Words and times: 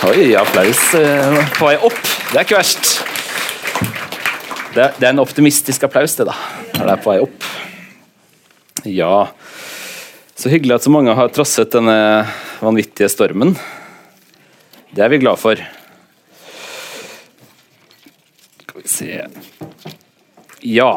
Oi, 0.00 0.30
applaus 0.32 0.94
eh, 0.96 1.34
på 1.58 1.66
vei 1.68 1.74
opp. 1.84 1.98
Det 2.30 2.38
er 2.38 2.46
ikke 2.46 2.56
verst. 2.56 2.86
Det 4.72 4.86
er, 4.86 5.10
en 5.10 5.20
optimistisk 5.20 5.84
applaus, 5.84 6.14
det, 6.16 6.24
da. 6.24 6.36
Når 6.78 6.88
det 6.88 6.94
er 6.94 7.02
på 7.04 7.10
vei 7.10 7.18
opp. 7.20 7.48
Ja 8.88 9.28
Så 10.32 10.48
hyggelig 10.48 10.78
at 10.78 10.86
så 10.86 10.94
mange 10.94 11.12
har 11.12 11.28
trosset 11.36 11.76
denne 11.76 11.98
vanvittige 12.62 13.10
stormen. 13.12 13.52
Det 14.96 15.04
er 15.04 15.12
vi 15.12 15.20
glad 15.20 15.36
for. 15.42 15.60
Skal 18.64 18.80
vi 18.80 18.88
se 18.96 19.22
Ja. 20.64 20.92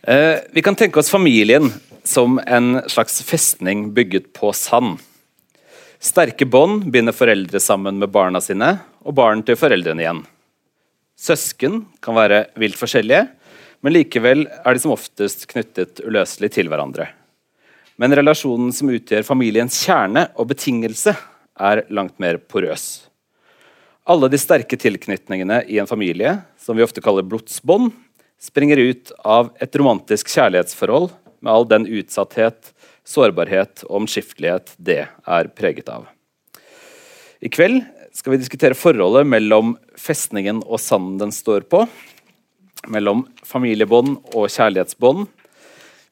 Eh, 0.00 0.36
vi 0.48 0.64
kan 0.64 0.80
tenke 0.80 1.04
oss 1.04 1.12
familien 1.12 1.74
som 2.08 2.40
en 2.46 2.78
slags 2.88 3.20
festning 3.20 3.90
bygget 3.92 4.32
på 4.32 4.56
sand. 4.56 4.96
Sterke 6.04 6.44
bånd 6.44 6.90
binder 6.92 7.14
foreldre 7.16 7.60
sammen 7.60 7.96
med 7.96 8.10
barna 8.12 8.40
sine, 8.44 8.74
og 9.08 9.14
barn 9.16 9.40
til 9.46 9.56
foreldrene 9.56 10.02
igjen. 10.02 10.18
Søsken 11.16 11.78
kan 12.04 12.16
være 12.18 12.42
vilt 12.60 12.76
forskjellige, 12.76 13.22
men 13.80 13.94
likevel 13.94 14.44
er 14.44 14.76
de 14.76 14.82
som 14.82 14.92
oftest 14.92 15.46
knyttet 15.48 16.02
uløselig 16.04 16.50
til 16.58 16.68
hverandre. 16.68 17.06
Men 17.96 18.12
relasjonen 18.20 18.68
som 18.76 18.92
utgjør 18.92 19.24
familiens 19.24 19.78
kjerne 19.86 20.26
og 20.36 20.50
betingelse, 20.52 21.14
er 21.54 21.84
langt 21.88 22.18
mer 22.20 22.36
porøs. 22.36 23.06
Alle 24.04 24.28
de 24.28 24.42
sterke 24.42 24.76
tilknytningene 24.76 25.62
i 25.72 25.78
en 25.80 25.88
familie, 25.88 26.34
som 26.60 26.76
vi 26.76 26.84
ofte 26.84 27.00
kaller 27.00 27.24
blodsbånd, 27.24 27.94
springer 28.42 28.76
ut 28.90 29.14
av 29.24 29.54
et 29.56 29.80
romantisk 29.80 30.28
kjærlighetsforhold 30.34 31.14
med 31.40 31.54
all 31.54 31.68
den 31.70 31.88
utsatthet, 31.88 32.73
sårbarhet 33.04 33.84
og 33.88 34.02
omskiftelighet 34.02 34.74
det 34.80 35.04
er 35.06 35.50
preget 35.56 35.90
av. 35.92 36.08
I 37.44 37.50
kveld 37.52 37.82
skal 38.14 38.34
vi 38.34 38.40
diskutere 38.40 38.78
forholdet 38.78 39.26
mellom 39.28 39.74
festningen 40.00 40.62
og 40.64 40.80
sanden 40.80 41.18
den 41.20 41.34
står 41.34 41.66
på. 41.68 41.84
Mellom 42.92 43.24
familiebånd 43.44 44.16
og 44.32 44.48
kjærlighetsbånd. 44.52 45.26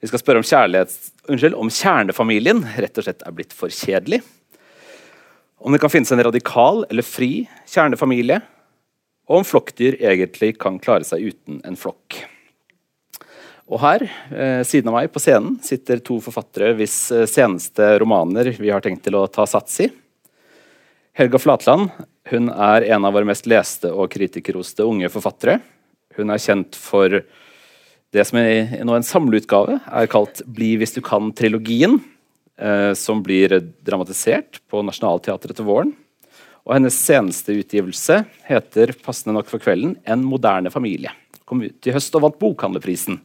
Vi 0.03 0.11
skal 0.11 0.21
spørre 0.21 0.43
om, 0.43 0.93
unnskyld, 1.31 1.55
om 1.55 1.71
kjernefamilien 1.71 2.65
rett 2.75 2.99
og 2.99 3.07
slett 3.07 3.23
er 3.23 3.37
blitt 3.37 3.55
for 3.55 3.73
kjedelig. 3.73 4.21
Om 5.63 5.73
det 5.73 5.79
kan 5.79 5.93
finnes 5.93 6.11
en 6.11 6.25
radikal 6.27 6.83
eller 6.91 7.07
fri 7.07 7.47
kjernefamilie. 7.71 8.41
Og 9.31 9.41
om 9.41 9.47
flokkdyr 9.47 10.01
egentlig 10.03 10.57
kan 10.61 10.81
klare 10.83 11.07
seg 11.07 11.31
uten 11.31 11.63
en 11.65 11.79
flokk. 11.79 12.19
Og 13.73 13.81
her, 13.81 14.03
eh, 14.05 14.61
siden 14.69 14.91
av 14.91 14.99
meg 14.99 15.13
på 15.13 15.21
scenen, 15.23 15.57
sitter 15.65 16.03
to 16.05 16.19
forfattere 16.21 16.75
hvis 16.77 16.97
eh, 17.15 17.29
seneste 17.31 17.95
romaner 18.03 18.51
vi 18.59 18.69
har 18.69 18.85
tenkt 18.85 19.07
til 19.07 19.17
å 19.17 19.25
ta 19.33 19.47
sats 19.49 19.81
i. 19.81 19.89
Helga 21.17 21.41
Flatland 21.41 21.89
hun 22.29 22.51
er 22.53 22.85
en 22.93 23.07
av 23.09 23.17
våre 23.17 23.29
mest 23.29 23.49
leste 23.49 23.89
og 23.89 24.11
kritikerroste 24.13 24.85
unge 24.85 25.09
forfattere. 25.13 25.59
Hun 26.19 26.33
er 26.33 26.43
kjent 26.43 26.77
for 26.77 27.23
det 28.13 28.27
som 28.29 28.39
i 28.43 28.85
nå 28.85 28.93
en 28.93 29.09
samleutgave 29.09 29.79
er 29.81 30.13
kalt 30.13 30.45
'Bli 30.45 30.77
hvis 30.77 30.93
du 30.93 31.01
kan'-trilogien, 31.01 31.97
eh, 32.61 32.93
som 32.93 33.25
blir 33.25 33.57
dramatisert 33.81 34.61
på 34.69 34.85
Nationaltheatret 34.85 35.57
til 35.57 35.65
våren. 35.65 35.97
Og 36.69 36.77
hennes 36.77 36.95
seneste 36.95 37.57
utgivelse 37.57 38.21
heter 38.45 38.93
passende 39.01 39.33
nok 39.33 39.49
for 39.49 39.59
kvelden 39.59 39.97
'En 40.05 40.23
moderne 40.23 40.69
familie' 40.69 41.17
kom 41.53 41.63
ut 41.63 41.87
i 41.87 41.93
høst 41.93 42.15
og 42.17 42.25
vant 42.25 42.39
Bokhandlerprisen. 42.41 43.19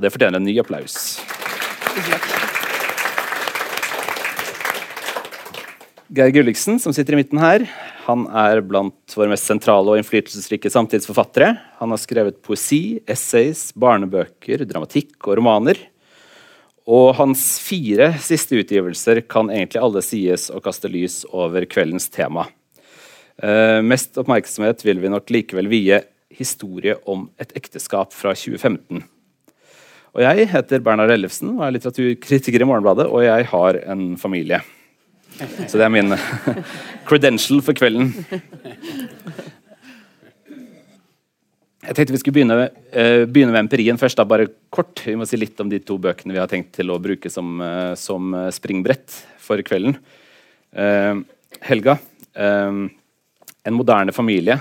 Og 0.00 0.06
det 0.06 0.14
fortjener 0.14 0.40
en 0.40 0.46
ny 0.48 0.54
applaus. 0.62 0.94
Geir 6.08 6.32
Gulliksen, 6.32 6.78
som 6.80 6.94
sitter 6.96 7.12
i 7.12 7.18
midten 7.20 7.36
her, 7.42 7.66
han 8.06 8.24
er 8.32 8.62
blant 8.64 9.12
våre 9.12 9.28
mest 9.28 9.44
sentrale 9.44 9.92
og 9.92 10.00
innflytelsesrike 10.00 10.72
samtidsforfattere. 10.72 11.50
Han 11.82 11.92
har 11.92 12.00
skrevet 12.00 12.40
poesi, 12.40 13.02
essays, 13.04 13.68
barnebøker, 13.76 14.64
dramatikk 14.64 15.28
og 15.28 15.36
romaner. 15.42 15.84
Og 16.88 17.12
hans 17.20 17.44
fire 17.60 18.14
siste 18.24 18.56
utgivelser 18.56 19.20
kan 19.28 19.52
egentlig 19.52 19.84
alle 19.84 20.00
sies 20.00 20.48
å 20.48 20.64
kaste 20.64 20.88
lys 20.88 21.20
over 21.28 21.68
kveldens 21.68 22.08
tema. 22.08 22.48
Uh, 23.36 23.84
mest 23.84 24.16
oppmerksomhet 24.16 24.80
vil 24.88 25.04
vi 25.04 25.12
nok 25.12 25.28
likevel 25.28 25.68
vie 25.68 26.00
historie 26.32 26.96
om 27.04 27.28
et 27.36 27.52
ekteskap 27.60 28.16
fra 28.16 28.32
2015. 28.32 29.04
Og 30.10 30.24
Jeg 30.24 30.48
heter 30.50 30.82
Bernhard 30.82 31.12
Ellefsen 31.14 31.52
og 31.54 31.62
er 31.62 31.76
litteraturkritiker 31.76 32.64
i 32.64 32.66
Morgenbladet, 32.66 33.06
og 33.06 33.22
jeg 33.22 33.46
har 33.52 33.78
en 33.92 34.16
familie. 34.18 34.58
Så 35.38 35.78
det 35.78 35.86
er 35.86 35.92
min 35.94 36.16
credential 37.08 37.62
for 37.62 37.78
kvelden. 37.78 38.10
Jeg 41.86 41.96
tenkte 41.96 42.12
vi 42.12 42.20
skulle 42.20 42.36
begynne, 42.40 42.58
uh, 42.66 43.22
begynne, 43.30 43.54
med 43.54 43.62
empirien 43.62 43.98
først. 44.02 44.18
da, 44.18 44.26
bare 44.26 44.50
kort. 44.74 45.00
Vi 45.06 45.14
må 45.16 45.24
si 45.30 45.38
litt 45.38 45.62
om 45.62 45.70
de 45.70 45.78
to 45.78 45.96
bøkene 46.02 46.34
vi 46.34 46.42
har 46.42 46.50
tenkt 46.50 46.74
til 46.76 46.90
å 46.90 46.98
bruke 47.02 47.30
som, 47.30 47.62
uh, 47.62 47.94
som 47.94 48.34
springbrett 48.52 49.14
for 49.40 49.62
kvelden. 49.62 49.94
Uh, 50.74 51.22
Helga, 51.66 51.98
en 52.38 53.74
moderne 53.74 54.14
familie 54.14 54.54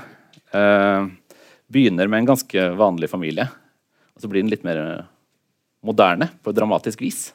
begynner 1.70 2.10
med 2.10 2.24
en 2.24 2.30
ganske 2.31 2.64
vanlig 2.76 3.08
familie. 3.12 3.46
Og 4.18 4.24
så 4.24 4.30
blir 4.31 4.42
den 4.42 4.50
litt 4.52 4.66
mer 4.66 4.81
moderne 5.86 6.30
på 6.44 6.56
dramatisk 6.56 7.02
vis. 7.02 7.30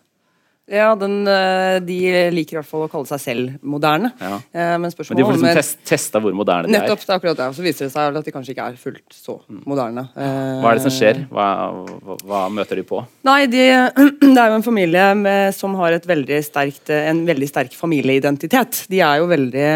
Ja, 0.65 0.95
den, 0.97 1.27
eh, 1.29 1.77
de 1.85 1.97
liker 2.33 2.57
i 2.57 2.59
hvert 2.63 2.69
fall 2.69 2.87
å 2.87 2.89
kalle 2.89 3.05
seg 3.05 3.21
selv 3.21 3.57
moderne. 3.69 4.09
Ja. 4.17 4.39
Eh, 4.49 4.71
men, 4.81 4.89
Men 4.89 5.19
de 5.19 5.27
får 5.27 5.35
liksom 5.37 5.59
test, 5.59 5.83
testa 5.85 6.23
hvor 6.25 6.33
moderne 6.37 6.71
de 6.71 6.73
er. 6.73 6.87
Nettopp, 6.87 7.03
det 7.03 7.11
er 7.11 7.19
akkurat 7.19 7.41
det. 7.43 7.49
Så 7.53 7.65
viser 7.67 7.85
det 7.85 7.93
seg 7.93 8.17
at 8.17 8.25
de 8.25 8.33
kanskje 8.33 8.55
ikke 8.55 8.69
er 8.73 8.79
fullt 8.81 9.13
så 9.13 9.37
mm. 9.43 9.61
moderne. 9.69 10.07
Hva 10.17 10.71
er 10.71 10.81
det 10.81 10.87
som 10.87 10.97
skjer? 10.97 11.21
Hva, 11.29 11.49
hva, 12.01 12.17
hva 12.25 12.41
møter 12.57 12.81
de 12.81 12.87
på? 12.89 13.03
Nei, 13.29 13.43
de, 13.53 13.67
Det 14.25 14.33
er 14.33 14.55
jo 14.55 14.59
en 14.63 14.65
familie 14.65 15.05
med, 15.21 15.53
som 15.57 15.77
har 15.83 15.99
veldig 16.09 16.41
sterkt, 16.49 16.89
en 16.97 17.27
veldig 17.29 17.51
sterk 17.53 17.77
familieidentitet. 17.77 18.87
De 18.89 19.05
er 19.05 19.21
jo 19.21 19.29
veldig 19.31 19.71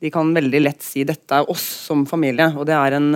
De 0.00 0.12
kan 0.12 0.36
veldig 0.36 0.60
lett 0.60 0.84
si 0.84 1.08
'dette 1.08 1.40
er 1.40 1.48
oss 1.52 1.64
som 1.88 2.04
familie', 2.08 2.52
og 2.52 2.68
det 2.68 2.76
er 2.76 3.00
en 3.00 3.08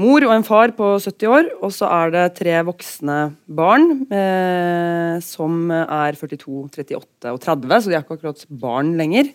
mor 0.00 0.24
og 0.26 0.32
en 0.34 0.46
far 0.46 0.72
på 0.74 0.88
70 0.98 1.28
år, 1.30 1.50
og 1.62 1.70
så 1.74 1.86
er 1.86 2.14
det 2.14 2.24
tre 2.40 2.56
voksne 2.66 3.18
barn 3.46 3.84
eh, 4.10 5.20
som 5.22 5.70
er 5.70 6.18
42, 6.18 6.64
38 6.72 7.30
og 7.30 7.38
30, 7.44 7.76
så 7.78 7.92
de 7.92 7.96
er 7.98 8.02
ikke 8.02 8.18
akkurat 8.18 8.42
barn 8.64 8.94
lenger. 8.98 9.30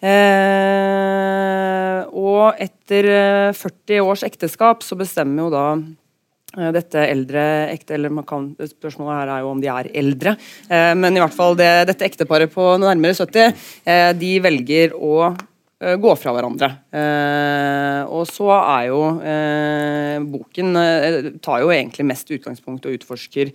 Eh, 0.00 1.98
og 2.16 2.56
etter 2.56 3.10
40 3.52 3.98
eh, 3.98 4.00
års 4.00 4.24
ekteskap 4.24 4.80
så 4.86 4.96
bestemmer 4.96 5.44
jo 5.44 5.50
da 5.52 5.64
eh, 5.76 6.70
dette 6.72 7.04
eldre 7.04 7.44
ekte, 7.74 7.98
eller 7.98 8.24
kan, 8.24 8.54
Spørsmålet 8.56 9.18
her 9.18 9.34
er 9.34 9.44
jo 9.44 9.52
om 9.52 9.60
de 9.60 9.68
er 9.68 9.92
eldre, 10.00 10.32
eh, 10.72 10.94
men 10.96 11.12
i 11.12 11.20
hvert 11.20 11.36
fall 11.36 11.60
det, 11.60 11.68
dette 11.92 12.08
ekteparet 12.08 12.48
på 12.54 12.72
nærmere 12.80 13.18
70 13.20 13.52
eh, 13.84 14.10
de 14.16 14.32
velger 14.48 14.96
å 14.96 15.34
gå 15.80 16.10
fra 16.20 16.32
hverandre. 16.36 16.68
Eh, 16.92 18.02
og 18.12 18.26
så 18.28 18.50
er 18.58 18.88
jo 18.90 19.00
eh, 19.24 20.16
Boken 20.28 20.76
eh, 20.76 21.30
tar 21.40 21.62
jo 21.64 21.70
egentlig 21.72 22.04
mest 22.10 22.28
utgangspunkt 22.36 22.84
og 22.84 22.98
utforsker 22.98 23.52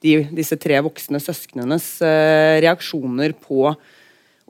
de, 0.00 0.14
disse 0.34 0.58
tre 0.58 0.80
voksne 0.82 1.20
søsknenes 1.22 1.86
eh, 2.02 2.58
reaksjoner 2.64 3.36
på 3.38 3.68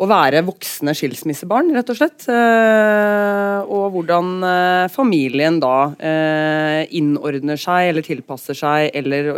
å 0.01 0.07
være 0.09 0.41
voksne 0.47 0.95
skilsmissebarn, 0.97 1.75
rett 1.77 1.91
og 1.93 1.99
slett. 1.99 2.25
Eh, 2.33 3.59
og 3.69 3.91
hvordan 3.93 4.31
familien 4.93 5.59
da 5.61 5.93
innordner 6.97 7.61
seg 7.61 7.91
eller 7.91 8.07
tilpasser 8.07 8.57
seg 8.57 8.97
eller 8.97 9.29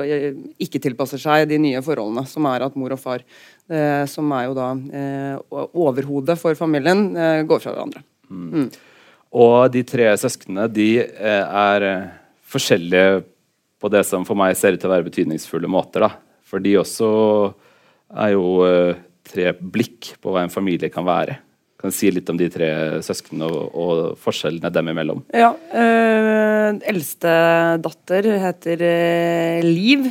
ikke 0.63 0.81
tilpasser 0.83 1.21
seg 1.23 1.49
de 1.51 1.59
nye 1.63 1.83
forholdene, 1.83 2.25
som 2.31 2.47
er 2.51 2.67
at 2.69 2.79
mor 2.79 2.95
og 2.95 3.03
far 3.03 3.27
eh, 3.73 4.05
som 4.11 4.31
er 4.37 4.49
jo 4.49 4.57
da 4.57 4.71
eh, 4.99 5.61
overhodet 5.73 6.39
for 6.41 6.59
familien, 6.59 7.05
eh, 7.17 7.43
går 7.49 7.63
fra 7.63 7.75
hverandre. 7.75 8.03
Mm. 8.31 8.49
Mm. 8.53 8.67
Og 9.43 9.73
de 9.73 9.85
tre 9.89 10.11
søsknene 10.21 10.69
de 10.73 10.91
eh, 11.03 11.45
er 11.47 11.89
eh, 11.89 12.11
forskjellige 12.53 13.23
på 13.83 13.91
det 13.91 14.05
som 14.07 14.27
for 14.29 14.39
meg 14.39 14.55
ser 14.59 14.77
ut 14.77 14.83
til 14.83 14.91
å 14.91 14.95
være 14.95 15.09
betydningsfulle 15.09 15.71
måter. 15.71 16.07
da. 16.07 16.13
For 16.47 16.63
de 16.63 16.77
også 16.81 17.09
er 18.23 18.35
jo 18.35 18.47
eh, 18.69 19.01
tre 19.27 19.53
blikk 19.55 20.15
på 20.23 20.33
hva 20.35 20.45
en 20.47 20.53
familie 20.53 20.91
kan 20.93 21.07
være. 21.07 21.39
Kan 21.83 21.91
du 21.91 21.97
si 21.97 22.13
litt 22.15 22.29
om 22.31 22.39
de 22.39 22.47
tre 22.53 22.69
søsknene 23.03 23.49
og, 23.51 23.63
og 23.75 24.19
forskjellene 24.23 24.71
dem 24.71 24.91
imellom? 24.93 25.23
Ja, 25.35 25.51
øh, 25.51 26.79
Eldste 26.93 27.33
datter 27.83 28.29
heter 28.45 28.85
øh, 28.87 29.65
Liv. 29.67 30.07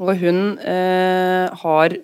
Og 0.00 0.14
hun 0.16 0.56
øh, 0.56 1.46
har 1.62 1.98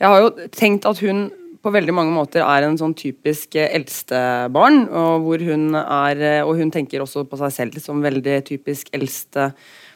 jeg 0.00 0.08
har 0.08 0.20
jo 0.24 0.48
tenkt 0.52 0.86
at 0.88 1.00
hun 1.04 1.30
på 1.60 1.72
veldig 1.72 1.92
mange 1.92 2.12
måter 2.16 2.40
er 2.40 2.64
en 2.64 2.78
sånn 2.80 2.94
typisk 2.96 3.56
eldstebarn. 3.60 4.86
Og, 4.88 5.26
og 5.28 6.52
hun 6.56 6.72
tenker 6.72 7.04
også 7.04 7.26
på 7.28 7.40
seg 7.42 7.52
selv 7.56 7.80
som 7.84 8.00
veldig 8.04 8.38
typisk 8.48 8.88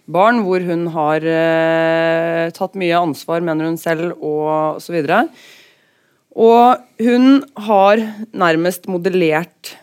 eldstebarn. 0.04 0.44
Hvor 0.44 0.60
hun 0.60 0.86
har 0.92 1.24
eh, 1.24 2.50
tatt 2.52 2.74
mye 2.74 2.96
ansvar, 2.96 3.40
mener 3.40 3.66
hun 3.66 3.78
selv, 3.78 4.14
og 4.20 4.80
så 4.80 4.92
videre. 4.92 5.28
Og 6.34 6.76
hun 7.00 7.44
har 7.56 7.98
nærmest 8.32 8.88
modellert 8.88 9.76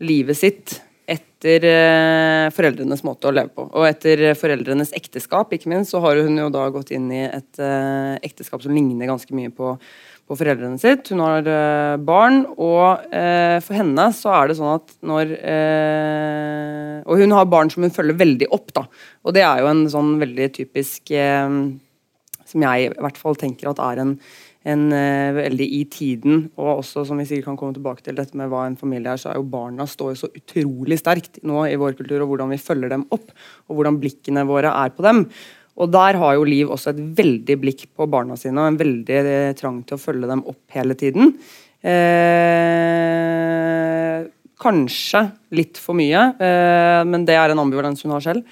livet 0.00 0.36
sitt 0.36 0.80
etter 1.10 1.64
eh, 1.66 2.50
foreldrenes 2.54 3.02
måte 3.02 3.26
å 3.28 3.32
leve 3.32 3.50
på. 3.50 3.66
Og 3.74 3.88
etter 3.88 4.34
foreldrenes 4.38 4.92
ekteskap, 4.94 5.52
ikke 5.52 5.68
minst, 5.68 5.90
så 5.90 6.00
har 6.00 6.16
hun 6.16 6.38
jo 6.38 6.48
da 6.50 6.68
gått 6.70 6.92
inn 6.92 7.10
i 7.10 7.24
et 7.26 7.58
eh, 7.58 8.16
ekteskap 8.22 8.62
som 8.62 8.72
ligner 8.72 9.10
ganske 9.10 9.34
mye 9.34 9.50
på, 9.50 9.74
på 10.30 10.38
foreldrene 10.38 10.78
sitt. 10.78 11.10
Hun 11.10 11.22
har 11.24 11.48
eh, 11.50 11.96
barn, 12.06 12.44
og 12.54 13.10
eh, 13.10 13.58
for 13.64 13.78
henne 13.80 14.06
så 14.14 14.30
er 14.36 14.50
det 14.50 14.58
sånn 14.60 14.76
at 14.76 14.94
når 15.10 15.34
eh, 15.38 17.00
Og 17.10 17.18
hun 17.18 17.34
har 17.34 17.48
barn 17.50 17.72
som 17.72 17.82
hun 17.82 17.94
følger 17.94 18.18
veldig 18.20 18.50
opp, 18.54 18.70
da. 18.76 18.86
Og 19.26 19.34
det 19.34 19.42
er 19.42 19.64
jo 19.64 19.72
en 19.72 19.82
sånn 19.90 20.14
veldig 20.22 20.52
typisk 20.54 21.10
eh, 21.10 21.56
Som 22.46 22.66
jeg 22.68 22.86
i 22.86 22.94
hvert 22.94 23.18
fall 23.18 23.38
tenker 23.40 23.72
at 23.72 23.82
er 23.90 24.04
en 24.04 24.14
en 24.68 24.90
uh, 24.92 25.32
veldig 25.36 25.66
i 25.72 25.84
tiden. 25.88 26.42
Og 26.60 26.82
også, 26.82 27.04
som 27.08 27.20
vi 27.20 27.26
sikkert 27.28 27.50
kan 27.50 27.60
komme 27.60 27.76
tilbake 27.76 28.04
til, 28.04 28.16
dette 28.18 28.36
med 28.36 28.50
hva 28.52 28.66
en 28.68 28.76
familie 28.80 29.14
er, 29.14 29.20
så 29.20 29.32
er 29.32 29.38
jo 29.40 29.46
barna 29.48 29.86
står 29.88 30.18
så 30.20 30.28
utrolig 30.36 31.00
sterkt 31.00 31.40
nå 31.46 31.64
i 31.68 31.78
vår 31.80 31.96
kultur, 31.98 32.20
og 32.24 32.32
hvordan 32.32 32.52
vi 32.52 32.60
følger 32.60 32.92
dem 32.92 33.06
opp, 33.14 33.32
og 33.68 33.78
hvordan 33.78 34.00
blikkene 34.02 34.44
våre 34.48 34.72
er 34.82 34.92
på 34.92 35.06
dem. 35.06 35.24
Og 35.80 35.88
der 35.92 36.18
har 36.20 36.32
jo 36.36 36.44
Liv 36.48 36.70
også 36.70 36.92
et 36.92 37.00
veldig 37.18 37.56
blikk 37.62 37.86
på 37.96 38.08
barna 38.10 38.36
sine, 38.38 38.60
og 38.60 38.68
en 38.68 38.80
veldig 38.80 39.18
uh, 39.26 39.52
trang 39.58 39.78
til 39.86 39.96
å 39.96 40.02
følge 40.02 40.30
dem 40.30 40.42
opp 40.50 40.62
hele 40.76 40.94
tiden. 40.98 41.34
Eh, 41.80 43.10
kanskje 44.60 45.22
litt 45.56 45.80
for 45.80 45.96
mye, 45.96 46.36
men 47.08 47.24
det 47.24 47.32
er 47.40 47.48
en 47.48 47.62
ambivalens 47.62 48.04
hun 48.04 48.12
har 48.12 48.20
selv. 48.20 48.44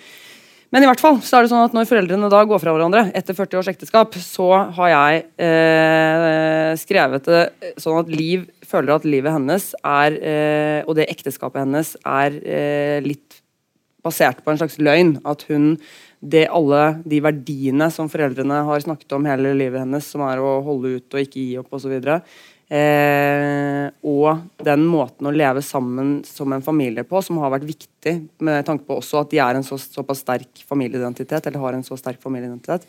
Men 0.68 0.84
i 0.84 0.88
hvert 0.88 1.00
fall 1.00 1.16
så 1.24 1.38
er 1.38 1.44
det 1.44 1.50
sånn 1.52 1.64
at 1.64 1.74
når 1.76 1.88
foreldrene 1.88 2.28
da 2.32 2.42
går 2.48 2.60
fra 2.60 2.74
hverandre 2.74 3.06
etter 3.16 3.36
40 3.36 3.60
års 3.60 3.70
ekteskap, 3.72 4.16
så 4.20 4.48
har 4.76 4.90
jeg 4.92 5.22
eh, 5.40 6.72
skrevet 6.76 7.28
det 7.28 7.72
sånn 7.80 8.02
at 8.02 8.10
Liv 8.12 8.44
føler 8.68 8.98
at 8.98 9.06
livet 9.08 9.32
hennes 9.32 9.70
er, 9.80 10.18
eh, 10.20 10.80
og 10.84 10.98
det 10.98 11.08
ekteskapet 11.08 11.64
hennes 11.64 11.94
er 12.04 12.36
eh, 12.44 12.98
litt 13.04 13.40
basert 14.04 14.44
på 14.44 14.52
en 14.52 14.60
slags 14.60 14.76
løgn. 14.82 15.16
At 15.28 15.46
hun 15.48 15.78
det 16.20 16.48
alle 16.50 16.98
de 17.06 17.20
verdiene 17.22 17.90
som 17.94 18.10
foreldrene 18.10 18.62
har 18.66 18.84
snakket 18.84 19.14
om 19.14 19.26
hele 19.28 19.54
livet 19.56 19.84
hennes, 19.84 20.06
som 20.06 20.24
er 20.26 20.42
å 20.42 20.58
holde 20.66 20.96
ut 20.98 21.14
og 21.14 21.24
ikke 21.24 21.42
gi 21.42 21.58
opp 21.60 21.76
osv., 21.78 21.98
Eh, 22.68 23.86
og 24.04 24.42
den 24.60 24.82
måten 24.84 25.24
å 25.24 25.32
leve 25.32 25.62
sammen 25.64 26.18
som 26.28 26.52
en 26.52 26.64
familie 26.64 27.04
på, 27.08 27.22
som 27.24 27.38
har 27.40 27.54
vært 27.54 27.64
viktig, 27.64 28.12
med 28.44 28.66
tanke 28.68 28.84
på 28.84 28.98
også 29.00 29.22
at 29.22 29.30
de 29.32 29.40
er 29.40 29.56
en 29.56 29.64
så, 29.64 29.78
såpass 29.80 30.20
sterk 30.20 30.60
familieidentitet, 30.68 31.48
eller 31.48 31.64
har 31.64 31.78
en 31.78 31.86
så 31.86 31.96
sterk 31.96 32.20
familieidentitet. 32.20 32.84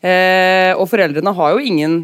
Eh, 0.00 0.72
og 0.72 0.88
foreldrene 0.88 1.36
har 1.36 1.52
jo 1.52 1.68
ingen 1.68 1.98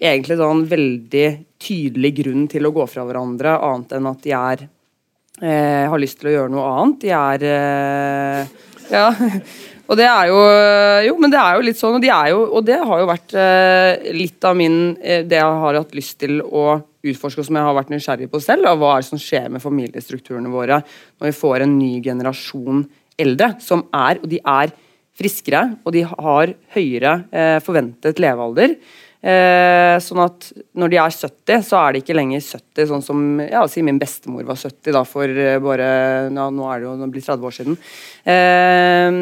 egentlig 0.00 0.38
sånn 0.40 0.64
veldig 0.70 1.28
tydelig 1.60 2.14
grunn 2.22 2.48
til 2.48 2.68
å 2.68 2.72
gå 2.72 2.88
fra 2.88 3.04
hverandre, 3.04 3.58
annet 3.68 3.96
enn 3.98 4.08
at 4.08 4.24
de 4.24 4.34
er 4.38 4.64
eh, 5.42 5.84
har 5.90 6.00
lyst 6.00 6.20
til 6.22 6.30
å 6.30 6.36
gjøre 6.38 6.54
noe 6.54 6.72
annet. 6.78 7.00
De 7.04 7.12
er 7.18 7.48
eh, 7.52 8.56
Ja. 8.88 9.10
Og 9.88 9.96
det 9.96 10.06
er 10.08 10.28
jo 10.30 10.38
Jo, 11.08 11.16
men 11.20 11.32
det 11.32 11.40
er 11.40 11.56
jo 11.56 11.64
litt 11.64 11.80
sånn, 11.80 11.96
og, 11.96 12.04
de 12.04 12.12
jo, 12.12 12.42
og 12.58 12.64
det 12.66 12.78
har 12.82 13.02
jo 13.02 13.08
vært 13.08 13.34
eh, 13.38 14.10
litt 14.16 14.44
av 14.44 14.56
min 14.58 14.96
eh, 15.00 15.24
Det 15.24 15.38
jeg 15.38 15.60
har 15.64 15.80
hatt 15.80 15.96
lyst 15.96 16.18
til 16.20 16.42
å 16.42 16.66
utforske, 17.08 17.40
og 17.40 17.46
som 17.46 17.56
jeg 17.56 17.64
har 17.68 17.76
vært 17.76 17.92
nysgjerrig 17.94 18.28
på 18.32 18.40
selv. 18.42 18.66
av 18.68 18.80
hva 18.80 18.96
er 18.96 19.04
det 19.04 19.08
som 19.08 19.22
skjer 19.22 19.48
med 19.54 19.62
familiestrukturene 19.62 20.50
våre 20.52 20.80
når 20.82 21.30
vi 21.30 21.36
får 21.38 21.64
en 21.64 21.76
ny 21.78 21.92
generasjon 22.04 22.82
eldre, 23.18 23.52
som 23.62 23.84
er, 23.94 24.20
og 24.20 24.28
de 24.30 24.40
er 24.42 24.74
friskere, 25.18 25.62
og 25.86 25.94
de 25.94 26.04
har 26.06 26.52
høyere 26.74 27.14
eh, 27.30 27.58
forventet 27.64 28.20
levealder. 28.22 28.76
Eh, 29.18 29.96
sånn 29.98 30.20
at 30.22 30.44
når 30.78 30.92
de 30.92 30.98
er 31.02 31.10
70, 31.10 31.62
så 31.66 31.78
er 31.80 31.94
de 31.94 32.02
ikke 32.04 32.14
lenger 32.14 32.38
70, 32.44 32.84
sånn 32.86 33.02
som 33.02 33.22
ja, 33.42 33.64
si 33.66 33.82
min 33.82 33.98
bestemor 33.98 34.44
var 34.46 34.60
70 34.60 34.94
da, 34.94 35.02
for 35.02 35.26
eh, 35.26 35.56
bare 35.58 35.88
ja, 36.30 36.44
Nå 36.54 36.68
er 36.70 36.78
det 36.78 36.86
jo 36.86 37.08
blitt 37.10 37.26
30 37.26 37.48
år 37.48 37.56
siden. 37.56 37.78
Eh, 38.30 39.18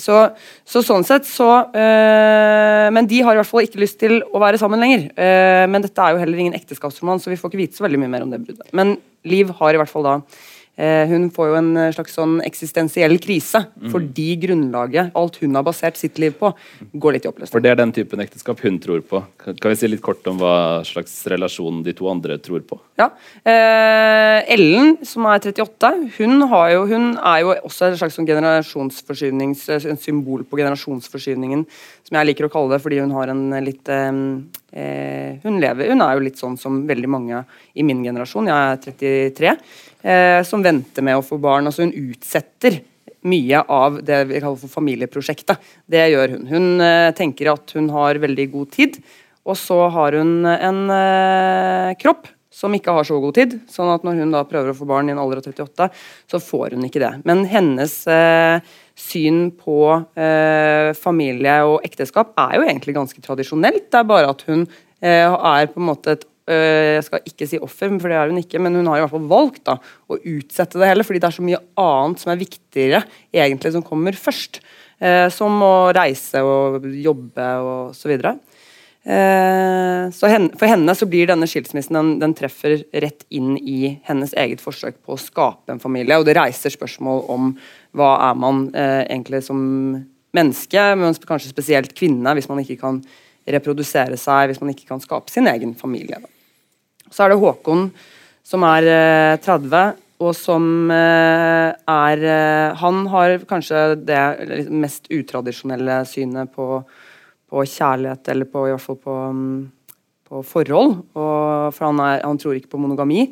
så, 0.00 0.22
så, 0.64 0.84
sånn 0.86 1.04
sett 1.04 1.28
så 1.28 1.50
eh, 1.76 2.88
Men 2.94 3.10
de 3.10 3.20
har 3.26 3.36
i 3.36 3.42
hvert 3.42 3.50
fall 3.50 3.68
ikke 3.68 3.82
lyst 3.84 4.00
til 4.00 4.22
å 4.32 4.40
være 4.40 4.60
sammen 4.62 4.80
lenger. 4.80 5.10
Eh, 5.12 5.66
men 5.68 5.84
dette 5.84 6.00
er 6.00 6.14
jo 6.14 6.24
heller 6.24 6.40
ingen 6.40 6.56
ekteskapsroman, 6.56 7.20
så 7.20 7.28
vi 7.28 7.36
får 7.40 7.52
ikke 7.52 7.62
vite 7.66 7.76
så 7.76 7.84
veldig 7.84 8.00
mye 8.00 8.14
mer 8.16 8.24
om 8.24 8.32
det 8.32 8.40
bruddet. 8.46 8.72
Men 8.72 8.96
Liv 9.28 9.52
har 9.60 9.72
i 9.72 9.78
hvert 9.80 9.88
fall 9.88 10.04
da 10.04 10.18
hun 10.76 11.28
får 11.30 11.52
jo 11.52 11.56
en 11.60 11.68
eh, 11.78 11.92
slags 11.94 12.16
sånn 12.16 12.40
eksistensiell 12.42 13.14
krise 13.22 13.60
mm. 13.68 13.92
fordi 13.92 14.26
grunnlaget, 14.42 15.12
alt 15.14 15.38
hun 15.38 15.54
har 15.54 15.62
basert 15.66 15.98
sitt 16.00 16.18
liv 16.18 16.34
på, 16.40 16.50
går 16.98 17.14
litt 17.14 17.28
i 17.28 17.30
oppløsning. 17.30 17.52
For 17.52 17.62
det 17.62 17.70
er 17.70 17.78
den 17.78 17.92
typen 17.94 18.22
ekteskap 18.24 18.62
hun 18.64 18.80
tror 18.82 19.04
på. 19.06 19.22
Kan 19.44 19.70
vi 19.70 19.78
si 19.78 19.90
litt 19.90 20.02
kort 20.02 20.26
om 20.30 20.40
hva 20.42 20.56
slags 20.86 21.14
relasjon 21.30 21.84
de 21.86 21.94
to 21.94 22.10
andre 22.10 22.40
tror 22.42 22.66
på? 22.66 22.80
Ja. 22.98 23.12
Eh, 23.46 24.40
Ellen, 24.56 24.96
som 25.06 25.28
er 25.30 25.46
38, 25.46 25.92
hun, 26.18 26.42
jo, 26.42 26.82
hun, 26.90 27.08
er 27.22 27.44
jo 27.44 27.54
også 27.70 27.92
en 27.92 28.00
slags 28.02 28.18
sånn 28.18 28.28
generasjonsforskyvnings, 28.32 29.68
en 29.78 30.02
symbol 30.02 30.42
på 30.42 30.58
generasjonsforskyvningen, 30.58 31.64
som 32.04 32.18
jeg 32.18 32.32
liker 32.32 32.48
å 32.48 32.52
kalle 32.52 32.74
det, 32.74 32.82
fordi 32.82 32.98
hun 33.04 33.14
har 33.14 33.30
en 33.30 33.46
litt 33.62 33.94
eh, 33.94 34.12
eh 34.74 35.40
hun, 35.44 35.58
lever, 35.62 35.90
hun 35.92 36.02
er 36.02 36.14
jo 36.16 36.22
litt 36.24 36.38
sånn 36.40 36.58
som 36.58 36.82
veldig 36.88 37.08
mange 37.10 37.46
i 37.78 37.86
min 37.86 38.02
generasjon, 38.02 38.50
jeg 38.50 38.74
er 38.74 38.78
33 38.90 39.58
eh, 40.04 40.40
som 40.46 40.62
venter 40.64 41.06
med 41.06 41.18
å 41.18 41.24
få 41.24 41.40
barn. 41.42 41.66
Altså 41.68 41.86
hun 41.86 41.96
utsetter 42.12 42.82
mye 43.24 43.64
av 43.72 43.98
det 44.04 44.20
vi 44.28 44.40
kaller 44.42 44.60
for 44.60 44.72
familieprosjektet. 44.72 45.60
Det 45.88 46.04
gjør 46.12 46.36
hun. 46.36 46.46
Hun 46.52 46.84
eh, 46.84 47.10
tenker 47.16 47.54
at 47.54 47.76
hun 47.76 47.88
har 47.94 48.20
veldig 48.22 48.48
god 48.52 48.72
tid, 48.76 49.00
og 49.44 49.58
så 49.60 49.80
har 49.92 50.16
hun 50.20 50.44
en 50.48 50.80
eh, 50.92 51.94
kropp 52.00 52.28
som 52.54 52.74
ikke 52.76 52.92
har 52.94 53.06
så 53.06 53.18
god 53.22 53.34
tid. 53.34 53.56
sånn 53.70 53.90
at 53.90 54.04
når 54.06 54.20
hun 54.22 54.34
da 54.34 54.44
prøver 54.46 54.70
å 54.70 54.78
få 54.78 54.86
barn 54.86 55.08
i 55.10 55.14
en 55.14 55.20
alder 55.20 55.40
av 55.40 55.48
38, 55.50 55.88
så 56.30 56.40
får 56.42 56.76
hun 56.76 56.86
ikke 56.86 57.02
det. 57.02 57.12
Men 57.26 57.42
hennes 57.50 57.96
eh, 58.06 58.74
syn 58.94 59.48
på 59.58 59.78
eh, 60.14 60.92
familie 60.94 61.56
og 61.66 61.80
ekteskap 61.86 62.30
er 62.38 62.58
jo 62.58 62.68
egentlig 62.68 62.94
ganske 62.96 63.24
tradisjonelt. 63.24 63.88
Det 63.90 64.00
er 64.00 64.12
bare 64.12 64.30
at 64.30 64.46
hun 64.46 64.62
eh, 65.02 65.26
er 65.26 65.72
på 65.72 65.82
en 65.82 65.90
måte 65.90 66.14
et 66.14 66.28
jeg 66.44 67.04
skal 67.06 67.28
ikke 67.28 67.46
si 67.48 67.56
offer, 67.62 67.92
for 68.02 68.12
det 68.12 68.16
er 68.20 68.28
hun 68.28 68.40
ikke, 68.40 68.60
men 68.60 68.74
hun 68.76 68.88
har 68.90 68.98
i 68.98 69.04
hvert 69.04 69.14
fall 69.14 69.28
valgt 69.30 69.62
da, 69.64 69.78
å 70.12 70.18
utsette 70.18 70.76
det 70.76 70.90
hele, 70.90 71.06
fordi 71.06 71.22
det 71.22 71.30
er 71.30 71.36
så 71.38 71.44
mye 71.46 71.60
annet 71.80 72.20
som 72.20 72.32
er 72.34 72.40
viktigere, 72.42 73.00
egentlig, 73.32 73.72
som 73.72 73.86
kommer 73.86 74.18
først. 74.18 74.60
Eh, 75.04 75.28
som 75.34 75.58
å 75.64 75.90
reise 75.94 76.42
og 76.46 76.84
jobbe 76.86 77.46
og 77.64 77.96
så 77.96 78.10
videre. 78.10 78.36
Eh, 79.04 80.06
så 80.14 80.30
for 80.56 80.70
henne 80.70 80.94
så 80.96 81.08
blir 81.10 81.28
denne 81.28 81.48
skilsmissen 81.50 81.98
den, 81.98 82.12
den, 82.22 82.34
treffer 82.36 82.78
rett 83.02 83.26
inn 83.34 83.58
i 83.58 83.98
hennes 84.06 84.32
eget 84.38 84.62
forsøk 84.64 85.02
på 85.04 85.16
å 85.16 85.20
skape 85.20 85.74
en 85.74 85.82
familie, 85.82 86.16
og 86.16 86.28
det 86.28 86.38
reiser 86.38 86.72
spørsmål 86.72 87.26
om 87.34 87.52
hva 87.98 88.14
er 88.30 88.38
man 88.38 88.64
egentlig 88.74 89.42
som 89.44 89.60
menneske, 90.34 90.86
men 90.98 91.20
kanskje 91.28 91.52
spesielt 91.52 91.92
kvinne, 91.94 92.32
hvis 92.34 92.48
man 92.50 92.62
ikke 92.62 92.80
kan 92.80 93.02
reprodusere 93.44 94.16
seg, 94.18 94.48
hvis 94.50 94.62
man 94.62 94.72
ikke 94.72 94.88
kan 94.88 95.02
skape 95.04 95.30
sin 95.30 95.50
egen 95.50 95.76
familie. 95.78 96.22
Da. 96.22 96.33
Så 97.14 97.22
er 97.22 97.30
det 97.30 97.38
Håkon 97.38 97.88
som 98.44 98.64
er 98.66 98.88
30, 99.44 99.70
eh, 99.78 100.00
og 100.24 100.34
som 100.36 100.90
eh, 100.92 101.70
er 101.90 102.26
eh, 102.34 102.74
Han 102.80 103.06
har 103.12 103.38
kanskje 103.48 103.84
det 104.02 104.20
mest 104.72 105.06
utradisjonelle 105.12 106.02
synet 106.10 106.52
på, 106.54 106.82
på 107.50 107.64
kjærlighet, 107.70 108.28
eller 108.34 108.50
på, 108.50 108.66
i 108.66 108.74
hvert 108.74 108.84
fall 108.84 108.98
på, 109.00 109.16
mm, 109.38 109.58
på 110.28 110.42
forhold. 110.48 110.96
Og, 111.14 111.74
for 111.76 111.86
han, 111.88 112.02
er, 112.02 112.24
han, 112.24 112.40
tror 112.40 112.58
ikke 112.58 112.74
på 112.74 112.82
monogami. 112.82 113.28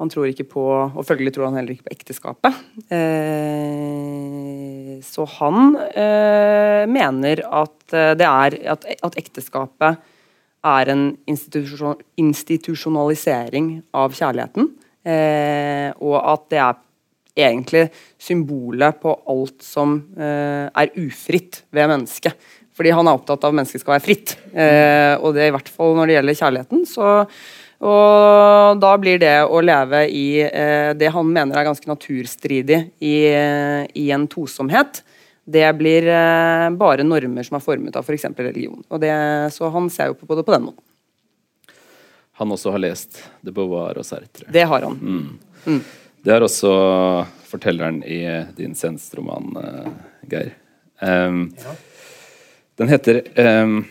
Han 0.00 0.10
tror 0.10 0.26
ikke 0.26 0.48
på 0.50 0.64
Og 0.64 1.04
følgelig 1.06 1.36
tror 1.36 1.46
han 1.46 1.60
heller 1.60 1.76
ikke 1.76 1.86
på 1.86 1.94
ekteskapet. 1.94 2.56
Så 5.06 5.26
han 5.36 5.76
mener 6.90 7.42
at 7.46 7.94
det 8.18 8.26
er 8.26 8.56
at 8.74 9.18
ekteskapet 9.20 10.02
er 10.64 10.90
en 10.94 11.04
institusjon, 11.30 12.00
institusjonalisering 12.20 13.68
av 13.96 14.16
kjærligheten. 14.16 14.70
Eh, 15.04 15.90
og 16.00 16.16
at 16.20 16.50
det 16.52 16.60
er 16.64 16.80
egentlig 17.34 17.88
symbolet 18.20 19.00
på 19.02 19.12
alt 19.30 19.64
som 19.64 19.96
eh, 20.16 20.66
er 20.70 20.94
ufritt 21.02 21.64
ved 21.74 21.90
mennesket. 21.90 22.38
Fordi 22.74 22.94
han 22.94 23.06
er 23.06 23.18
opptatt 23.18 23.44
av 23.44 23.52
at 23.52 23.58
mennesket 23.60 23.82
skal 23.82 23.96
være 23.96 24.06
fritt. 24.06 24.36
Eh, 24.50 25.14
og 25.20 25.36
det 25.36 25.48
i 25.48 25.54
hvert 25.54 25.70
fall 25.70 25.94
når 25.98 26.10
det 26.10 26.16
gjelder 26.16 26.38
kjærligheten. 26.40 26.86
Så, 26.90 27.10
og 27.84 28.80
da 28.82 28.94
blir 29.02 29.20
det 29.22 29.36
å 29.46 29.60
leve 29.62 30.04
i 30.10 30.26
eh, 30.46 30.90
det 30.98 31.12
han 31.14 31.30
mener 31.30 31.60
er 31.60 31.68
ganske 31.68 31.90
naturstridig 31.90 32.80
i, 32.98 33.16
eh, 33.30 33.84
i 34.00 34.08
en 34.14 34.26
tosomhet, 34.30 35.04
det 35.44 35.66
blir 35.76 36.06
eh, 36.08 36.70
bare 36.80 37.04
normer 37.04 37.46
som 37.46 37.58
er 37.58 37.64
formet 37.64 37.96
av 37.96 38.06
f.eks. 38.06 38.26
For 38.30 38.46
religion. 38.46 38.80
Det, 39.00 39.12
så 39.52 39.68
han 39.74 39.90
ser 39.92 40.12
jo 40.12 40.18
på 40.20 40.38
det 40.38 40.44
på 40.46 40.54
den 40.54 40.68
måten. 40.70 40.84
Han 42.40 42.50
også 42.50 42.72
har 42.74 42.82
lest 42.82 43.20
De 43.46 43.52
Beauvoir 43.54 44.00
og 44.00 44.06
Sartre. 44.06 44.48
Det 44.50 44.64
har 44.66 44.86
han. 44.88 44.96
Mm. 44.98 45.28
Mm. 45.66 45.82
Det 46.24 46.32
har 46.32 46.42
også 46.42 46.70
fortelleren 47.46 48.00
i 48.02 48.22
din 48.56 48.74
sensroman, 48.74 49.52
uh, 49.54 49.90
Geir. 50.30 50.54
Um, 50.98 51.52
ja. 51.60 51.74
Den 52.80 52.90
heter 52.90 53.20
um, 53.62 53.84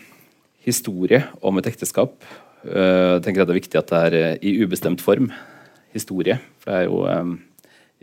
'Historie 0.64 1.22
om 1.40 1.58
et 1.58 1.66
ekteskap'. 1.66 2.16
jeg 2.64 3.22
tenker 3.22 3.42
at 3.42 3.48
det 3.48 3.52
er 3.52 3.60
viktig 3.60 3.78
at 3.78 3.90
det 3.90 3.98
er 4.06 4.14
eh, 4.14 4.38
i 4.42 4.64
ubestemt 4.64 5.00
form. 5.00 5.30
Historie. 5.92 6.38
For 6.58 6.70
det 6.70 6.78
er 6.80 6.84
jo 6.88 7.04
um, 7.04 7.38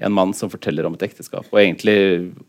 en 0.02 0.14
mann 0.14 0.34
som 0.38 0.52
forteller 0.52 0.88
om 0.88 0.96
et 0.98 1.06
ekteskap, 1.08 1.48
og 1.52 1.60
egentlig 1.62 1.96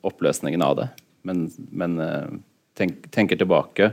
oppløsningen 0.07 0.65
av 0.65 0.79
det. 0.81 0.89
Men, 1.29 1.47
men 1.71 1.99
uh, 2.01 2.31
tenk, 2.79 3.05
tenker 3.15 3.39
tilbake 3.39 3.93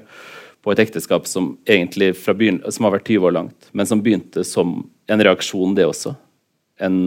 på 0.64 0.74
et 0.74 0.82
ekteskap 0.84 1.28
som 1.30 1.54
egentlig 1.70 2.12
som 2.18 2.88
har 2.88 2.96
vært 2.98 3.08
20 3.08 3.30
år 3.30 3.36
langt, 3.36 3.70
men 3.72 3.88
som 3.88 4.02
begynte 4.04 4.44
som 4.48 4.82
en 5.10 5.24
reaksjon, 5.24 5.76
det 5.78 5.88
også. 5.88 6.16
En, 6.80 6.98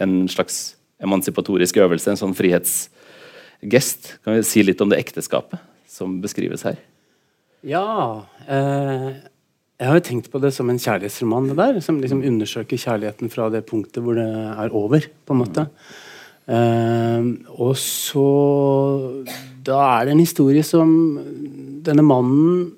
en 0.00 0.14
slags 0.28 0.76
emancipatorisk 1.02 1.80
øvelse, 1.80 2.12
en 2.12 2.20
sånn 2.20 2.36
frihetsgest. 2.36 4.14
Kan 4.24 4.36
vi 4.36 4.46
si 4.46 4.64
litt 4.64 4.80
om 4.84 4.92
det 4.92 5.00
ekteskapet 5.00 5.60
som 5.90 6.20
beskrives 6.22 6.64
her? 6.68 6.78
Ja. 7.66 8.26
Eh, 8.48 9.08
jeg 9.80 9.88
har 9.88 9.96
jo 9.96 10.04
tenkt 10.04 10.28
på 10.28 10.40
det 10.42 10.50
som 10.52 10.68
en 10.68 10.78
kjærlighetsroman, 10.80 11.46
det 11.48 11.56
der, 11.56 11.78
som 11.80 12.02
liksom 12.02 12.20
undersøker 12.28 12.76
kjærligheten 12.76 13.30
fra 13.32 13.46
det 13.48 13.62
punktet 13.68 14.04
hvor 14.04 14.18
det 14.18 14.28
er 14.28 14.74
over. 14.76 15.06
på 15.24 15.32
en 15.32 15.40
måte. 15.40 15.64
Uh, 16.50 17.22
og 17.62 17.76
så 17.78 19.24
Da 19.64 19.78
er 20.00 20.04
det 20.04 20.12
en 20.12 20.22
historie 20.24 20.64
som 20.66 20.90
denne 21.84 22.02
mannen 22.02 22.72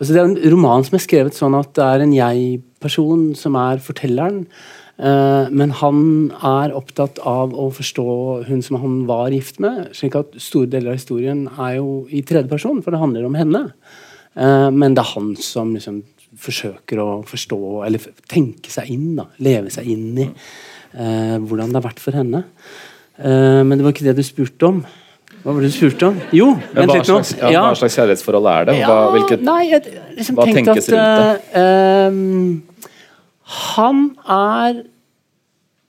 altså 0.00 0.14
Det 0.14 0.20
er 0.20 0.28
en 0.30 0.52
roman 0.54 0.84
som 0.86 0.96
er 0.96 1.02
skrevet 1.04 1.36
sånn 1.36 1.54
at 1.58 1.74
det 1.76 1.84
er 1.84 2.00
en 2.00 2.14
jeg-person 2.16 3.34
som 3.36 3.58
er 3.60 3.82
fortelleren. 3.84 4.46
Uh, 4.96 5.46
men 5.52 5.74
han 5.76 6.32
er 6.40 6.72
opptatt 6.72 7.20
av 7.20 7.52
å 7.52 7.68
forstå 7.68 8.48
hun 8.48 8.64
som 8.64 8.80
han 8.80 9.02
var 9.06 9.28
gift 9.28 9.60
med. 9.60 9.92
slik 9.92 10.16
at 10.16 10.32
Store 10.40 10.66
deler 10.72 10.94
av 10.94 10.98
historien 11.02 11.46
er 11.52 11.76
jo 11.76 12.06
i 12.08 12.24
tredje 12.24 12.48
person, 12.48 12.80
for 12.80 12.96
det 12.96 13.02
handler 13.02 13.28
om 13.28 13.36
henne. 13.36 13.68
Uh, 14.38 14.70
men 14.70 14.94
det 14.94 15.02
er 15.02 15.14
han 15.14 15.34
som 15.38 15.74
liksom 15.74 16.02
forsøker 16.38 17.00
å 17.02 17.08
forstå, 17.26 17.58
eller 17.86 18.00
tenke 18.30 18.70
seg 18.72 18.90
inn, 18.94 19.16
da, 19.18 19.24
leve 19.42 19.70
seg 19.72 19.84
inn 19.90 20.18
i 20.20 20.26
eh, 20.28 21.36
hvordan 21.42 21.72
det 21.72 21.78
har 21.80 21.88
vært 21.88 22.02
for 22.02 22.12
henne. 22.16 22.40
Eh, 23.18 23.62
men 23.66 23.76
det 23.76 23.84
var 23.86 23.92
ikke 23.94 24.06
det 24.06 24.16
du 24.20 24.24
spurte 24.26 24.64
om. 24.68 24.78
Hva 25.40 25.54
var 25.54 25.60
det 25.64 25.70
du 25.72 25.76
spurte 25.76 26.04
om? 26.10 26.16
Jo, 26.36 26.48
hva 26.76 26.84
slags, 27.00 27.30
ja, 27.38 27.48
ja. 27.54 27.60
hva, 27.64 27.74
slags, 27.80 27.96
kjærlighetsforhold 27.98 28.46
er 28.52 28.62
det? 28.68 28.74
Hva, 28.84 28.98
hvilket, 29.16 29.40
nei, 29.46 29.62
jeg, 29.72 29.80
liksom 30.18 30.34
hva 30.38 30.44
tenkes 30.50 30.84
at, 30.88 30.94
rundt 30.94 31.06
det? 31.56 31.62
han 33.50 33.96
er 34.30 34.72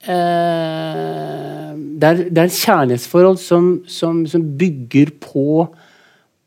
det 0.02 2.06
er, 2.08 2.16
det, 2.26 2.40
er, 2.40 2.48
et 2.48 2.56
kjærlighetsforhold 2.56 3.38
som, 3.38 3.64
som, 3.86 4.26
som 4.26 4.42
bygger 4.58 5.08
på 5.22 5.68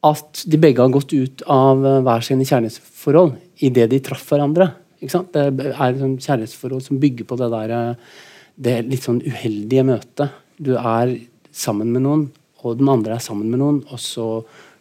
at 0.05 0.45
de 0.45 0.59
begge 0.61 0.83
har 0.83 0.93
gått 0.93 1.13
ut 1.15 1.43
av 1.51 1.83
eh, 1.85 1.99
hver 2.05 2.25
sine 2.25 2.47
kjærlighetsforhold 2.47 3.35
idet 3.65 3.89
de 3.91 4.01
traff 4.03 4.25
hverandre. 4.29 4.71
Det 5.01 5.41
er 5.41 5.51
et 5.51 5.99
kjærlighetsforhold 5.99 6.85
som 6.85 7.01
bygger 7.01 7.27
på 7.29 7.37
det 7.41 7.51
der 7.53 7.75
eh, 7.75 8.15
det 8.55 8.79
litt 8.87 9.03
sånn 9.03 9.23
uheldige 9.25 9.83
møtet. 9.87 10.35
Du 10.55 10.75
er 10.77 11.17
sammen 11.55 11.91
med 11.91 12.05
noen, 12.05 12.25
og 12.63 12.79
den 12.79 12.89
andre 12.91 13.17
er 13.17 13.23
sammen 13.23 13.51
med 13.51 13.61
noen, 13.61 13.81
og 13.91 13.99
så 14.01 14.29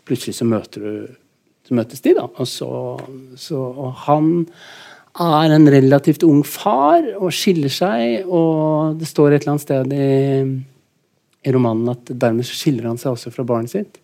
plutselig 0.06 0.36
så 0.38 0.46
møter 0.48 0.84
du 0.84 0.96
så 1.64 1.76
møtes 1.78 2.02
de, 2.04 2.12
da. 2.16 2.26
Og, 2.28 2.48
så, 2.48 2.68
så, 3.40 3.56
og 3.56 3.94
han 4.04 4.26
er 5.24 5.54
en 5.54 5.68
relativt 5.70 6.26
ung 6.26 6.42
far 6.44 7.06
og 7.14 7.32
skiller 7.34 7.72
seg, 7.72 8.26
og 8.28 8.98
det 9.00 9.08
står 9.08 9.32
et 9.32 9.44
eller 9.44 9.54
annet 9.54 9.64
sted 9.64 9.94
i, 9.96 10.08
i 11.44 11.54
romanen 11.54 11.94
at 11.94 12.12
dermed 12.12 12.46
skiller 12.48 12.90
han 12.90 13.00
seg 13.00 13.14
også 13.14 13.32
fra 13.34 13.46
barnet 13.48 13.72
sitt. 13.72 14.00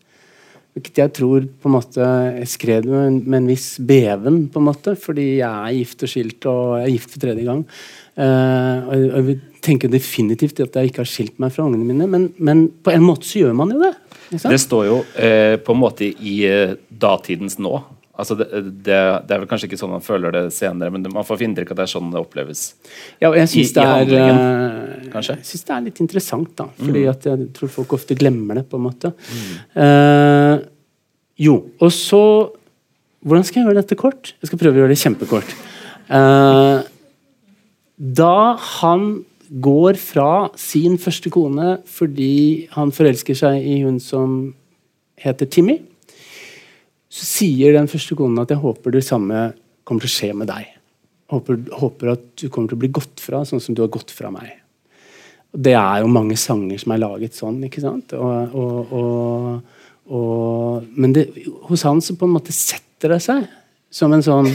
Hvilket 0.77 1.01
jeg 1.01 1.13
tror 1.19 1.47
på 1.59 1.67
en 1.67 1.75
måte 1.75 2.09
Jeg 2.37 2.51
skrev 2.53 2.87
med, 2.87 3.25
med, 3.25 3.39
en 3.41 3.49
viss 3.51 3.73
beven, 3.83 4.45
på 4.53 4.61
en 4.61 4.69
måte, 4.69 4.95
fordi 4.99 5.41
jeg 5.41 5.51
er 5.51 5.79
gift 5.81 6.05
og 6.07 6.13
skilt, 6.13 6.47
og 6.47 6.77
jeg 6.79 6.85
er 6.85 6.95
gift 6.95 7.15
for 7.15 7.25
tredje 7.25 7.47
gang. 7.49 7.65
Uh, 8.21 8.77
og 8.87 8.95
jeg 9.01 9.27
vil 9.27 9.41
tenke 9.65 9.91
definitivt 9.91 10.63
at 10.63 10.77
jeg 10.79 10.91
ikke 10.91 11.03
har 11.03 11.11
skilt 11.11 11.41
meg 11.43 11.55
fra 11.55 11.67
ungene 11.67 11.87
mine, 11.89 12.07
men, 12.11 12.29
men 12.39 12.69
på 12.85 12.95
en 12.95 13.05
måte 13.05 13.27
så 13.27 13.43
gjør 13.43 13.57
man 13.59 13.75
jo 13.75 13.81
det. 13.83 13.95
Det 14.45 14.61
står 14.63 14.87
jo 14.87 15.01
uh, 15.03 15.57
på 15.59 15.75
en 15.75 15.81
måte 15.81 16.07
i 16.07 16.37
uh, 16.47 16.77
datidens 17.03 17.59
nå. 17.59 17.81
Altså 18.21 18.37
det, 18.37 18.47
det, 18.53 18.97
det, 19.27 19.35
er 19.35 19.41
vel 19.43 19.49
kanskje 19.49 19.71
ikke 19.71 19.79
sånn 19.81 19.95
man 19.95 20.05
føler 20.05 20.35
det 20.35 20.43
senere, 20.55 20.93
men 20.93 21.07
man 21.13 21.27
får 21.27 21.45
inntrykk 21.47 21.73
av 21.73 21.79
at 21.79 21.81
det 21.81 21.87
er 21.87 21.93
sånn 21.95 22.13
det 22.13 22.21
oppleves. 22.21 22.65
Ja, 23.23 23.31
og 23.31 23.39
jeg 23.39 23.49
syns 23.53 23.73
det, 23.77 23.87
uh, 23.87 24.05
det, 24.11 24.21
er 25.73 25.87
litt 25.87 26.03
interessant, 26.05 26.53
da. 26.59 26.69
Fordi 26.81 27.07
mm. 27.07 27.09
jeg 27.09 27.49
tror 27.57 27.73
folk 27.81 27.97
ofte 27.97 28.19
glemmer 28.19 28.61
det, 28.61 28.67
på 28.69 28.79
en 28.79 28.85
måte. 28.85 29.13
Mm. 29.31 29.51
Uh, 29.81 30.55
jo, 31.41 31.61
og 31.81 31.93
så 31.97 32.23
Hvordan 33.21 33.45
skal 33.45 33.61
jeg 33.61 33.67
gjøre 33.69 33.81
dette 33.83 33.97
kort? 34.01 34.31
Jeg 34.41 34.49
skal 34.49 34.59
prøve 34.63 34.79
å 34.79 34.81
gjøre 34.81 34.95
det 34.95 35.03
kjempekort. 35.03 35.51
Uh, 36.09 36.81
da 38.01 38.57
han 38.81 39.11
går 39.61 39.99
fra 40.01 40.49
sin 40.57 40.97
første 40.97 41.29
kone 41.35 41.75
fordi 41.91 42.71
han 42.73 42.95
forelsker 42.97 43.37
seg 43.37 43.61
i 43.61 43.83
hun 43.83 43.99
som 44.01 44.39
heter 45.21 45.51
Timmy 45.53 45.77
så 47.11 47.27
sier 47.27 47.75
den 47.75 47.91
første 47.91 48.15
konen 48.19 48.39
at 48.43 48.53
jeg 48.53 48.63
håper 48.63 48.95
det 48.95 49.03
samme 49.03 49.51
kommer 49.87 50.05
til 50.05 50.11
å 50.11 50.15
skje 50.15 50.31
med 50.39 50.51
deg. 50.51 50.69
Håper, 51.31 51.59
håper 51.81 52.13
at 52.15 52.25
du 52.39 52.49
kommer 52.49 52.71
til 52.71 52.79
å 52.79 52.83
bli 52.85 52.93
gått 52.95 53.23
fra 53.23 53.43
sånn 53.47 53.63
som 53.63 53.75
du 53.75 53.83
har 53.83 53.91
gått 53.93 54.15
fra 54.15 54.31
meg. 54.35 54.53
Det 55.51 55.75
er 55.75 56.05
jo 56.05 56.11
mange 56.11 56.37
sanger 56.39 56.79
som 56.79 56.95
er 56.95 57.03
laget 57.03 57.35
sånn. 57.35 57.59
ikke 57.67 57.83
sant? 57.83 58.15
Og, 58.15 58.55
og, 58.95 59.81
og, 60.15 60.87
men 60.95 61.15
det, 61.17 61.27
hos 61.67 61.83
han 61.87 62.03
så 62.03 62.15
på 62.19 62.29
en 62.29 62.37
måte 62.37 62.55
setter 62.55 63.17
det 63.17 63.21
seg 63.27 63.47
som 63.91 64.15
en 64.15 64.23
sånn 64.23 64.47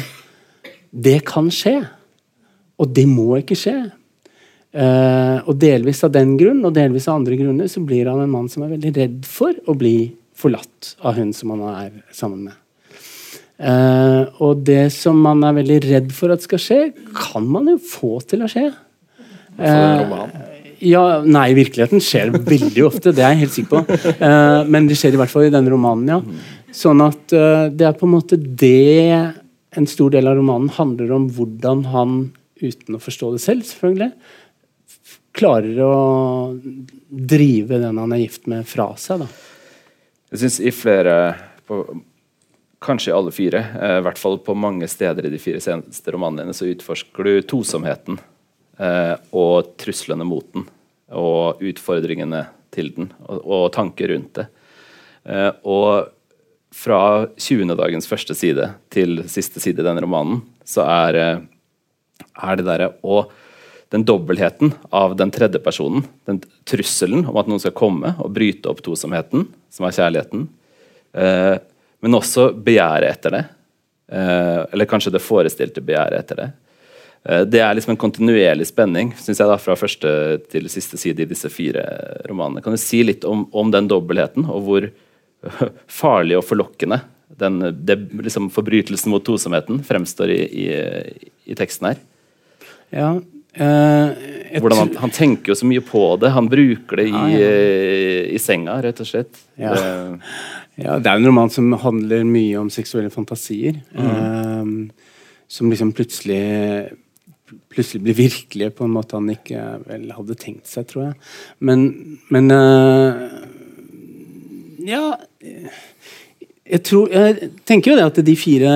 Det 0.96 1.20
kan 1.28 1.50
skje. 1.52 1.82
Og 2.80 2.92
det 2.96 3.04
må 3.12 3.34
ikke 3.42 3.58
skje. 3.60 3.76
Uh, 4.76 5.40
og 5.48 5.56
delvis 5.60 6.04
av 6.04 6.12
den 6.16 6.34
grunn 6.40 6.64
og 6.68 6.74
delvis 6.76 7.08
av 7.08 7.22
andre 7.22 7.38
grunner 7.40 7.68
så 7.72 7.84
blir 7.84 8.08
han 8.12 8.20
en 8.24 8.32
mann 8.32 8.48
som 8.52 8.64
er 8.64 8.74
veldig 8.74 8.92
redd 8.96 9.28
for 9.28 9.56
å 9.72 9.76
bli 9.76 10.12
forlatt 10.36 10.96
av 11.06 11.18
hun 11.20 11.34
som 11.36 11.54
han 11.56 11.66
er 11.72 12.00
sammen 12.16 12.48
med. 12.50 12.62
Uh, 13.56 14.28
og 14.44 14.66
det 14.68 14.90
som 14.92 15.16
man 15.24 15.40
er 15.48 15.56
veldig 15.56 15.78
redd 15.86 16.10
for 16.16 16.34
at 16.34 16.44
skal 16.44 16.60
skje, 16.60 16.80
kan 17.16 17.46
man 17.48 17.70
jo 17.72 17.78
få 17.80 18.18
til 18.28 18.44
å 18.44 18.50
skje. 18.52 18.68
Uh, 19.56 20.28
ja, 20.84 21.04
nei, 21.24 21.48
virkeligheten 21.56 22.04
skjer 22.04 22.34
veldig 22.36 22.84
ofte, 22.84 23.14
det 23.16 23.24
er 23.24 23.32
jeg 23.32 23.46
helt 23.46 23.56
sikker 23.56 23.72
på. 23.78 24.00
Uh, 24.20 24.68
men 24.68 24.90
det 24.90 25.00
skjer 25.00 25.16
i 25.16 25.22
hvert 25.22 25.32
fall 25.32 25.48
i 25.48 25.54
denne 25.54 25.72
romanen, 25.72 26.18
ja. 26.18 26.54
Sånn 26.76 27.00
at 27.00 27.32
det 27.32 27.86
er 27.88 27.94
på 27.96 28.04
en 28.04 28.18
måte 28.18 28.36
det 28.36 29.16
en 29.80 29.86
stor 29.88 30.12
del 30.12 30.28
av 30.28 30.36
romanen 30.36 30.68
handler 30.76 31.14
om 31.16 31.30
hvordan 31.32 31.86
han, 31.94 32.18
uten 32.60 32.98
å 32.98 33.00
forstå 33.00 33.30
det 33.32 33.40
selv, 33.46 33.64
selvfølgelig, 33.70 34.10
klarer 35.36 35.80
å 35.84 35.96
drive 37.08 37.80
den 37.80 38.02
han 38.02 38.16
er 38.16 38.26
gift 38.26 38.52
med, 38.52 38.68
fra 38.68 38.90
seg. 39.00 39.24
da. 39.24 39.55
Jeg 40.36 40.42
syns 40.42 40.58
i 40.60 40.72
flere 40.76 41.16
på, 41.64 41.78
Kanskje 42.84 43.14
i 43.14 43.14
alle 43.16 43.32
fire, 43.32 43.60
eh, 43.80 43.98
i 43.98 44.04
hvert 44.04 44.20
fall 44.20 44.36
på 44.44 44.54
mange 44.54 44.88
steder 44.92 45.26
i 45.26 45.30
de 45.32 45.40
fire 45.40 45.62
seneste 45.64 46.12
romanene 46.12 46.52
så 46.54 46.68
utforsker 46.68 47.24
du 47.24 47.46
tosomheten 47.48 48.18
eh, 48.78 49.16
og 49.32 49.72
truslene 49.80 50.28
mot 50.28 50.46
den. 50.52 50.66
Og 51.16 51.64
utfordringene 51.64 52.44
til 52.76 52.92
den, 52.98 53.08
og, 53.24 53.40
og 53.48 53.64
tanker 53.78 54.12
rundt 54.12 54.36
det. 54.42 54.46
Eh, 55.24 55.50
og 55.64 56.12
fra 56.76 57.00
20. 57.32 57.72
dagens 57.80 58.12
første 58.12 58.36
side 58.36 58.68
til 58.92 59.24
siste 59.32 59.64
side 59.64 59.80
i 59.80 59.88
denne 59.88 60.04
romanen, 60.04 60.44
så 60.68 60.84
er, 60.84 61.22
er 62.36 62.60
det 62.60 62.68
derre 62.68 62.92
å 63.08 63.24
den 63.94 64.06
dobbeltheten 64.06 64.74
av 64.90 65.16
den 65.16 65.32
tredje 65.32 65.60
personen, 65.60 66.06
den 66.26 66.42
trusselen 66.68 67.26
om 67.30 67.38
at 67.38 67.50
noen 67.50 67.62
skal 67.62 67.76
komme 67.78 68.16
og 68.20 68.34
bryte 68.36 68.70
opp 68.72 68.82
tosomheten, 68.86 69.48
som 69.72 69.86
er 69.88 69.96
kjærligheten, 69.96 70.48
eh, 71.14 71.56
men 72.04 72.18
også 72.18 72.50
begjæret 72.66 73.14
etter 73.14 73.36
det. 73.36 73.44
Eh, 74.12 74.62
eller 74.74 74.90
kanskje 74.90 75.14
det 75.16 75.24
forestilte 75.24 75.84
begjæret 75.86 76.20
etter 76.20 76.42
det. 76.42 76.50
Eh, 77.26 77.44
det 77.50 77.62
er 77.62 77.74
liksom 77.78 77.96
en 77.96 78.02
kontinuerlig 78.02 78.68
spenning 78.70 79.14
synes 79.18 79.42
jeg 79.42 79.50
da, 79.50 79.58
fra 79.62 79.78
første 79.80 80.12
til 80.52 80.70
siste 80.70 81.00
side 81.02 81.24
i 81.24 81.30
disse 81.30 81.50
fire 81.54 81.86
romanene. 82.30 82.64
Kan 82.66 82.76
du 82.76 82.82
si 82.82 83.02
litt 83.06 83.26
om, 83.26 83.48
om 83.54 83.74
den 83.74 83.90
dobbeltheten, 83.92 84.50
og 84.50 84.66
hvor 84.68 84.90
farlig 86.02 86.40
og 86.40 86.46
forlokkende 86.48 87.02
den 87.36 87.60
det, 87.86 87.98
liksom, 88.22 88.52
forbrytelsen 88.54 89.12
mot 89.12 89.24
tosomheten 89.26 89.82
fremstår 89.86 90.32
i, 90.32 90.42
i, 90.46 90.68
i 91.52 91.58
teksten 91.58 91.90
her? 91.90 92.04
Ja, 92.94 93.10
Uh, 93.56 94.12
han, 94.56 94.92
han, 95.00 95.12
tenker 95.14 95.54
jo 95.54 95.58
så 95.60 95.68
mye 95.68 95.84
på 95.84 96.04
det. 96.20 96.34
Han 96.36 96.50
bruker 96.52 97.00
det 97.00 97.08
i, 97.10 97.16
ah, 97.16 97.30
ja. 97.32 97.48
uh, 97.48 98.22
i 98.36 98.42
senga, 98.42 98.78
rett 98.84 99.00
og 99.04 99.10
slett. 99.10 99.40
Ja. 99.60 99.74
Det, 99.76 99.88
ja. 100.84 100.98
det 101.00 101.12
er 101.12 101.16
en 101.16 101.30
roman 101.30 101.52
som 101.54 101.72
handler 101.80 102.28
mye 102.28 102.60
om 102.60 102.72
seksuelle 102.74 103.14
fantasier. 103.14 103.80
Mm. 103.96 104.12
Uh, 104.12 105.12
som 105.48 105.70
liksom 105.70 105.94
plutselig 105.96 106.44
plutselig 107.70 108.02
blir 108.02 108.16
virkelige 108.18 108.74
på 108.74 108.88
en 108.88 108.94
måte 108.96 109.18
han 109.20 109.28
ikke 109.30 109.62
vel 109.86 110.08
hadde 110.16 110.38
tenkt 110.40 110.66
seg, 110.68 110.88
tror 110.90 111.04
jeg. 111.10 111.18
Men, 111.68 111.84
men 112.34 112.50
Ja 114.90 115.04
jeg, 116.66 116.82
tror, 116.88 117.12
jeg, 117.14 117.50
tenker 117.68 117.92
jo 117.92 117.98
det 118.00 118.06
at 118.10 118.20
de 118.26 118.36
fire 118.40 118.70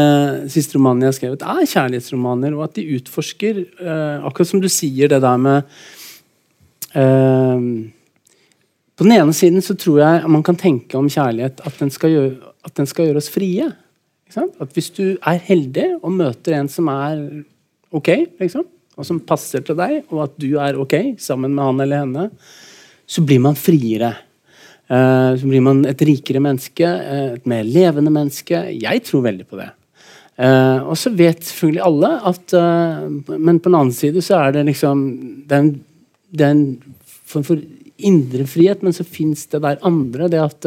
siste 0.51 0.77
romanene 0.77 1.07
jeg 1.07 1.13
har 1.13 1.17
skrevet, 1.17 1.45
er 1.45 1.71
kjærlighetsromaner, 1.71 2.53
og 2.57 2.67
at 2.67 2.77
de 2.77 2.85
utforsker 2.99 3.63
uh, 3.81 4.27
Akkurat 4.29 4.51
som 4.51 4.61
du 4.61 4.69
sier, 4.69 5.09
det 5.09 5.21
der 5.23 5.41
med 5.41 5.79
uh, 6.93 7.57
På 8.93 9.07
den 9.07 9.15
ene 9.17 9.33
siden 9.33 9.65
så 9.65 9.73
tror 9.79 10.03
jeg 10.03 10.29
man 10.29 10.45
kan 10.45 10.59
tenke 10.59 10.99
om 10.99 11.09
kjærlighet 11.09 11.65
at 11.65 11.81
den 11.81 11.93
skal 11.93 12.13
gjøre, 12.13 12.53
den 12.77 12.89
skal 12.89 13.09
gjøre 13.09 13.23
oss 13.23 13.31
frie. 13.33 13.71
At 14.37 14.75
Hvis 14.75 14.91
du 14.93 15.05
er 15.17 15.41
heldig 15.49 15.95
og 16.03 16.13
møter 16.13 16.59
en 16.59 16.69
som 16.69 16.91
er 16.93 17.23
ok, 17.89 18.09
liksom, 18.37 18.67
og 18.99 19.07
som 19.07 19.21
passer 19.23 19.63
til 19.65 19.77
deg, 19.79 20.03
og 20.11 20.27
at 20.27 20.35
du 20.37 20.51
er 20.61 20.77
ok 20.77 21.15
sammen 21.17 21.55
med 21.55 21.65
han 21.65 21.85
eller 21.85 22.03
henne, 22.03 22.29
så 23.09 23.23
blir 23.25 23.41
man 23.41 23.57
friere. 23.57 24.13
Uh, 24.89 25.37
så 25.37 25.45
blir 25.45 25.61
man 25.61 25.83
et 25.85 25.99
rikere 26.01 26.41
menneske, 26.41 26.85
uh, 26.85 27.35
et 27.35 27.45
mer 27.49 27.67
levende 27.67 28.09
menneske. 28.13 28.57
Jeg 28.73 29.03
tror 29.05 29.27
veldig 29.27 29.45
på 29.45 29.59
det. 29.59 29.69
Uh, 30.39 30.87
og 30.89 30.95
så 30.97 31.11
vet 31.13 31.43
selvfølgelig 31.43 31.81
alle 31.83 32.09
at 32.29 32.53
Men 33.27 33.57
på 33.59 33.67
den 33.67 33.75
annen 33.75 33.91
side 33.91 34.21
så 34.23 34.37
er 34.37 34.53
det 34.55 34.61
liksom 34.69 35.01
Det 35.43 36.45
er 36.47 36.61
form 37.27 37.43
for 37.43 37.59
indre 37.99 38.45
frihet, 38.47 38.81
men 38.81 38.95
så 38.95 39.03
fins 39.03 39.45
det 39.51 39.59
der 39.61 39.81
andre. 39.83 40.29
Det 40.31 40.39
at, 40.39 40.65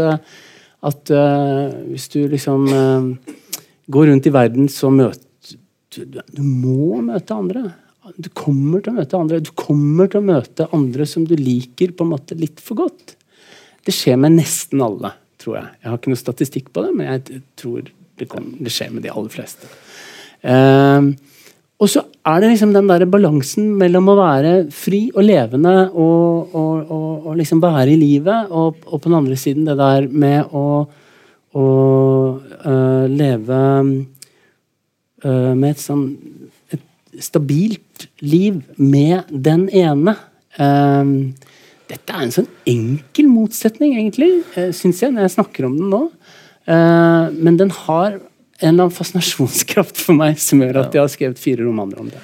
at 0.85 1.13
hvis 1.89 2.09
du 2.13 2.29
liksom 2.29 2.69
går 3.89 4.07
rundt 4.11 4.29
i 4.29 4.35
verden, 4.35 4.69
så 4.69 4.91
møter 4.93 5.57
du, 5.97 6.21
du 6.21 6.43
må 6.45 7.01
møte 7.01 7.35
andre. 7.35 7.65
Du 8.21 8.29
kommer 8.37 8.85
til 8.85 8.93
å 8.93 8.99
møte 9.01 9.17
andre. 9.17 9.41
Du 9.41 9.51
kommer 9.57 10.13
til 10.13 10.21
å 10.21 10.29
møte 10.29 10.69
andre 10.77 11.09
som 11.09 11.25
du 11.25 11.35
liker 11.41 11.97
på 11.97 12.05
en 12.05 12.13
måte 12.13 12.37
litt 12.39 12.61
for 12.61 12.85
godt. 12.85 13.17
Det 13.87 13.95
skjer 13.95 14.21
med 14.21 14.37
nesten 14.39 14.83
alle, 14.85 15.15
tror 15.43 15.59
jeg. 15.59 15.75
Jeg 15.83 15.91
har 15.91 15.99
ikke 15.99 16.13
noe 16.13 16.23
statistikk 16.23 16.71
på 16.75 16.87
det, 16.87 16.95
men 16.97 17.09
jeg 17.11 17.43
tror 17.59 17.85
det, 17.89 18.29
kan, 18.31 18.47
det 18.63 18.73
skjer 18.73 18.93
med 18.95 19.05
de 19.07 19.13
aller 19.13 19.33
fleste. 19.33 19.71
Uh, 20.43 21.13
og 21.83 21.91
så 21.91 22.05
er 22.31 22.43
det 22.43 22.53
liksom 22.53 22.73
den 22.77 22.87
der 22.87 23.03
balansen 23.11 23.73
mellom 23.79 24.13
å 24.13 24.19
være 24.21 24.53
fri 24.75 25.09
og 25.11 25.25
levende 25.27 25.75
og, 25.91 26.55
og, 26.55 26.91
og, 26.95 27.27
og 27.27 27.39
liksom 27.41 27.63
være 27.63 27.91
i 27.95 27.99
livet, 27.99 28.53
og, 28.55 28.79
på 28.87 29.03
den 29.09 29.17
andre 29.19 29.39
siden 29.39 29.67
det 29.67 29.75
der 29.81 30.07
med 30.07 30.55
å, 30.55 30.85
å 31.59 31.67
uh, 32.39 33.07
leve 33.11 33.63
uh, 35.27 35.53
med 35.59 35.69
et 35.73 35.83
sånn 35.83 36.07
et 36.71 36.85
stabilt 37.23 38.07
liv 38.23 38.63
med 38.79 39.27
den 39.35 39.67
ene. 39.75 40.15
Uh, 40.55 41.35
dette 41.93 42.15
er 42.17 42.25
en 42.25 42.35
sånn 42.35 42.51
enkel 42.69 43.29
motsetning, 43.29 43.97
egentlig, 43.99 44.31
eh, 44.57 44.71
syns 44.77 45.03
jeg, 45.05 45.13
når 45.13 45.27
jeg 45.27 45.37
snakker 45.37 45.69
om 45.69 45.79
den 45.79 45.93
nå. 45.93 46.05
Uh, 46.63 47.27
men 47.43 47.57
den 47.59 47.73
har 47.75 48.21
en 48.63 48.69
eller 48.69 48.87
annen 48.87 48.95
fascinasjonskraft 48.95 49.99
for 49.99 50.15
meg 50.15 50.39
som 50.39 50.63
gjør 50.63 50.85
at 50.85 50.95
jeg 50.95 51.03
har 51.03 51.11
skrevet 51.11 51.41
fire 51.43 51.67
romaner 51.67 51.99
om 51.99 52.11
det. 52.13 52.21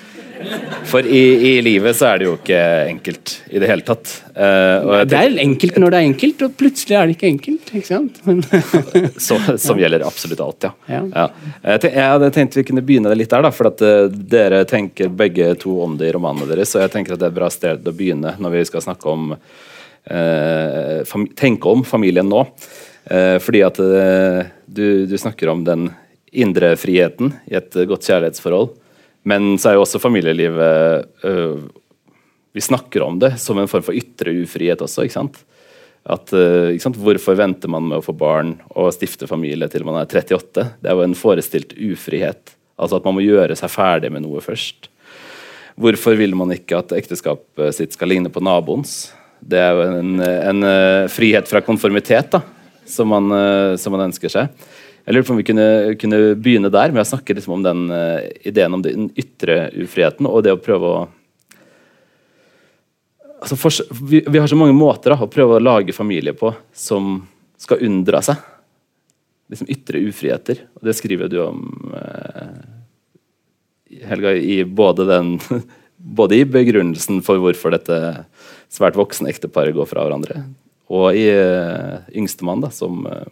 For 0.89 1.07
i, 1.07 1.23
i, 1.49 1.53
livet 1.63 1.97
så 1.97 2.09
er 2.13 2.21
det 2.21 2.27
jo 2.29 2.35
ikke 2.39 2.59
enkelt 2.89 3.33
i 3.51 3.61
det 3.61 3.69
hele 3.69 3.85
tatt. 3.87 4.13
Uh, 4.33 5.03
det 5.09 5.19
er 5.19 5.37
enkelt 5.43 5.79
når 5.81 5.93
det 5.93 5.99
er 5.99 6.09
enkelt, 6.09 6.45
og 6.47 6.55
plutselig 6.59 6.97
er 6.97 7.09
det 7.09 7.17
ikke 7.17 7.29
enkelt. 7.29 7.73
ikke 7.75 7.89
sant? 7.89 8.21
så, 9.27 9.39
som 9.61 9.81
gjelder 9.81 10.07
absolutt 10.07 10.43
alt, 10.45 10.69
ja. 10.69 10.73
ja. 10.95 11.03
ja. 11.13 11.27
Jeg, 11.75 11.91
jeg, 11.91 12.07
hadde 12.15 12.33
tenkt 12.35 12.59
vi 12.61 12.67
kunne 12.71 12.85
begynne 12.87 13.15
litt 13.19 13.33
der, 13.35 13.45
da, 13.45 13.53
for 13.55 13.71
at 13.73 13.85
uh, 13.85 14.07
dere 14.09 14.63
tenker 14.69 15.13
begge 15.13 15.53
to 15.61 15.79
om 15.85 15.99
det 16.01 16.11
i 16.11 16.17
romanene 16.17 16.49
deres. 16.51 16.73
Så 16.73 16.83
jeg 16.85 16.95
tenker 16.95 17.17
at 17.17 17.23
det 17.23 17.29
er 17.29 17.35
et 17.35 17.41
bra 17.41 17.53
sted 17.53 17.89
å 17.89 17.97
begynne 17.97 18.37
når 18.39 18.57
vi 18.57 18.67
skal 18.71 18.85
snakke 18.89 19.15
om 19.15 19.33
uh, 19.35 21.25
tenke 21.39 21.73
om 21.73 21.85
familien 21.87 22.29
nå. 22.29 22.45
fordi 23.41 23.61
at 23.65 23.79
du, 23.81 25.07
du 25.09 25.15
snakker 25.17 25.49
om 25.49 25.63
den 25.65 25.87
indre 26.29 26.75
friheten 26.77 27.31
i 27.49 27.55
et 27.57 27.73
godt 27.89 28.05
kjærlighetsforhold. 28.05 28.69
Men 29.27 29.57
så 29.59 29.71
er 29.71 29.79
jo 29.79 29.85
også 29.85 30.01
familielivet 30.03 31.09
øh, 31.27 31.67
Vi 32.55 32.65
snakker 32.65 33.05
om 33.05 33.19
det 33.21 33.35
som 33.43 33.59
en 33.59 33.71
form 33.71 33.85
for 33.87 33.97
ytre 33.97 34.35
ufrihet 34.43 34.83
også. 34.83 35.05
ikke 35.05 35.19
sant? 35.19 35.41
At, 36.09 36.33
øh, 36.33 36.73
ikke 36.73 36.87
sant? 36.87 37.01
Hvorfor 37.01 37.37
venter 37.39 37.71
man 37.71 37.89
med 37.91 38.01
å 38.01 38.05
få 38.05 38.15
barn 38.17 38.57
og 38.71 38.93
stifte 38.97 39.29
familie 39.29 39.69
til 39.71 39.85
man 39.87 40.01
er 40.01 40.09
38? 40.09 40.65
Det 40.81 40.89
er 40.91 40.97
jo 40.97 41.05
en 41.05 41.19
forestilt 41.19 41.75
ufrihet. 41.77 42.55
Altså 42.79 42.99
at 42.99 43.05
man 43.07 43.19
må 43.19 43.27
gjøre 43.27 43.57
seg 43.59 43.73
ferdig 43.73 44.13
med 44.15 44.25
noe 44.25 44.43
først. 44.45 44.89
Hvorfor 45.79 46.17
vil 46.19 46.35
man 46.39 46.55
ikke 46.55 46.81
at 46.81 46.95
ekteskapet 46.97 47.77
sitt 47.77 47.95
skal 47.95 48.11
ligne 48.11 48.33
på 48.33 48.43
naboens? 48.43 49.13
Det 49.39 49.61
er 49.61 49.77
jo 49.77 49.85
en, 49.87 50.17
en, 50.19 50.65
en 50.65 51.11
frihet 51.13 51.47
fra 51.47 51.61
konformitet 51.63 52.33
da, 52.33 52.41
som 52.89 53.13
man, 53.13 53.31
som 53.79 53.95
man 53.95 54.09
ønsker 54.09 54.33
seg. 54.33 54.51
Jeg 55.09 55.17
lurer 55.17 55.25
på 55.25 55.33
om 55.33 55.39
vi 55.41 55.47
kunne, 55.49 55.69
kunne, 55.97 56.17
begynne 56.37 56.69
der 56.69 56.93
med 56.93 57.01
å 57.01 57.09
snakke 57.09 57.33
liksom 57.33 57.55
om 57.55 57.63
den 57.65 57.87
uh, 57.89 58.21
ideen 58.45 58.75
om 58.77 58.83
den 58.85 59.07
ytre 59.17 59.71
ufriheten 59.81 60.29
og 60.29 60.43
det 60.45 60.53
å 60.53 60.61
prøve 60.61 60.91
å 60.93 60.99
altså 63.39 63.57
for, 63.57 63.73
vi, 64.03 64.21
vi, 64.21 64.37
har 64.37 64.51
så 64.53 64.59
mange 64.61 64.77
måter 64.77 65.15
da, 65.15 65.17
å 65.25 65.31
prøve 65.33 65.57
å 65.57 65.63
lage 65.65 65.97
familie 65.97 66.37
på 66.37 66.53
som 66.77 67.23
skal 67.57 67.81
unndra 67.89 68.21
seg 68.27 68.37
liksom 69.49 69.73
ytre 69.73 70.05
ufriheter. 70.11 70.61
Og 70.77 70.85
det 70.85 70.99
skriver 70.99 71.33
du 71.33 71.39
om, 71.47 71.65
uh, 71.97 72.61
Helga, 74.11 74.37
i 74.37 74.61
både 74.69 75.09
den 75.09 75.39
både 76.21 76.43
i 76.43 76.45
begrunnelsen 76.45 77.25
for 77.25 77.41
hvorfor 77.41 77.73
dette 77.73 78.27
svært 78.69 79.01
voksne 79.01 79.33
ekteparet 79.33 79.73
går 79.73 79.89
fra 79.89 80.05
hverandre, 80.05 80.45
og 80.93 81.17
i 81.17 81.31
uh, 81.33 82.05
yngstemann, 82.13 82.69
som 82.77 83.09
uh, 83.09 83.25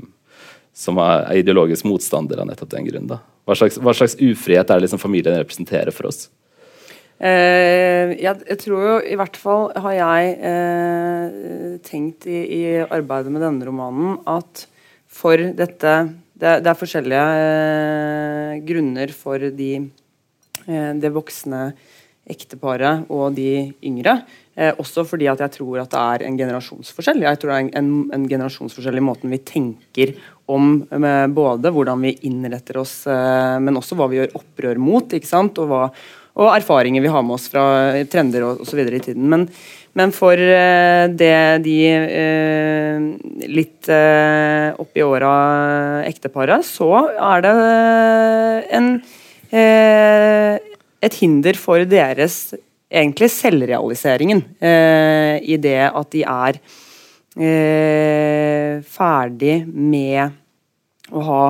som 0.77 0.99
er 1.01 1.41
ideologisk 1.41 1.87
motstander 1.89 2.43
av 2.43 2.51
nettopp 2.51 2.75
den 2.75 2.89
grunn. 2.91 3.09
Hva, 3.09 3.57
slags, 3.57 3.79
hva 3.81 3.95
slags 3.97 4.19
ufrihet 4.21 4.69
er 4.69 4.77
det 4.77 4.85
liksom 4.85 5.01
familien 5.01 5.39
representerer 5.41 5.95
for 5.95 6.11
oss? 6.11 6.27
Eh, 7.17 8.13
jeg, 8.21 8.43
jeg, 8.45 8.59
tror 8.61 8.83
jo 8.85 8.97
i 9.09 9.17
hvert 9.17 9.39
fall 9.41 9.71
har 9.81 9.95
jeg 9.97 10.33
eh, 10.45 11.77
tenkt 11.87 12.27
i, 12.29 12.43
i, 12.59 12.63
arbeidet 12.85 13.33
med 13.33 13.41
denne 13.41 13.65
romanen 13.65 14.19
at 14.29 14.67
for 15.09 15.41
dette 15.41 15.97
Det, 16.37 16.59
det 16.61 16.69
er 16.69 16.77
forskjellige 16.77 17.29
eh, 17.41 18.59
grunner 18.69 19.13
for 19.17 19.41
de, 19.41 19.71
eh, 20.69 20.91
det 21.01 21.09
voksne 21.15 21.71
ekteparet 22.29 23.07
og 23.09 23.33
de 23.39 23.71
yngre. 23.81 24.19
Eh, 24.53 24.75
også 24.77 25.07
fordi 25.09 25.31
at 25.33 25.41
jeg 25.41 25.55
tror 25.57 25.81
at 25.81 25.95
det 25.95 26.03
er 26.03 26.27
en 26.27 26.37
generasjonsforskjell. 26.37 27.25
Jeg 27.25 27.41
tror 27.41 27.55
det 27.55 27.57
er 27.57 27.81
en, 27.81 27.91
en 28.13 28.27
generasjonsforskjell 28.29 29.01
i 29.01 29.07
måten 29.07 29.33
vi 29.33 29.41
tenker 29.49 30.13
om 30.47 30.87
eh, 30.91 31.27
både 31.27 31.73
hvordan 31.75 32.05
vi 32.07 32.15
innretter 32.29 32.79
oss, 32.83 33.01
eh, 33.11 33.57
men 33.63 33.79
også 33.79 33.99
hva 33.99 34.09
vi 34.11 34.21
gjør 34.21 34.37
opprør 34.39 34.81
mot. 34.81 35.17
ikke 35.17 35.29
sant? 35.29 35.59
Og, 35.63 35.71
hva, 35.71 35.89
og 36.39 36.53
erfaringer 36.55 37.03
vi 37.03 37.11
har 37.13 37.25
med 37.27 37.39
oss 37.39 37.49
fra 37.53 37.65
trender 38.11 38.47
osv. 38.53 38.83
i 38.87 39.03
tiden. 39.03 39.27
Men, 39.33 39.49
men, 39.99 40.13
for 40.15 40.39
eh, 40.39 41.07
det 41.11 41.65
de 41.67 41.79
litt 43.51 43.91
oppi 44.83 45.05
åra 45.05 45.35
ekteparet, 46.07 46.67
så 46.67 47.07
er 47.15 47.47
det 47.47 47.57
en 48.77 48.95
et 51.07 51.15
hinder 51.21 51.57
for 51.61 51.85
deres 51.87 52.51
egentlig 52.91 53.29
selvrealiseringen 53.31 54.41
i 54.59 55.57
det 55.63 55.79
at 55.87 56.11
de 56.13 56.25
er 56.27 56.59
eh, 57.37 58.83
ferdig 58.87 59.61
med 59.69 60.37
å 61.13 61.25
ha 61.27 61.41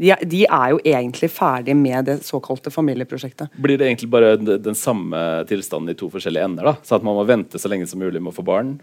de, 0.00 0.14
de, 0.24 0.46
er 0.46 0.70
jo 0.72 0.78
egentlig 0.80 1.28
ferdig 1.28 1.74
med 1.76 2.06
det 2.08 2.14
såkalte 2.24 2.70
familieprosjektet. 2.72 3.52
Blir 3.60 3.76
det 3.76 3.90
egentlig 3.90 4.08
bare 4.08 4.30
den 4.40 4.78
samme 4.78 5.18
tilstanden 5.48 5.92
i 5.92 5.98
to 5.98 6.08
forskjellige 6.08 6.46
ender? 6.48 6.70
da? 6.70 6.72
Så 6.80 6.96
at 6.96 7.04
man 7.04 7.18
må 7.18 7.26
vente 7.28 7.60
så 7.60 7.68
lenge 7.68 7.88
som 7.90 8.00
mulig 8.00 8.22
med 8.22 8.32
å 8.32 8.38
få 8.38 8.46
barn? 8.46 8.78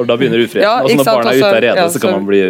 Og 0.00 0.06
da 0.08 0.16
begynner 0.16 0.40
ufriheten. 0.40 0.64
Ja, 0.68 0.78
og 0.80 0.96
når 0.96 1.04
barna 1.04 1.32
er 1.32 1.40
ute 1.40 1.48
av 1.50 1.58
redet, 1.58 1.76
ja, 1.82 1.86
så, 1.92 2.00
kan 2.00 2.14
man 2.16 2.28
bli 2.28 2.40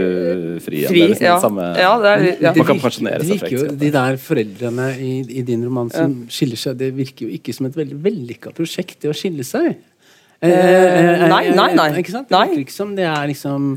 fri 0.62 0.82
igjen. 0.82 0.92
Fri, 0.92 1.02
liksom 1.10 1.26
ja. 1.26 1.36
Samme, 1.42 1.68
er, 1.74 2.28
ja. 2.38 2.52
Man 2.54 2.68
kan 2.68 2.82
pensjonere 2.84 3.26
seg 3.26 3.42
fra 3.42 3.74
De 3.82 3.90
der 3.96 4.18
foreldrene 4.22 4.88
i, 5.02 5.12
i 5.40 5.44
din 5.46 5.64
roman 5.66 5.90
som 5.92 6.20
skiller 6.32 6.60
seg, 6.60 6.78
det 6.78 6.92
virker 6.94 7.26
jo 7.26 7.34
ikke 7.40 7.54
som 7.56 7.66
et 7.66 7.78
veldig 7.78 7.98
vellykka 8.04 8.54
prosjekt, 8.56 9.00
det 9.02 9.10
å 9.10 9.16
skille 9.16 9.46
seg. 9.46 9.74
Eh, 10.42 10.50
eh, 10.50 11.22
eh 11.22 11.28
nei, 11.28 11.50
nei, 11.54 11.74
nei. 11.78 11.88
Ikke 12.02 12.14
sant? 12.14 12.28
Det 12.28 12.38
virker 12.48 12.64
ikke 12.64 12.74
som 12.74 12.96
det 12.96 13.06
er 13.06 13.28
liksom 13.30 13.76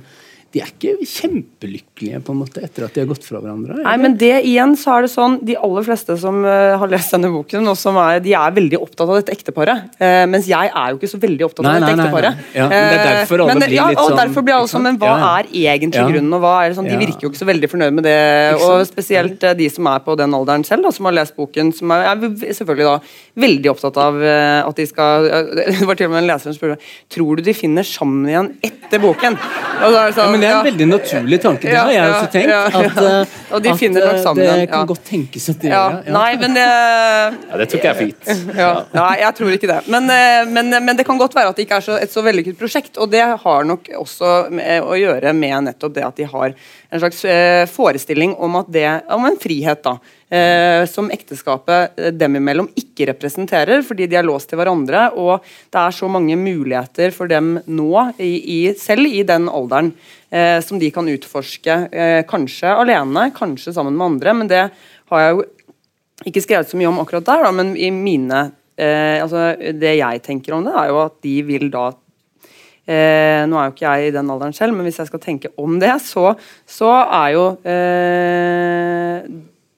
de 0.55 0.61
er 0.63 0.69
ikke 0.71 1.03
kjempelykkelige 1.03 2.21
på 2.23 2.31
en 2.31 2.37
måte 2.39 2.61
etter 2.63 2.85
at 2.85 2.95
de 2.95 3.01
har 3.01 3.09
gått 3.09 3.25
fra 3.27 3.41
hverandre. 3.43 3.75
Nei, 3.83 3.95
men 3.99 4.13
det 4.15 4.37
igjen 4.47 4.77
så 4.79 4.93
er 4.93 5.03
det 5.03 5.09
sånn, 5.11 5.35
De 5.43 5.57
aller 5.59 5.83
fleste 5.83 6.15
som 6.21 6.37
uh, 6.47 6.77
har 6.79 6.91
lest 6.93 7.11
denne 7.11 7.27
boken, 7.33 7.67
og 7.67 7.75
som 7.75 7.97
er, 7.99 8.21
de 8.23 8.31
er 8.39 8.53
veldig 8.55 8.79
opptatt 8.79 9.03
av 9.03 9.17
dette 9.19 9.35
ekteparet. 9.35 9.89
Uh, 9.99 10.23
mens 10.31 10.47
jeg 10.47 10.71
er 10.71 10.93
jo 10.93 10.99
ikke 11.01 11.09
så 11.11 11.19
veldig 11.19 11.47
opptatt 11.49 11.67
nei, 11.67 11.73
av 11.73 11.83
dette 11.83 11.97
nei, 11.99 12.05
ekteparet. 12.05 12.45
Ja, 12.55 12.67
men 12.71 12.87
det 12.87 13.01
er 13.01 13.11
derfor 13.19 13.43
alle 13.43 13.57
men, 13.57 13.65
blir 13.65 13.75
ja, 13.75 13.87
litt 13.91 13.99
sånn... 13.99 14.19
Derfor 14.21 14.45
blir 14.47 14.55
alle 14.55 14.71
sånn, 14.71 14.85
Men 14.87 14.99
hva 15.01 15.11
ja, 15.11 15.33
er 15.33 15.51
egentlig 15.73 16.05
grunnen? 16.13 16.37
og 16.37 16.45
hva 16.45 16.53
er 16.61 16.71
det 16.71 16.79
sånn, 16.79 16.87
De 16.87 17.01
virker 17.03 17.27
jo 17.27 17.33
ikke 17.33 17.41
så 17.41 17.49
veldig 17.51 17.71
fornøyd 17.73 17.99
med 17.99 18.07
det. 18.07 18.15
Og 18.69 18.85
spesielt 18.87 19.43
uh, 19.43 19.51
de 19.59 19.69
som 19.75 19.91
er 19.91 20.07
på 20.07 20.15
den 20.23 20.39
alderen 20.39 20.63
selv, 20.63 20.87
da, 20.87 20.93
som 20.95 21.11
har 21.11 21.17
lest 21.19 21.35
boken, 21.35 21.73
som 21.75 21.91
er, 21.97 22.07
er 22.13 22.55
selvfølgelig 22.61 22.87
da 22.87 22.95
veldig 23.43 23.73
opptatt 23.73 23.99
av 23.99 24.21
at 24.23 24.79
de 24.79 24.87
skal 24.87 25.27
Det 25.75 25.83
var 25.83 25.97
til 25.99 26.07
og 26.07 26.13
med 26.13 26.21
en 26.21 26.27
leser 26.29 26.47
som 26.47 26.55
spurte 26.55 26.79
tror 27.11 27.39
du 27.39 27.43
de 27.43 27.53
finner 27.57 27.83
sammen 27.83 28.23
igjen 28.29 28.53
etter 28.63 29.01
boken. 29.03 29.35
Og 29.35 29.91
så 29.91 29.99
er 29.99 30.07
det 30.07 30.15
sånn, 30.15 30.44
er 30.47 30.55
en 30.57 30.67
veldig 30.67 30.87
naturlig 30.89 31.39
tanke. 31.43 31.69
Det 31.69 31.77
har 31.77 31.91
jeg 31.93 32.13
også 32.13 32.31
tenkt. 32.33 32.79
At, 32.79 32.99
uh, 33.01 33.35
og 33.55 33.63
de 33.65 33.75
finner 33.79 34.07
nok 34.09 34.19
sammen 34.23 34.43
det 34.45 34.69
kan 34.71 34.89
godt 34.89 35.03
tenkes 35.07 35.47
at 35.51 35.61
de 35.61 35.71
gjør 35.71 35.97
det. 36.05 36.15
Nei, 36.15 36.31
men 36.41 36.57
det 36.57 36.65
Ja, 36.65 37.59
det 37.61 37.69
tok 37.73 37.87
jeg 37.89 37.99
fint. 38.01 38.33
Ja, 38.95 39.07
jeg 39.19 39.31
tror 39.37 39.55
ikke 39.55 39.69
det. 39.69 39.79
Men, 39.91 40.09
men, 40.51 40.71
men, 40.75 40.93
det 40.97 41.05
kan 41.07 41.19
godt 41.19 41.35
være 41.35 41.51
at 41.51 41.59
det 41.59 41.65
ikke 41.67 41.79
er 41.81 41.85
så, 41.85 41.99
et 42.01 42.13
så 42.13 42.23
vellykket 42.25 42.57
prosjekt, 42.59 42.99
og 43.01 43.11
det 43.13 43.23
har 43.43 43.67
nok 43.67 43.89
også 43.99 44.35
å 44.85 44.99
gjøre 44.99 45.33
med 45.37 45.69
nettopp 45.69 45.95
det 45.97 46.05
at 46.07 46.19
de 46.19 46.29
har 46.29 46.53
en 46.55 47.01
slags 47.01 47.25
forestilling 47.73 48.35
om 48.39 48.61
at 48.61 48.69
det 48.71 48.87
om 49.13 49.25
en 49.27 49.39
frihet, 49.41 49.83
da 49.85 49.97
eh, 50.29 50.83
som 50.89 51.09
ekteskapet 51.13 51.99
eh, 51.99 52.11
dem 52.15 52.37
imellom 52.39 52.69
ikke 52.77 53.09
representerer, 53.11 53.83
fordi 53.85 54.07
de 54.09 54.19
er 54.19 54.27
låst 54.27 54.49
til 54.51 54.59
hverandre. 54.59 55.07
Og 55.19 55.43
det 55.43 55.81
er 55.81 55.95
så 55.95 56.09
mange 56.11 56.37
muligheter 56.39 57.15
for 57.15 57.31
dem 57.31 57.57
nå, 57.65 57.89
i, 58.17 58.33
i, 58.57 58.59
selv 58.79 59.09
i 59.09 59.25
den 59.27 59.49
alderen, 59.51 59.93
eh, 60.29 60.59
som 60.65 60.81
de 60.81 60.91
kan 60.93 61.09
utforske. 61.11 61.79
Eh, 61.91 62.21
kanskje 62.29 62.73
alene, 62.73 63.29
kanskje 63.35 63.75
sammen 63.75 63.97
med 63.97 64.13
andre. 64.13 64.37
Men 64.41 64.51
det 64.51 64.63
har 65.11 65.25
jeg 65.25 65.35
jo 65.35 65.45
ikke 66.25 66.45
skrevet 66.45 66.71
så 66.71 66.79
mye 66.79 66.93
om 66.93 67.03
akkurat 67.03 67.27
der, 67.27 67.45
da, 67.45 67.51
men 67.55 67.75
i 67.75 67.91
mine 67.91 68.47
eh, 68.79 69.19
altså 69.19 69.53
Det 69.75 69.97
jeg 69.97 70.23
tenker 70.23 70.55
om 70.55 70.63
det, 70.65 70.73
er 70.79 70.89
jo 70.93 71.03
at 71.03 71.21
de 71.25 71.35
vil 71.45 71.69
da 71.73 71.91
Eh, 72.85 73.41
nå 73.49 73.57
er 73.57 73.65
jo 73.65 73.73
ikke 73.73 73.85
jeg 73.87 74.09
i 74.11 74.13
den 74.13 74.27
alderen 74.29 74.53
selv, 74.53 74.75
men 74.77 74.85
hvis 74.85 74.99
jeg 75.01 75.09
skal 75.09 75.21
tenke 75.23 75.49
om 75.57 75.79
det, 75.81 75.89
så, 76.05 76.35
så 76.69 76.91
er 77.01 77.31
jo 77.33 77.45
eh, 77.65 79.25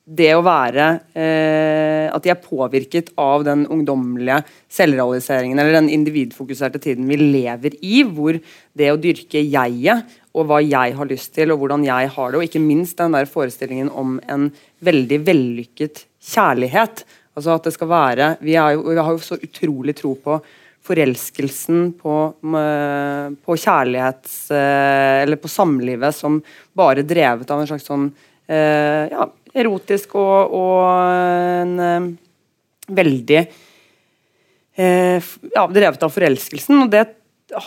det 0.08 0.30
å 0.38 0.44
være 0.46 0.86
eh, 1.20 2.08
At 2.08 2.24
de 2.24 2.32
er 2.32 2.40
påvirket 2.40 3.12
av 3.20 3.44
den 3.48 3.66
ungdommelige 3.68 4.40
selvrealiseringen 4.72 5.60
eller 5.60 5.76
den 5.76 5.90
individfokuserte 5.92 6.80
tiden 6.84 7.10
vi 7.10 7.18
lever 7.20 7.76
i, 7.84 8.02
hvor 8.08 8.38
det 8.78 8.92
å 8.94 9.00
dyrke 9.02 9.42
jeget 9.44 10.16
og 10.38 10.48
hva 10.48 10.62
jeg 10.64 10.96
har 10.96 11.10
lyst 11.10 11.34
til 11.36 11.52
og 11.52 11.60
hvordan 11.60 11.84
jeg 11.88 12.12
har 12.14 12.32
det, 12.32 12.40
og 12.40 12.46
ikke 12.46 12.62
minst 12.64 13.00
den 13.02 13.16
der 13.18 13.28
forestillingen 13.30 13.90
om 13.90 14.20
en 14.30 14.48
veldig 14.86 15.20
vellykket 15.28 16.06
kjærlighet. 16.24 17.04
Altså 17.38 17.58
at 17.58 17.68
det 17.68 17.74
skal 17.76 17.90
være 17.92 18.30
Vi, 18.42 18.56
jo, 18.56 18.86
vi 18.88 19.02
har 19.02 19.12
jo 19.12 19.22
så 19.24 19.40
utrolig 19.42 19.98
tro 19.98 20.14
på 20.24 20.40
forelskelsen, 20.88 21.92
på, 22.00 22.16
på 23.44 23.58
kjærlighets... 23.60 24.38
Eh, 24.56 25.26
eller 25.26 25.42
på 25.42 25.52
samlivet 25.52 26.16
som 26.16 26.40
bare 26.78 27.04
drevet 27.04 27.50
av 27.52 27.60
en 27.60 27.68
slags 27.74 27.90
sånn 27.90 28.08
Uh, 28.48 29.12
ja, 29.12 29.26
erotisk 29.54 30.16
og, 30.20 30.56
og 30.58 30.82
en 31.64 31.78
uh, 31.80 32.10
veldig 32.88 33.40
eh, 34.80 35.30
ja, 35.54 35.64
drevet 35.68 36.04
av 36.04 36.12
forelskelsen. 36.14 36.84
og 36.86 36.92
det 36.94 37.04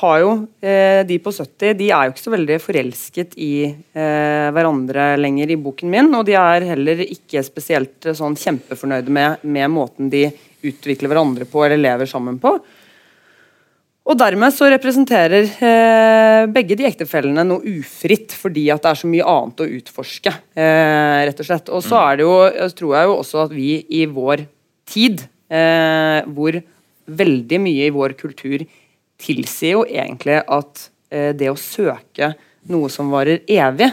har 0.01 0.19
jo 0.21 0.31
eh, 0.61 1.01
De 1.09 1.19
på 1.21 1.33
70 1.33 1.77
de 1.77 1.91
er 1.93 2.07
jo 2.07 2.15
ikke 2.15 2.25
så 2.25 2.33
veldig 2.33 2.59
forelsket 2.61 3.37
i 3.41 3.53
hverandre 3.93 5.15
lenger 5.21 5.53
i 5.53 5.59
boken 5.61 5.93
min. 5.93 6.09
Og 6.17 6.25
de 6.29 6.37
er 6.41 6.69
heller 6.73 7.05
ikke 7.05 7.45
spesielt 7.45 8.09
sånn 8.17 8.37
kjempefornøyde 8.41 9.13
med, 9.13 9.45
med 9.45 9.73
måten 9.73 10.09
de 10.13 10.27
utvikler 10.65 11.13
hverandre 11.13 11.49
på 11.49 11.65
eller 11.67 11.81
lever 11.81 12.09
sammen 12.09 12.41
på. 12.41 12.57
Og 14.11 14.17
Dermed 14.19 14.51
så 14.51 14.67
representerer 14.73 15.45
eh, 15.63 16.49
begge 16.51 16.75
de 16.75 16.87
ektefellene 16.89 17.45
noe 17.47 17.63
ufritt, 17.79 18.33
fordi 18.35 18.65
at 18.75 18.83
det 18.83 18.91
er 18.91 18.99
så 18.99 19.11
mye 19.11 19.27
annet 19.31 19.63
å 19.63 19.69
utforske. 19.79 20.33
Eh, 20.59 21.19
rett 21.29 21.43
Og 21.43 21.47
slett. 21.47 21.71
Og 21.71 21.85
så 21.87 22.01
er 22.01 22.19
det 22.19 22.27
jo, 22.27 22.35
tror 22.75 22.97
jeg 22.97 23.07
jo 23.07 23.15
også 23.21 23.45
at 23.45 23.55
vi 23.55 23.69
i 24.01 24.03
vår 24.11 24.43
tid, 24.91 25.23
eh, 25.47 26.27
hvor 26.27 26.59
veldig 27.21 27.61
mye 27.63 27.87
i 27.87 27.95
vår 27.95 28.17
kultur 28.19 28.67
tilsier 29.21 29.77
jo 29.77 29.87
egentlig 29.87 30.41
at 30.43 30.87
eh, 31.15 31.31
det 31.37 31.53
å 31.53 31.59
søke 31.59 32.33
noe 32.71 32.91
som 32.91 33.15
varer 33.15 33.45
evig, 33.47 33.93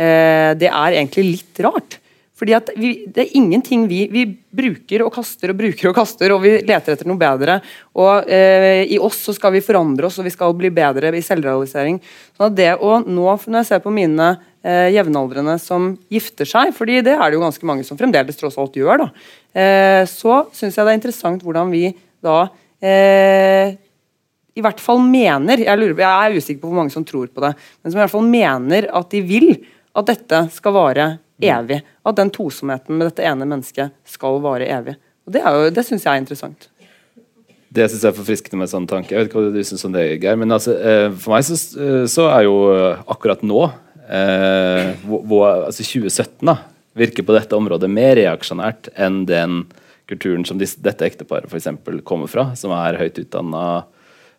eh, 0.00 0.56
det 0.56 0.72
er 0.72 0.96
egentlig 0.96 1.26
litt 1.34 1.60
rart. 1.68 2.00
Fordi 2.40 2.54
at 2.56 2.70
vi, 2.80 3.04
Det 3.04 3.26
er 3.26 3.34
ingenting 3.36 3.84
vi, 3.88 4.06
vi 4.08 4.24
bruker 4.50 5.04
og 5.04 5.12
kaster 5.12 5.52
og 5.52 5.58
bruker 5.58 5.90
og 5.90 5.96
kaster, 5.98 6.32
og 6.32 6.40
vi 6.44 6.54
leter 6.64 6.94
etter 6.94 7.08
noe 7.08 7.20
bedre. 7.20 7.58
og 7.94 8.30
eh, 8.30 8.86
I 8.88 8.98
oss 8.98 9.18
så 9.26 9.34
skal 9.36 9.52
vi 9.52 9.64
forandre 9.64 10.08
oss, 10.08 10.16
og 10.18 10.24
vi 10.24 10.32
skal 10.32 10.56
bli 10.56 10.70
bedre 10.72 11.12
i 11.16 11.24
selvrealisering. 11.24 12.00
Så 12.36 12.48
det 12.48 12.72
å 12.80 13.02
nå, 13.04 13.26
Når 13.46 13.60
jeg 13.60 13.68
ser 13.68 13.84
på 13.84 13.92
mine 13.92 14.30
eh, 14.64 14.88
jevnaldrende 14.96 15.58
som 15.60 15.92
gifter 16.08 16.48
seg, 16.48 16.72
fordi 16.76 17.02
det 17.04 17.18
er 17.18 17.28
det 17.28 17.36
jo 17.36 17.44
ganske 17.44 17.68
mange 17.68 17.84
som 17.84 17.98
fremdeles 18.00 18.40
tross 18.40 18.58
alt 18.58 18.76
gjør, 18.76 19.04
da, 19.04 19.10
eh, 19.52 20.02
så 20.08 20.46
syns 20.52 20.76
jeg 20.76 20.86
det 20.86 20.94
er 20.94 21.00
interessant 21.00 21.44
hvordan 21.44 21.70
vi 21.70 21.90
da 22.24 22.48
eh, 22.80 23.76
i 24.56 24.64
hvert 24.64 24.80
fall 24.82 25.00
mener 25.04 25.62
jeg, 25.62 25.78
lurer, 25.78 26.00
jeg 26.00 26.30
er 26.30 26.36
usikker 26.40 26.62
på 26.62 26.70
hvor 26.70 26.80
mange 26.82 26.92
som 26.92 27.04
tror 27.06 27.28
på 27.30 27.44
det, 27.44 27.52
men 27.80 27.92
som 27.92 28.00
i 28.00 28.02
hvert 28.02 28.12
fall 28.12 28.26
mener 28.26 28.88
at 28.96 29.12
de 29.12 29.22
vil 29.24 29.52
at 29.96 30.10
dette 30.10 30.42
skal 30.54 30.74
vare 30.76 31.06
evig. 31.40 31.80
At 32.06 32.18
den 32.18 32.32
tosomheten 32.34 32.98
med 32.98 33.10
dette 33.10 33.24
ene 33.26 33.48
mennesket 33.48 33.96
skal 34.08 34.40
vare 34.44 34.68
evig. 34.70 34.96
Og 35.26 35.34
Det, 35.34 35.42
er 35.46 35.72
det 35.74 35.86
syns 35.86 36.06
jeg 36.06 36.12
er 36.12 36.22
interessant. 36.22 36.68
Det 37.70 37.86
syns 37.86 38.02
jeg 38.02 38.10
er 38.10 38.18
forfriskende 38.18 38.58
med 38.62 38.72
sånn 38.72 38.88
tanke. 38.90 39.14
Jeg 39.14 39.20
vet 39.20 39.30
ikke 39.30 39.44
hva 39.44 39.54
du 39.54 39.62
syns 39.66 39.86
om 39.86 39.94
det, 39.94 40.06
Geir. 40.22 40.38
Men 40.40 40.56
altså, 40.56 40.74
eh, 40.74 41.06
for 41.14 41.36
meg 41.36 41.46
så, 41.46 41.58
eh, 41.78 42.06
så, 42.10 42.26
er 42.32 42.48
jo 42.48 42.56
eh, 42.74 43.04
akkurat 43.14 43.44
nå, 43.46 43.60
eh, 44.10 44.90
hvor, 45.06 45.68
altså 45.68 45.86
2017, 45.86 46.50
da, 46.50 46.56
virker 46.98 47.22
på 47.22 47.36
dette 47.36 47.54
området 47.54 47.90
mer 47.90 48.16
reaksjonært 48.18 48.90
enn 48.98 49.22
den 49.28 49.62
kulturen 50.10 50.42
som 50.44 50.58
dette 50.58 51.06
ekteparet 51.06 51.46
f.eks. 51.46 51.68
kommer 52.02 52.30
fra, 52.30 52.48
som 52.58 52.74
er 52.74 52.98
høyt 52.98 53.20
utdanna 53.22 53.84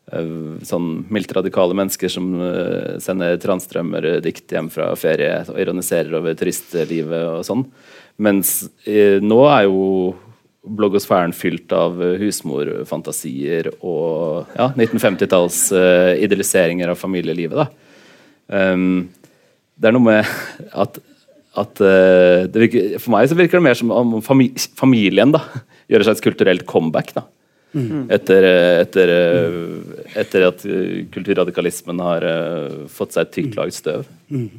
sånn 0.09 0.89
mildt 1.13 1.31
radikale 1.37 1.75
mennesker 1.77 2.11
som 2.11 2.33
uh, 2.41 2.97
sender 2.99 3.37
transtrømmer-dikt 3.41 4.51
hjem 4.51 4.67
fra 4.73 4.89
ferie 4.99 5.43
og 5.47 5.59
ironiserer 5.61 6.17
over 6.19 6.35
turistlivet 6.35 7.29
og 7.29 7.45
sånn. 7.47 7.63
Mens 8.21 8.57
uh, 8.87 9.21
nå 9.23 9.39
er 9.47 9.69
jo 9.69 9.85
bloggosfæren 10.61 11.31
fylt 11.33 11.71
av 11.73 11.95
husmorfantasier 12.21 13.71
og 13.79 14.51
ja, 14.53 14.67
1950-talls 14.75 15.63
uh, 15.73 16.11
idealiseringer 16.21 16.91
av 16.91 16.99
familielivet. 16.99 17.57
da. 17.57 17.69
det 18.51 19.87
er 19.87 19.95
noe 19.95 20.05
med 20.05 20.27
at, 20.83 20.99
at 21.57 21.81
virker, 22.53 22.99
For 22.99 23.13
meg 23.15 23.29
så 23.31 23.37
virker 23.39 23.57
det 23.57 23.65
mer 23.69 23.79
som 23.79 23.93
om 23.95 24.19
familien 24.21 25.31
da, 25.33 25.41
gjør 25.89 26.03
et 26.03 26.09
slags 26.11 26.25
kulturelt 26.25 26.67
comeback. 26.69 27.15
da 27.15 27.25
Mm. 27.71 28.09
Etter, 28.11 28.45
etter, 28.81 29.11
etter, 30.19 30.47
at 30.49 30.63
kulturradikalismen 31.13 32.01
har 32.03 32.25
uh, 32.25 32.81
fått 32.91 33.15
seg 33.15 33.27
et 33.27 33.35
tykt 33.37 33.55
lag 33.59 33.71
støv. 33.71 34.09
Mm. 34.27 34.49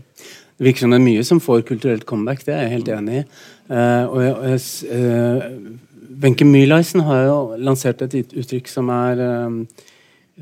Det 0.57 0.66
virker 0.68 0.85
som 0.85 0.94
det 0.94 1.01
er 1.01 1.05
mye 1.05 1.27
som 1.27 1.42
får 1.42 1.66
kulturelt 1.68 2.07
comeback, 2.09 2.44
det 2.46 2.55
er 2.57 2.64
jeg 2.64 2.75
helt 2.79 2.92
enig 2.94 3.20
i. 3.20 3.25
Uh, 3.68 4.05
og 4.09 4.18
jeg, 4.25 4.62
uh, 4.94 5.38
Wenche 6.22 6.46
Myhlaisen 6.48 7.05
har 7.05 7.27
jo 7.27 7.37
lansert 7.61 8.03
et 8.05 8.16
uttrykk 8.33 8.68
som 8.70 8.90
er 8.94 9.22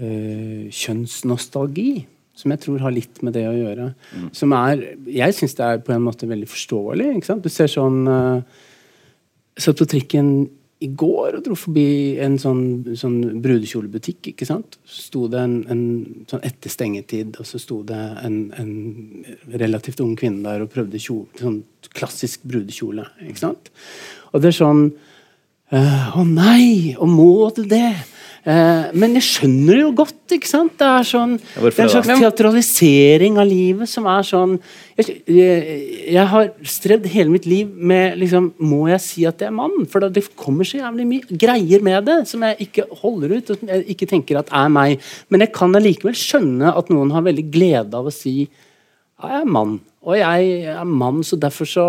kjønnsnostalgi. 0.01 1.93
Som 2.41 2.55
jeg 2.55 2.63
tror 2.63 2.81
har 2.87 2.93
litt 2.95 3.19
med 3.27 3.35
det 3.37 3.43
å 3.45 3.53
gjøre. 3.53 3.91
Mm. 4.17 4.29
Som 4.33 4.55
er 4.57 4.83
Jeg 5.13 5.35
syns 5.37 5.55
det 5.59 5.65
er 5.67 5.83
på 5.85 5.93
en 5.93 6.05
måte 6.07 6.29
veldig 6.29 6.49
forståelig. 6.49 7.09
Du 7.45 7.51
ser 7.53 7.69
sånn 7.69 7.99
Satt 9.61 9.77
på 9.83 9.89
trikken 9.91 10.31
i 10.81 10.89
går 10.97 11.37
og 11.37 11.43
dro 11.45 11.57
forbi 11.59 12.17
en 12.25 12.39
sånn, 12.41 12.95
sånn 12.97 13.43
brudekjolebutikk. 13.45 14.31
ikke 14.33 14.49
sant? 14.49 14.79
sto 14.89 15.27
det 15.29 15.43
en, 15.45 15.57
en, 15.73 15.83
sånn 16.31 16.45
Etter 16.47 16.73
stengetid, 16.73 17.37
og 17.41 17.49
så 17.49 17.61
sto 17.61 17.83
det 17.87 17.99
en, 18.25 18.39
en, 18.57 18.71
relativt 19.61 20.01
ung 20.01 20.15
kvinne 20.17 20.41
der 20.47 20.65
og 20.65 20.73
prøvde 20.73 21.01
kjole, 21.03 21.29
sånn 21.37 21.61
klassisk 21.93 22.47
brudekjole. 22.49 23.05
ikke 23.29 23.43
sant? 23.43 23.69
Og 24.33 24.41
det 24.41 24.55
er 24.55 24.57
sånn 24.57 24.87
øh, 24.89 26.09
Å 26.17 26.25
nei! 26.25 26.97
Og 26.97 27.13
må 27.13 27.33
du 27.57 27.67
det? 27.69 27.93
Eh, 28.41 28.85
men 28.97 29.17
jeg 29.19 29.27
skjønner 29.27 29.77
det 29.77 29.83
jo 29.83 29.91
godt. 29.99 30.17
ikke 30.33 30.49
sant? 30.49 30.73
Det 30.81 30.87
er, 30.87 31.05
sånn, 31.05 31.35
det 31.37 31.67
er 31.69 31.83
en 31.85 31.93
slags 31.93 32.09
teatralisering 32.23 33.37
av 33.41 33.49
livet 33.49 33.91
som 33.91 34.07
er 34.09 34.25
sånn 34.25 34.55
Jeg, 35.01 35.19
jeg, 35.27 36.25
har 36.33 36.49
strevd 36.65 37.09
hele 37.13 37.35
mitt 37.35 37.49
liv 37.49 37.69
med 37.69 38.17
liksom, 38.21 38.51
Må 38.63 38.87
jeg 38.91 39.03
si 39.05 39.27
at 39.29 39.43
jeg 39.43 39.51
er 39.51 39.57
mann? 39.57 39.85
For 39.91 40.09
det 40.09 40.25
kommer 40.39 40.69
så 40.69 40.81
jævlig 40.81 41.09
mye 41.11 41.41
greier 41.45 41.85
med 41.85 42.09
det 42.09 42.19
som 42.31 42.47
jeg 42.49 42.69
ikke 42.69 42.89
holder 43.03 43.37
ut, 43.37 43.53
og 43.53 43.61
som 43.61 43.75
jeg 43.75 43.87
ikke 43.93 44.09
tenker 44.09 44.41
at 44.41 44.53
er 44.57 44.73
meg. 44.73 45.05
Men 45.29 45.45
jeg 45.45 45.53
kan 45.57 45.77
allikevel 45.77 46.17
skjønne 46.17 46.73
at 46.77 46.93
noen 46.93 47.13
har 47.13 47.27
veldig 47.27 47.47
glede 47.53 47.97
av 47.97 48.09
å 48.09 48.15
si 48.15 48.45
jeg 49.29 49.43
er 49.43 49.55
mann. 49.57 49.79
Og 50.01 50.17
jeg 50.17 50.53
er 50.73 50.85
mann, 50.89 51.21
så 51.27 51.37
derfor 51.37 51.69
så 51.69 51.85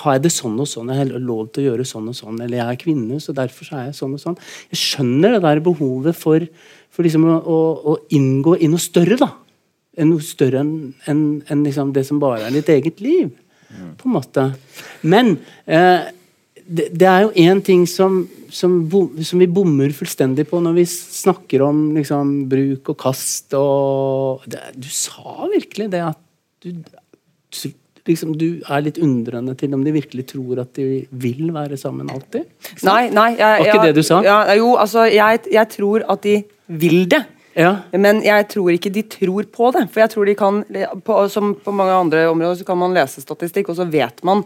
har 0.00 0.16
jeg 0.16 0.24
det 0.24 0.32
sånn 0.32 0.56
og 0.62 0.68
sånn. 0.68 0.88
Jeg 0.94 1.02
har 1.02 1.20
lov 1.20 1.50
til 1.52 1.64
å 1.64 1.66
gjøre 1.68 1.84
sånn 1.88 2.08
og 2.08 2.16
sånn. 2.16 2.40
Eller 2.40 2.62
jeg 2.62 2.72
er 2.72 2.80
kvinne, 2.80 3.20
så 3.20 3.34
derfor 3.36 3.68
så 3.68 3.76
er 3.76 3.86
jeg 3.90 3.98
sånn 3.98 4.16
og 4.16 4.22
sånn. 4.22 4.38
Jeg 4.72 4.80
skjønner 4.80 5.36
det 5.36 5.42
der 5.44 5.62
behovet 5.66 6.16
for, 6.16 6.46
for 6.94 7.04
liksom 7.04 7.28
å, 7.28 7.36
å, 7.36 7.58
å, 7.92 7.96
inngå 8.16 8.56
i 8.64 8.70
noe 8.72 8.80
større. 8.80 9.20
da. 9.20 9.30
Noe 10.08 10.24
større 10.24 10.64
enn 10.64 10.74
en, 11.10 11.24
en 11.52 11.66
liksom 11.66 11.92
det 11.94 12.06
som 12.08 12.22
bare 12.22 12.46
er 12.48 12.56
ditt 12.56 12.72
eget 12.72 13.04
liv. 13.04 13.28
På 14.00 14.08
en 14.08 14.16
måte. 14.16 14.48
Men 15.04 15.34
eh, 15.66 16.08
det, 16.64 16.88
det, 16.96 17.06
er 17.10 17.26
jo 17.26 17.32
én 17.44 17.60
ting 17.64 17.84
som, 17.90 18.22
som, 18.48 18.80
som, 19.20 19.40
vi 19.42 19.50
bommer 19.50 19.92
fullstendig 19.92 20.46
på 20.48 20.60
når 20.64 20.78
vi 20.78 20.88
snakker 20.88 21.64
om 21.66 21.90
liksom, 21.98 22.34
bruk 22.48 22.94
og 22.94 23.00
kast. 23.04 23.52
Og 23.58 24.46
det, 24.48 24.62
du 24.80 24.88
sa 24.88 25.50
virkelig 25.52 25.90
det 25.92 26.04
at 26.08 26.23
du, 26.64 27.70
liksom, 28.08 28.34
du 28.38 28.48
er 28.68 28.82
litt 28.84 28.98
undrende 29.02 29.54
til 29.58 29.74
om 29.76 29.84
de 29.84 29.92
virkelig 29.94 30.26
tror 30.32 30.60
at 30.64 30.72
de 30.76 31.04
vil 31.10 31.52
være 31.54 31.78
sammen 31.80 32.10
alltid? 32.12 32.48
Nei, 32.84 33.08
nei. 33.14 33.30
Jeg, 33.38 33.60
Var 33.62 33.70
ikke 33.70 33.86
det 33.86 33.94
du 33.96 34.02
sa? 34.06 34.20
Ja, 34.26 34.38
jo, 34.58 34.74
altså, 34.80 35.06
jeg, 35.12 35.44
jeg 35.52 35.68
tror 35.76 36.04
at 36.12 36.22
de 36.26 36.36
vil 36.80 37.04
det. 37.12 37.22
Ja. 37.54 37.76
Men 37.94 38.18
jeg 38.26 38.48
tror 38.50 38.72
ikke 38.74 38.90
de 38.90 39.04
tror 39.06 39.46
på 39.54 39.70
det. 39.76 39.84
For 39.94 40.02
jeg 40.02 40.10
tror 40.10 40.26
de 40.26 40.34
kan, 40.34 40.62
på, 41.06 41.18
Som 41.30 41.52
på 41.62 41.70
mange 41.70 41.92
andre 41.94 42.24
områder 42.32 42.58
så 42.58 42.64
kan 42.66 42.80
man 42.80 42.96
lese 42.96 43.22
statistikk, 43.22 43.68
og 43.70 43.76
så 43.78 43.86
vet 43.90 44.24
man 44.26 44.42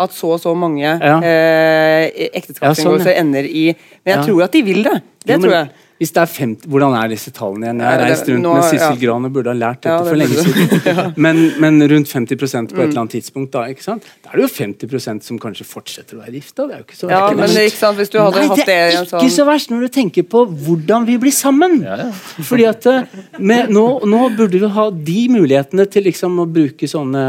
at 0.00 0.12
så 0.16 0.34
og 0.34 0.40
så 0.40 0.52
mange 0.56 0.84
Ja. 0.84 1.16
eh, 1.24 2.28
ekteskapsinngåelser 2.32 3.10
Ja, 3.10 3.16
sånn, 3.16 3.26
ender 3.34 3.44
i 3.48 3.64
Men 4.04 4.12
jeg 4.12 4.16
Ja. 4.18 4.22
tror 4.24 4.42
at 4.44 4.52
de 4.52 4.62
vil 4.64 4.82
det. 4.84 5.02
Det 5.24 5.34
Jo, 5.34 5.38
men 5.38 5.40
tror 5.42 5.52
jeg. 5.56 5.68
Hvis 6.00 6.14
det 6.16 6.20
er 6.22 6.30
50, 6.32 6.62
Hvordan 6.72 6.94
er 6.96 7.10
disse 7.12 7.28
tallene 7.36 7.66
igjen? 7.66 7.80
Jeg 7.84 7.92
har 7.92 8.00
reist 8.08 8.28
rundt 8.30 8.46
nå- 8.46 8.54
med 8.56 8.62
Sissel 8.70 8.94
ja. 8.94 9.00
Gran 9.02 9.26
og 9.28 9.32
burde 9.34 9.52
ha 9.52 9.56
lært 9.60 9.82
dette 9.84 9.92
Ja, 9.92 10.04
for 10.08 10.16
lenge 10.16 10.32
du. 10.32 10.46
siden. 10.46 11.10
men, 11.26 11.40
men 11.60 11.76
rundt 11.92 12.08
50% 12.08 12.72
på 12.72 12.80
et 12.80 12.86
eller 12.86 13.02
annet 13.02 13.12
tidspunkt, 13.18 13.50
da 13.52 13.66
ikke 13.68 13.84
sant? 13.84 14.06
Da 14.24 14.32
er 14.32 14.40
det 14.40 14.46
jo 14.46 14.52
50% 14.54 15.26
som 15.28 15.40
kanskje 15.42 15.66
fortsetter 15.68 16.16
å 16.16 16.22
være 16.22 16.32
gifta. 16.38 16.64
Det 16.70 16.72
er 16.72 16.80
jo 16.80 16.86
ikke 16.88 16.96
så 17.02 17.10
Ja, 17.12 17.20
verst. 17.26 17.36
men 17.42 17.52
det, 17.52 17.66
ikke 17.68 17.80
sant, 17.82 18.00
Hvis 18.00 18.14
du 18.14 18.18
hadde 18.22 18.40
Nei, 18.40 18.48
hatt 18.48 18.62
det 18.62 18.66
det 18.70 18.78
er 18.78 18.96
ikke 18.96 19.12
sånn 19.12 19.34
så 19.36 19.46
verst 19.50 19.74
når 19.74 19.84
du 19.84 19.88
tenker 19.98 20.28
på 20.32 20.42
hvordan 20.64 21.04
vi 21.10 21.18
blir 21.26 21.36
sammen. 21.36 21.76
Ja, 21.84 22.00
ja. 22.06 22.08
Fordi 22.48 22.68
at 22.72 22.88
eh, 22.94 23.20
med, 23.36 23.68
nå, 23.76 23.84
nå 24.08 24.22
burde 24.40 24.56
vi 24.64 24.72
ha 24.80 24.88
de 25.12 25.20
mulighetene 25.36 25.84
til 25.92 26.08
liksom 26.08 26.40
å 26.40 26.48
bruke 26.48 26.88
sånne 26.88 27.26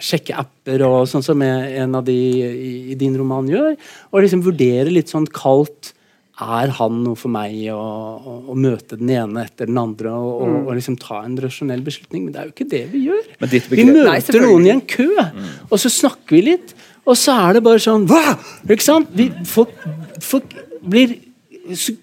sjekkeapper 0.00 0.82
og 0.88 1.04
sånn 1.10 1.24
som 1.24 1.40
en 1.44 1.94
av 2.00 2.04
de 2.08 2.16
i, 2.16 2.74
i 2.92 2.98
din 2.98 3.16
roman 3.20 3.48
gjør. 3.50 3.74
Og 4.14 4.24
liksom 4.24 4.44
vurdere 4.46 4.88
litt 4.92 5.12
sånn 5.12 5.28
kaldt 5.28 5.92
er 6.40 6.72
han 6.78 7.00
noe 7.04 7.18
for 7.18 7.32
meg 7.32 7.54
å, 7.74 7.78
å, 7.78 8.34
å 8.52 8.56
møte 8.58 8.98
den 9.00 9.12
ene 9.14 9.44
etter 9.44 9.68
den 9.70 9.78
andre 9.80 10.12
og, 10.16 10.30
og, 10.44 10.54
og 10.64 10.76
liksom 10.78 10.96
ta 11.00 11.20
en 11.26 11.36
rasjonell 11.40 11.82
beslutning? 11.86 12.26
Men 12.26 12.34
det 12.34 12.40
er 12.42 12.48
jo 12.48 12.54
ikke 12.54 12.68
det 12.72 12.82
vi 12.92 13.02
gjør. 13.08 13.26
Vi 13.70 13.86
møter 13.90 14.40
Nei, 14.40 14.44
noen 14.46 14.68
i 14.68 14.74
en 14.74 14.84
kø, 14.88 15.08
og 15.68 15.76
så 15.82 15.92
snakker 15.92 16.38
vi 16.38 16.44
litt, 16.52 16.74
og 17.08 17.16
så 17.18 17.36
er 17.46 17.58
det 17.58 17.64
bare 17.66 17.82
sånn 17.82 18.06
Hva?! 18.10 18.36
Ikke 18.68 18.86
sant? 18.86 19.12
Vi, 19.16 19.30
folk, 19.48 19.72
folk 20.24 20.56
blir 20.80 21.16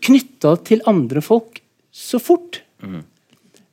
knytta 0.06 0.56
til 0.68 0.84
andre 0.90 1.24
folk 1.26 1.62
så 1.92 2.22
fort. 2.22 2.62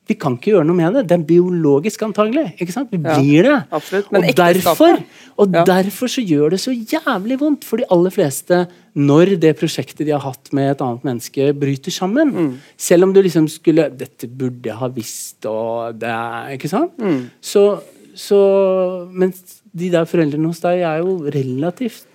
Vi 0.05 0.15
kan 0.21 0.35
ikke 0.37 0.51
gjøre 0.53 0.67
noe 0.67 0.77
med 0.77 0.93
det. 0.99 1.03
Det 1.09 1.15
er 1.15 1.25
biologisk 1.25 2.03
antagelig. 2.05 2.45
ikke 2.61 2.73
sant? 2.75 2.91
Vi 2.93 2.99
blir 3.01 3.47
det. 3.47 3.55
absolutt. 3.73 4.11
Men 4.13 4.27
og 4.29 4.37
derfor, 4.37 5.01
og 5.41 5.55
derfor 5.65 6.11
så 6.11 6.21
gjør 6.21 6.53
det 6.53 6.59
så 6.61 6.73
jævlig 6.75 7.39
vondt 7.41 7.65
for 7.65 7.81
de 7.81 7.87
aller 7.89 8.13
fleste 8.13 8.65
når 8.95 9.33
det 9.41 9.55
prosjektet 9.59 10.05
de 10.05 10.13
har 10.13 10.23
hatt 10.23 10.53
med 10.55 10.71
et 10.71 10.83
annet 10.85 11.03
menneske, 11.09 11.49
bryter 11.57 11.91
sammen. 11.91 12.31
Mm. 12.31 12.53
Selv 12.77 13.07
om 13.07 13.13
du 13.13 13.21
liksom 13.21 13.49
skulle 13.51 13.89
'Dette 13.89 14.29
burde 14.29 14.69
jeg 14.69 14.77
ha 14.77 14.87
visst', 14.87 15.45
og 15.45 15.99
det 15.99 16.13
Ikke 16.55 16.69
sant? 16.69 16.93
Mm. 16.97 17.29
Så, 17.41 17.81
så 18.15 19.09
Mens 19.11 19.61
de 19.73 19.89
der 19.89 20.05
foreldrene 20.05 20.47
hos 20.47 20.61
deg 20.63 20.79
er 20.79 21.01
jo 21.03 21.17
relativt 21.27 22.07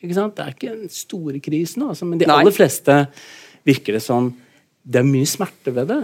ikke 0.00 0.16
sant? 0.16 0.36
Det 0.36 0.44
er 0.44 0.54
ikke 0.54 0.76
den 0.76 0.92
store 0.92 1.40
krisen, 1.44 1.84
altså, 1.84 2.06
men 2.08 2.20
de 2.20 2.28
Nei. 2.28 2.38
aller 2.40 2.54
fleste 2.54 2.94
virker 3.68 3.98
det 3.98 4.02
som 4.04 4.30
det 4.80 5.02
er 5.02 5.04
mye 5.04 5.28
smerte 5.28 5.74
ved 5.76 5.90
det. 5.92 6.00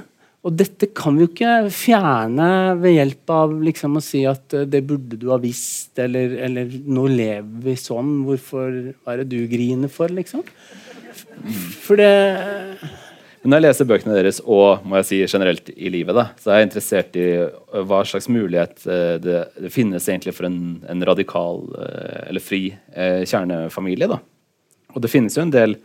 Og 0.46 0.54
dette 0.54 0.86
kan 0.94 1.16
vi 1.16 1.24
jo 1.24 1.30
ikke 1.32 1.54
fjerne 1.74 2.48
ved 2.78 2.94
hjelp 2.94 3.32
av 3.34 3.54
liksom 3.66 3.98
å 3.98 4.02
si 4.04 4.20
at 4.30 4.54
eh, 4.54 4.66
det 4.70 4.84
burde 4.86 5.18
du 5.18 5.30
ha 5.32 5.40
visst, 5.42 5.90
eller, 5.98 6.36
eller 6.46 6.70
nå 6.86 7.08
lever 7.10 7.64
vi 7.64 7.74
sånn, 7.80 8.20
hvorfor 8.28 8.76
hva 8.92 9.16
er 9.16 9.24
det 9.24 9.32
du 9.32 9.50
griner 9.50 9.90
for, 9.90 10.12
liksom? 10.14 10.44
For 11.82 11.98
det 11.98 12.12
Men 13.42 13.52
når 13.52 13.58
jeg 13.58 13.64
leser 13.64 13.88
bøkene 13.90 14.14
deres, 14.14 14.38
og 14.42 14.86
må 14.86 15.00
jeg 15.00 15.08
si 15.08 15.18
generelt 15.24 15.72
i 15.74 15.90
livet, 15.90 16.14
da, 16.14 16.28
så 16.38 16.52
er 16.52 16.60
jeg 16.60 16.68
interessert 16.68 17.18
i 17.18 17.26
øh, 17.48 17.82
hva 17.90 18.04
slags 18.06 18.30
mulighet 18.30 18.86
det, 19.22 19.42
det 19.58 19.74
finnes 19.74 20.06
egentlig 20.06 20.36
for 20.36 20.46
en, 20.48 20.78
en 20.86 21.04
radikal 21.10 21.66
eller 22.26 22.42
fri 22.42 22.68
kjernefamilie. 22.94 24.10
da. 24.14 24.22
Og 24.94 25.02
det 25.02 25.10
finnes 25.12 25.34
jo 25.36 25.42
en 25.42 25.54
del 25.54 25.76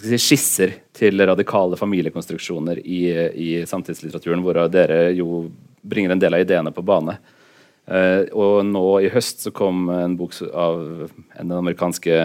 si, 0.00 0.18
skisser 0.20 0.74
til 0.96 1.20
radikale 1.26 1.78
familiekonstruksjoner 1.78 2.80
i, 2.84 3.02
i 3.34 3.50
samtidslitteraturen, 3.68 4.42
hvor 4.44 4.60
dere 4.72 5.08
jo 5.16 5.48
bringer 5.82 6.14
en 6.14 6.22
del 6.22 6.36
av 6.36 6.44
ideene 6.44 6.74
på 6.74 6.84
bane. 6.86 7.18
Uh, 7.88 8.28
og 8.36 8.66
nå 8.68 8.84
i 9.00 9.12
høst 9.12 9.46
så 9.46 9.52
kom 9.54 9.86
en 9.92 10.18
bok 10.18 10.34
av 10.52 11.08
den 11.38 11.54
amerikanske 11.56 12.18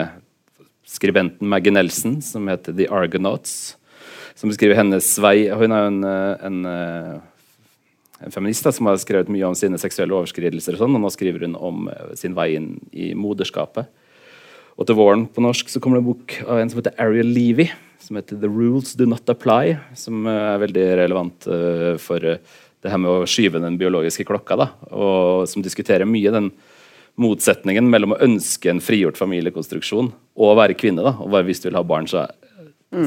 skribenten 0.84 1.48
Maggie 1.48 1.72
Nelson 1.72 2.18
som 2.22 2.48
heter 2.48 2.76
The 2.76 2.88
Argonauts. 2.92 3.76
Som 4.34 4.50
beskriver 4.50 4.76
hennes 4.76 5.06
vei 5.22 5.48
Hun 5.48 5.72
er 5.72 5.84
jo 5.84 5.90
en, 5.92 6.04
eh, 6.04 6.46
en, 6.46 6.64
eh, 6.66 7.20
en 8.26 8.34
feminist 8.34 8.64
da, 8.64 8.72
som 8.72 8.86
har 8.86 8.96
skrevet 8.96 9.30
mye 9.30 9.46
om 9.46 9.54
sine 9.54 9.78
seksuelle 9.78 10.12
overskridelser, 10.12 10.74
og 10.74 10.82
sånn, 10.82 10.96
og 10.96 11.00
nå 11.00 11.10
skriver 11.12 11.46
hun 11.46 11.54
om 11.56 11.88
sin 12.14 12.34
vei 12.34 12.56
inn 12.56 12.80
i 12.92 13.14
moderskapet. 13.14 13.86
Og 14.74 14.88
til 14.88 14.98
våren 14.98 15.24
på 15.30 15.42
norsk 15.44 15.70
så 15.70 15.80
kommer 15.82 15.98
det 15.98 16.04
en 16.04 16.10
bok 16.10 16.36
av 16.48 16.58
en 16.58 16.70
som 16.70 16.80
heter 16.80 16.96
Ariel 17.02 17.30
Levy, 17.30 17.68
som 18.02 18.18
heter 18.18 18.40
The 18.42 18.50
Rules 18.50 18.94
Do 18.98 19.06
Not 19.06 19.30
Apply, 19.30 19.76
som 19.98 20.26
eh, 20.26 20.46
er 20.54 20.62
veldig 20.64 20.86
relevant 21.00 21.46
eh, 21.46 21.90
for 22.02 22.24
eh, 22.26 22.40
det 22.84 22.92
her 22.92 23.00
med 23.00 23.22
å 23.22 23.28
skyve 23.30 23.62
den 23.62 23.78
biologiske 23.80 24.26
klokka, 24.28 24.58
da, 24.60 24.66
og 24.92 25.46
som 25.48 25.64
diskuterer 25.64 26.08
mye 26.08 26.32
den 26.34 26.50
motsetningen 27.20 27.86
mellom 27.88 28.16
å 28.16 28.20
ønske 28.26 28.68
en 28.72 28.82
frigjort 28.82 29.16
familiekonstruksjon 29.16 30.10
og 30.10 30.50
å 30.50 30.56
være 30.58 30.76
kvinne. 30.76 31.04
da, 31.06 31.14
og 31.22 31.30
bare 31.32 31.46
Hvis 31.46 31.62
du 31.62 31.70
vil 31.70 31.78
ha 31.78 31.86
barn, 31.86 32.10
så 32.10 32.26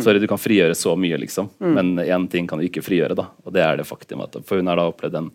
Sorry, 0.03 0.19
du 0.19 0.27
kan 0.27 0.41
frigjøre 0.41 0.75
så 0.75 0.97
mye, 0.99 1.15
liksom, 1.15 1.47
men 1.63 1.93
én 2.03 2.25
ting 2.27 2.43
kan 2.43 2.59
du 2.59 2.65
ikke 2.65 2.81
frigjøre, 2.83 3.15
da, 3.15 3.29
og 3.45 3.53
det 3.55 3.61
er 3.63 3.77
det 3.79 3.85
faktum 3.87 4.19
at 4.25 4.35
For 4.43 4.59
hun 4.59 4.67
har 4.67 4.75
da 4.75 4.89
opplevd 4.89 5.15
en, 5.15 5.29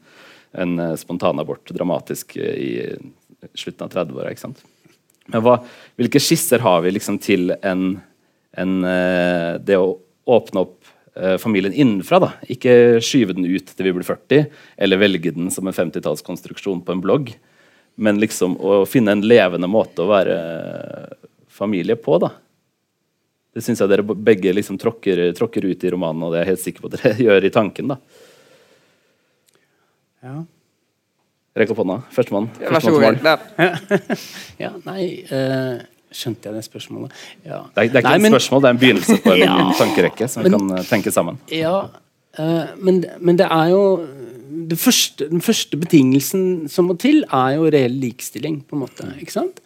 en 0.60 0.82
spontanabort 1.00 1.72
dramatisk 1.72 2.36
i 2.36 2.84
slutten 3.56 3.86
av 3.86 3.94
30-åra, 3.94 4.28
ikke 4.34 4.44
sant. 4.44 4.60
Hva, 5.32 5.58
hvilke 5.96 6.20
skisser 6.20 6.62
har 6.64 6.82
vi 6.84 6.92
liksom 6.92 7.18
til 7.22 7.54
en, 7.62 7.86
en 8.58 8.74
eh, 8.84 9.54
Det 9.64 9.78
å 9.80 9.94
åpne 10.32 10.64
opp 10.64 10.90
eh, 11.16 11.38
familien 11.40 11.72
innenfra, 11.72 12.20
da. 12.22 12.30
Ikke 12.52 13.00
skyve 13.02 13.34
den 13.36 13.48
ut 13.48 13.72
til 13.72 13.88
vi 13.88 13.94
blir 13.96 14.06
40, 14.06 14.46
eller 14.76 15.00
velge 15.00 15.32
den 15.34 15.50
som 15.54 15.66
en 15.66 15.76
50-tallskonstruksjon 15.76 16.84
på 16.84 16.94
en 16.94 17.02
blogg. 17.02 17.34
Men 17.96 18.20
liksom 18.22 18.54
å 18.60 18.82
finne 18.88 19.16
en 19.16 19.24
levende 19.26 19.68
måte 19.68 20.04
å 20.04 20.10
være 20.10 20.36
familie 21.52 21.98
på, 22.00 22.16
da. 22.22 22.32
Det 23.52 23.60
syns 23.60 23.82
jeg 23.82 23.90
dere 23.92 24.16
begge 24.16 24.54
liksom 24.54 24.78
tråkker, 24.80 25.26
tråkker 25.36 25.66
ut 25.68 25.84
i 25.84 25.90
romanen, 25.92 26.24
og 26.24 26.32
det 26.32 26.40
er 26.40 26.46
jeg 26.46 26.54
helt 26.54 26.62
sikker 26.62 26.84
på 26.84 26.92
at 26.92 26.98
dere 27.00 27.18
gjør 27.26 27.48
i 27.48 27.52
tanken. 27.52 27.92
da. 27.92 27.98
Ja. 30.22 30.36
Rekk 31.52 31.72
opp 31.74 31.82
hånda. 31.82 31.98
Førstemann. 32.14 32.46
Vær 32.56 32.80
så 32.80 32.88
Førstemann 32.88 33.18
god. 33.18 33.24
mål. 33.24 33.24
Ja. 33.26 34.12
ja 34.64 34.70
nei 34.86 35.02
uh, 35.28 35.82
Skjønte 36.12 36.48
jeg 36.48 36.56
det 36.58 36.64
spørsmålet? 36.66 37.12
Ja. 37.44 37.62
Det 37.72 37.82
er, 37.82 37.86
det 37.88 37.96
er 37.96 38.02
ikke 38.02 38.08
Nei, 38.08 38.16
et 38.18 38.24
men- 38.26 38.34
spørsmål, 38.34 38.62
det 38.62 38.68
er 38.68 38.74
en 38.76 38.80
begynnelse 38.82 39.18
på 39.24 39.32
en 39.32 39.44
Ja. 39.46 39.54
tankerekke 39.78 40.28
som 40.28 40.44
vi 40.44 40.50
kan 40.52 40.74
eh, 40.76 40.82
tenke 40.88 41.12
sammen. 41.12 41.38
Ja, 41.52 41.76
uh, 42.40 42.66
men, 42.84 43.04
men 43.20 43.38
det 43.40 43.46
er 43.48 43.70
jo 43.72 43.84
det 44.72 44.76
første, 44.78 45.26
Den 45.30 45.40
første 45.42 45.76
betingelsen 45.80 46.68
som 46.70 46.86
må 46.88 46.94
til, 47.00 47.24
er 47.32 47.54
jo 47.56 47.64
reell 47.72 47.96
likestilling. 48.00 48.60
på 48.68 48.76
en 48.76 48.82
måte, 48.84 49.08
ikke 49.20 49.32
sant? 49.32 49.62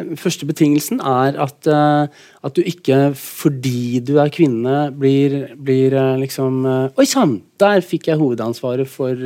Den 0.00 0.16
første 0.16 0.48
betingelsen 0.48 1.00
er 1.04 1.36
at, 1.44 1.68
uh, 1.68 2.08
at 2.44 2.56
du 2.56 2.62
ikke 2.64 3.12
fordi 3.16 4.00
du 4.00 4.16
er 4.20 4.32
kvinne, 4.32 4.88
blir, 4.96 5.54
blir 5.60 5.96
liksom 6.20 6.64
Oi 6.96 7.04
sann! 7.08 7.42
Der 7.60 7.84
fikk 7.84 8.08
jeg 8.08 8.20
hovedansvaret 8.20 8.88
for, 8.88 9.20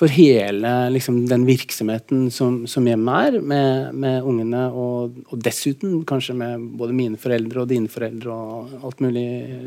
for 0.00 0.12
hele 0.12 0.70
liksom, 0.94 1.24
den 1.28 1.44
virksomheten 1.44 2.28
som, 2.32 2.62
som 2.70 2.86
hjemmet 2.88 3.34
er, 3.34 3.42
med, 3.44 3.96
med 4.00 4.24
ungene, 4.24 4.64
og, 4.72 5.18
og 5.28 5.42
dessuten 5.44 6.00
kanskje 6.08 6.36
med 6.40 6.64
både 6.80 6.96
mine 6.96 7.20
foreldre 7.20 7.64
og 7.64 7.68
dine 7.68 7.90
foreldre 7.92 8.32
og 8.32 8.86
alt 8.88 9.02
mulig 9.04 9.26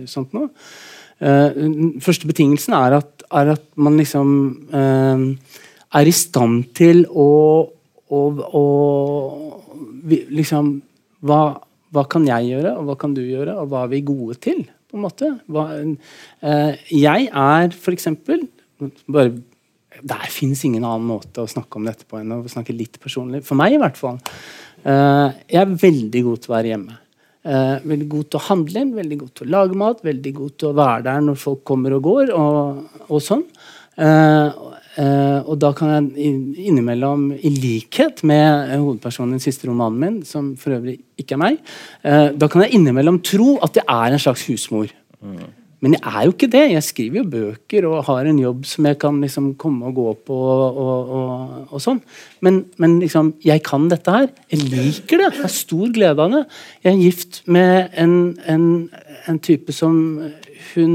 sånt 0.09 0.33
noe. 0.33 0.49
Uh, 1.23 1.99
første 2.03 2.27
betingelsen 2.27 2.73
er 2.75 2.97
at, 2.97 3.25
er 3.29 3.53
at 3.53 3.67
man 3.77 3.99
liksom 4.01 4.31
uh, 4.73 5.27
er 5.93 6.09
i 6.09 6.15
stand 6.17 6.65
til 6.75 7.05
å, 7.07 7.29
å, 8.09 8.23
å 8.57 8.63
liksom 10.33 10.73
hva, 11.23 11.43
hva 11.93 12.07
kan 12.09 12.25
jeg 12.27 12.55
gjøre, 12.55 12.73
og 12.73 12.89
hva 12.89 12.97
kan 13.05 13.13
du 13.13 13.21
gjøre, 13.21 13.53
og 13.61 13.69
hva 13.69 13.85
er 13.85 13.93
vi 13.93 14.07
gode 14.09 14.41
til? 14.41 14.65
på 14.93 14.99
en 14.99 15.05
måte? 15.07 15.29
Hva, 15.49 15.63
uh, 15.77 16.89
jeg 16.93 17.29
er 17.29 17.71
for 17.73 17.95
eksempel 17.95 18.43
bare 19.09 19.31
Der 20.03 20.27
fins 20.31 20.63
ingen 20.67 20.83
annen 20.83 21.07
måte 21.07 21.43
å 21.43 21.49
snakke 21.49 21.79
om 21.79 21.87
dette 21.87 22.07
på 22.09 22.19
enn 22.19 22.35
å 22.35 22.41
snakke 22.51 22.75
litt 22.75 22.99
personlig. 23.03 23.43
For 23.47 23.59
meg, 23.59 23.77
i 23.77 23.81
hvert 23.81 23.99
fall. 23.99 24.19
Eh, 24.83 25.39
jeg 25.53 25.61
er 25.61 25.79
veldig 25.85 26.23
god 26.25 26.43
til 26.43 26.51
å 26.51 26.55
være 26.57 26.73
hjemme. 26.73 26.99
Eh, 27.43 27.77
veldig 27.91 28.09
god 28.11 28.27
til 28.27 28.39
å 28.39 28.45
handle 28.49 28.83
inn, 28.83 28.93
veldig 28.95 29.17
god 29.19 29.31
til 29.35 29.47
å 29.47 29.53
lage 29.55 29.79
mat, 29.79 30.03
veldig 30.03 30.33
god 30.37 30.53
til 30.59 30.69
å 30.69 30.77
være 30.77 31.07
der 31.07 31.25
når 31.25 31.39
folk 31.41 31.63
kommer 31.67 31.95
og 31.97 32.05
går, 32.07 32.35
og, 32.35 33.01
og 33.09 33.23
sånn. 33.23 33.43
Uh, 33.93 35.41
og 35.49 35.57
da 35.61 35.69
kan 35.77 35.89
jeg 35.89 36.31
innimellom, 36.69 37.27
i 37.33 37.49
likhet 37.53 38.23
med 38.29 38.71
hovedpersonen 38.75 39.33
i 39.33 39.37
den 39.37 39.43
siste 39.43 39.69
romanen 39.69 39.99
min, 40.01 40.19
som 40.25 40.51
for 40.57 40.75
øvrig 40.75 40.99
ikke 41.17 41.33
er 41.35 41.41
meg, 41.41 41.59
uh, 42.05 42.29
da 42.33 42.49
kan 42.49 42.65
jeg 42.65 42.77
innimellom 42.77 43.19
tro 43.25 43.55
at 43.65 43.77
jeg 43.77 43.85
er 43.89 44.13
en 44.13 44.21
slags 44.21 44.45
husmor. 44.49 44.93
Men 45.83 45.97
jeg 45.97 46.03
er 46.07 46.23
jo 46.23 46.31
ikke 46.31 46.47
det. 46.47 46.63
Jeg 46.71 46.85
skriver 46.87 47.19
jo 47.19 47.29
bøker 47.33 47.87
og 47.89 48.05
har 48.07 48.29
en 48.29 48.39
jobb 48.39 48.63
som 48.69 48.87
jeg 48.87 48.97
kan 49.01 49.17
liksom 49.19 49.49
komme 49.59 49.89
og 49.89 49.97
gå 49.97 50.13
på. 50.29 50.37
og, 50.39 50.79
og, 51.17 51.57
og 51.67 51.83
sånn. 51.83 51.99
Men, 52.45 52.61
men, 52.79 52.97
liksom, 53.03 53.33
jeg 53.43 53.65
kan 53.67 53.89
dette 53.91 54.15
her. 54.15 54.29
Jeg 54.53 54.69
liker 54.71 55.19
det. 55.19 55.29
Jeg 55.33 55.41
har 55.41 55.51
stor 55.51 55.91
glede 55.95 56.23
av 56.23 56.37
det. 56.37 56.43
Jeg 56.85 56.93
er 56.93 57.01
gift 57.01 57.41
med 57.51 57.97
en, 57.99 58.15
en, 58.47 58.67
en 59.27 59.41
type 59.43 59.75
som 59.75 59.97
Hun 60.73 60.93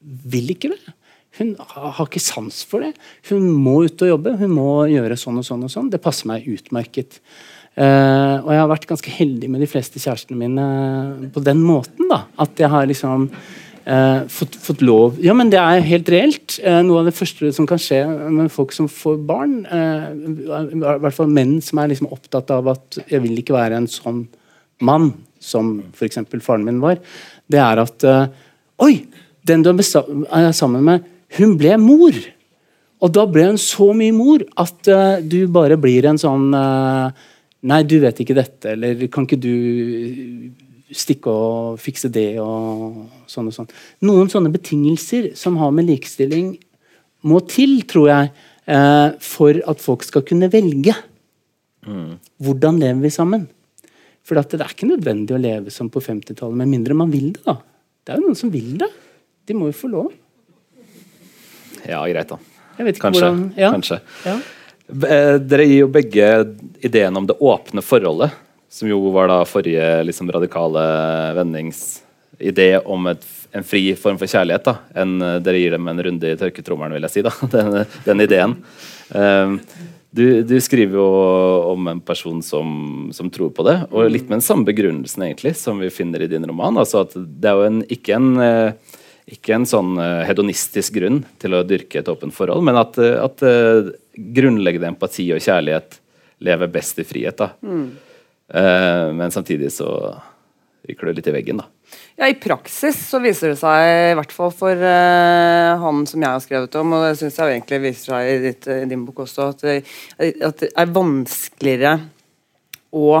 vil 0.00 0.54
ikke 0.54 0.72
det. 0.72 0.94
Hun 1.36 1.52
har 1.60 2.06
ikke 2.06 2.22
sans 2.22 2.62
for 2.64 2.86
det. 2.86 2.94
Hun 3.28 3.50
må 3.52 3.82
ut 3.84 4.06
og 4.06 4.14
jobbe. 4.14 4.32
Hun 4.40 4.56
må 4.56 4.70
gjøre 4.88 5.18
sånn 5.20 5.42
og 5.42 5.44
sånn. 5.44 5.66
og 5.68 5.72
sånn. 5.72 5.92
Det 5.92 6.00
passer 6.00 6.30
meg 6.30 6.48
utmerket. 6.48 7.20
Uh, 7.76 8.40
og 8.40 8.48
jeg 8.54 8.60
har 8.62 8.70
vært 8.70 8.88
ganske 8.88 9.12
heldig 9.12 9.50
med 9.52 9.60
de 9.60 9.68
fleste 9.68 10.00
kjærestene 10.00 10.40
mine 10.40 11.28
på 11.34 11.44
den 11.44 11.60
måten. 11.60 12.08
da, 12.08 12.22
At 12.40 12.56
jeg 12.56 12.72
har 12.72 12.88
liksom 12.88 13.28
uh, 13.88 14.26
fått, 14.32 14.56
fått, 14.62 14.82
lov 14.84 15.20
Ja, 15.22 15.34
men 15.36 15.50
det 15.52 15.60
er 15.60 15.84
helt 15.86 16.10
reelt. 16.12 16.58
Uh, 16.62 16.80
noe 16.86 17.02
av 17.02 17.10
det 17.10 17.16
første 17.16 17.50
som 17.56 17.68
kan 17.68 17.80
skje 17.82 18.02
med 18.34 18.52
folk 18.52 18.74
som 18.76 18.88
får 18.90 19.20
barn, 19.28 19.58
i 19.66 20.80
hvert 20.82 21.16
fall 21.16 21.30
menn 21.32 21.58
som 21.64 21.80
er 21.82 21.92
liksom 21.92 22.10
opptatt 22.14 22.50
av 22.54 22.72
at 22.74 23.00
jeg 23.06 23.22
vil 23.24 23.38
ikke 23.40 23.56
være 23.56 23.80
en 23.80 23.90
sånn 23.90 24.24
mann 24.84 25.12
som 25.42 25.78
f.eks. 25.94 26.20
faren 26.44 26.66
min 26.66 26.82
var, 26.82 27.00
det 27.48 27.62
er 27.62 27.82
at 27.84 28.10
Oi! 28.82 29.06
Den 29.46 29.62
du 29.62 29.68
er 29.70 30.50
sammen 30.50 30.82
med, 30.82 31.04
hun 31.38 31.54
ble 31.56 31.76
mor! 31.78 32.16
Og 32.98 33.12
da 33.14 33.22
ble 33.30 33.44
hun 33.52 33.58
så 33.60 33.92
mye 33.94 34.14
mor 34.16 34.42
at 34.58 34.88
du 35.22 35.38
bare 35.52 35.76
blir 35.78 36.08
en 36.10 36.18
sånn 36.18 36.48
uh, 36.56 37.14
Nei, 37.66 37.82
du 37.88 37.96
vet 38.02 38.20
ikke 38.22 38.36
dette, 38.36 38.74
eller 38.74 39.08
kan 39.10 39.26
ikke 39.26 39.40
du 39.40 39.54
stikke 40.94 41.32
og 41.32 41.80
fikse 41.82 42.10
det, 42.14 42.36
og 42.42 43.26
sånn 43.30 43.50
og 43.50 43.56
sånn. 43.56 43.70
Noen 44.06 44.30
sånne 44.30 44.52
betingelser 44.54 45.32
som 45.38 45.58
har 45.60 45.72
med 45.74 45.88
likestilling 45.88 46.54
må 47.26 47.40
til, 47.50 47.80
tror 47.90 48.10
jeg, 48.12 48.32
eh, 48.70 49.08
for 49.22 49.58
at 49.66 49.82
folk 49.82 50.06
skal 50.06 50.24
kunne 50.26 50.50
velge. 50.52 50.94
Mm. 51.86 52.18
Hvordan 52.42 52.78
lever 52.82 53.02
vi 53.02 53.14
sammen? 53.14 53.48
For 54.26 54.38
det 54.38 54.58
er 54.58 54.74
ikke 54.74 54.90
nødvendig 54.90 55.34
å 55.34 55.40
leve 55.42 55.72
som 55.74 55.90
på 55.90 56.02
50-tallet, 56.02 56.58
med 56.58 56.70
mindre 56.70 56.94
man 56.98 57.10
vil 57.10 57.32
det. 57.34 57.42
da. 57.46 57.58
Det 58.02 58.14
er 58.14 58.20
jo 58.20 58.28
noen 58.28 58.38
som 58.38 58.50
vil 58.50 58.76
det. 58.78 58.90
De 59.46 59.54
må 59.54 59.70
jo 59.70 59.78
få 59.78 59.90
lov. 59.90 60.12
Ja, 61.86 62.02
greit, 62.10 62.30
da. 62.30 62.38
Jeg 62.76 62.88
vet 62.88 62.98
ikke 62.98 63.08
kanskje. 63.08 63.28
Hvordan, 63.28 63.44
ja. 63.58 63.70
kanskje. 63.74 64.00
Ja. 64.26 64.34
Eh, 64.86 65.36
dere 65.42 65.66
gir 65.66 65.80
jo 65.84 65.88
begge 65.90 66.26
ideen 66.86 67.18
om 67.18 67.26
det 67.26 67.38
åpne 67.42 67.82
forholdet, 67.82 68.34
som 68.76 68.88
jo 68.88 68.98
var 69.14 69.30
da 69.32 69.40
forrige 69.48 70.04
liksom, 70.04 70.30
radikale 70.32 70.84
vendingsidé 71.38 72.68
om 72.84 73.08
et, 73.08 73.24
en 73.56 73.64
fri 73.64 73.88
form 73.96 74.18
for 74.20 74.28
kjærlighet. 74.28 74.66
da. 74.68 74.76
En, 75.00 75.16
eh, 75.22 75.38
dere 75.40 75.62
gir 75.62 75.72
dem 75.72 75.88
en 75.88 76.02
runde 76.04 76.32
i 76.32 76.36
tørketrommelen, 76.36 76.98
vil 76.98 77.06
jeg 77.08 77.14
si. 77.14 77.24
da, 77.24 77.32
Den, 77.54 77.78
den 78.04 78.24
ideen. 78.26 78.56
Um, 79.08 79.56
du, 80.16 80.42
du, 80.44 80.54
skriver 80.60 80.96
jo 80.98 81.08
om 81.72 81.88
en 81.88 82.00
person 82.04 82.42
som, 82.44 82.68
som, 83.16 83.32
tror 83.32 83.50
på 83.56 83.64
det, 83.64 83.78
og 83.90 84.08
litt 84.12 84.28
med 84.28 84.38
den 84.38 84.44
samme 84.44 84.68
begrunnelsen 84.68 85.24
egentlig 85.24 85.56
som 85.60 85.80
vi 85.80 85.92
finner 85.92 86.24
i 86.24 86.30
din 86.30 86.44
roman. 86.48 86.76
altså 86.80 87.04
at 87.04 87.16
Det 87.16 87.50
er 87.50 87.56
jo 87.60 87.66
en, 87.70 87.82
ikke 87.88 88.16
en 88.16 88.76
ikke 89.26 89.56
en 89.56 89.66
sånn 89.66 89.96
hedonistisk 90.22 90.94
grunn 91.00 91.24
til 91.42 91.56
å 91.56 91.64
dyrke 91.66 91.98
et 91.98 92.08
åpent 92.08 92.32
forhold, 92.32 92.62
men 92.62 92.78
at, 92.78 92.94
at 92.96 93.42
grunnleggende 94.14 94.92
empati 94.92 95.26
og 95.34 95.42
kjærlighet 95.42 95.98
lever 96.46 96.70
best 96.70 97.00
i 97.02 97.06
frihet. 97.08 97.40
da. 97.40 97.50
Mm. 97.66 97.88
Uh, 98.52 99.12
men 99.16 99.32
samtidig 99.34 99.72
så 99.74 99.88
ryker 100.86 101.08
det 101.08 101.16
litt 101.18 101.30
i 101.30 101.34
veggen, 101.34 101.62
da. 101.62 101.66
Ja, 102.16 102.28
I 102.30 102.38
praksis 102.40 102.98
så 103.10 103.18
viser 103.22 103.52
det 103.52 103.60
seg, 103.60 103.86
i 104.12 104.14
hvert 104.18 104.34
fall 104.34 104.52
for 104.54 104.74
uh, 104.74 105.82
han 105.82 106.04
som 106.08 106.22
jeg 106.22 106.30
har 106.30 106.44
skrevet 106.44 106.78
om, 106.80 106.94
og 106.96 107.08
det 107.08 107.16
syns 107.20 107.40
jeg 107.40 107.56
egentlig 107.56 107.82
viser 107.88 108.12
seg 108.12 108.30
i, 108.30 108.38
ditt, 108.46 108.70
i 108.70 108.86
din 108.90 109.04
bok 109.06 109.24
også, 109.26 109.50
at 109.52 109.66
det, 109.66 109.76
at 110.46 110.62
det 110.62 110.70
er 110.72 110.94
vanskeligere 110.94 111.98
å 112.96 113.20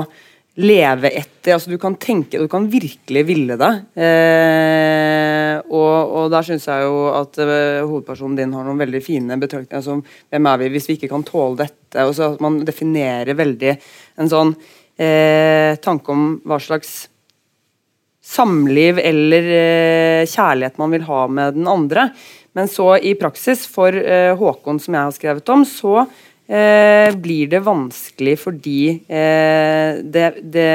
leve 0.56 1.10
etter 1.12 1.56
altså 1.56 1.70
Du 1.70 1.76
kan 1.80 1.98
tenke, 2.00 2.40
du 2.40 2.48
kan 2.48 2.68
virkelig 2.72 3.22
ville 3.28 3.58
det. 3.60 3.72
Eh, 4.00 5.58
og, 5.66 5.92
og, 6.16 6.30
der 6.32 6.46
syns 6.46 6.66
jeg 6.68 6.86
jo 6.86 7.02
at 7.12 7.38
uh, 7.42 7.84
hovedpersonen 7.84 8.38
din 8.38 8.54
har 8.56 8.64
noen 8.66 8.80
veldig 8.80 9.02
fine 9.04 9.36
betraktninger 9.40 9.84
som 9.84 10.02
hvem 10.02 10.48
er 10.48 10.62
vi 10.62 10.70
hvis 10.74 10.88
vi 10.88 10.96
ikke 10.98 11.12
kan 11.12 11.26
tåle 11.26 11.60
dette? 11.60 12.02
og 12.02 12.14
så 12.16 12.32
at 12.32 12.42
Man 12.44 12.58
definerer 12.66 13.36
veldig 13.36 13.76
en 14.20 14.32
sånn 14.32 14.54
eh, 14.98 15.76
tanke 15.82 16.12
om 16.12 16.26
hva 16.44 16.58
slags 16.62 17.06
samliv 18.26 18.98
eller 18.98 19.52
eh, 19.54 20.26
kjærlighet 20.26 20.80
man 20.80 20.94
vil 20.96 21.06
ha 21.06 21.26
med 21.30 21.58
den 21.58 21.68
andre. 21.70 22.10
Men 22.56 22.70
så 22.72 22.94
i 22.96 23.14
praksis, 23.18 23.66
for 23.68 23.94
eh, 23.94 24.32
Håkon 24.38 24.80
som 24.82 24.96
jeg 24.96 25.08
har 25.08 25.14
skrevet 25.14 25.50
om, 25.52 25.64
så 25.68 26.06
eh, 26.48 27.12
blir 27.12 27.50
det 27.52 27.64
vanskelig 27.66 28.38
fordi 28.40 28.80
eh, 29.06 30.00
det, 30.00 30.30
det, 30.40 30.72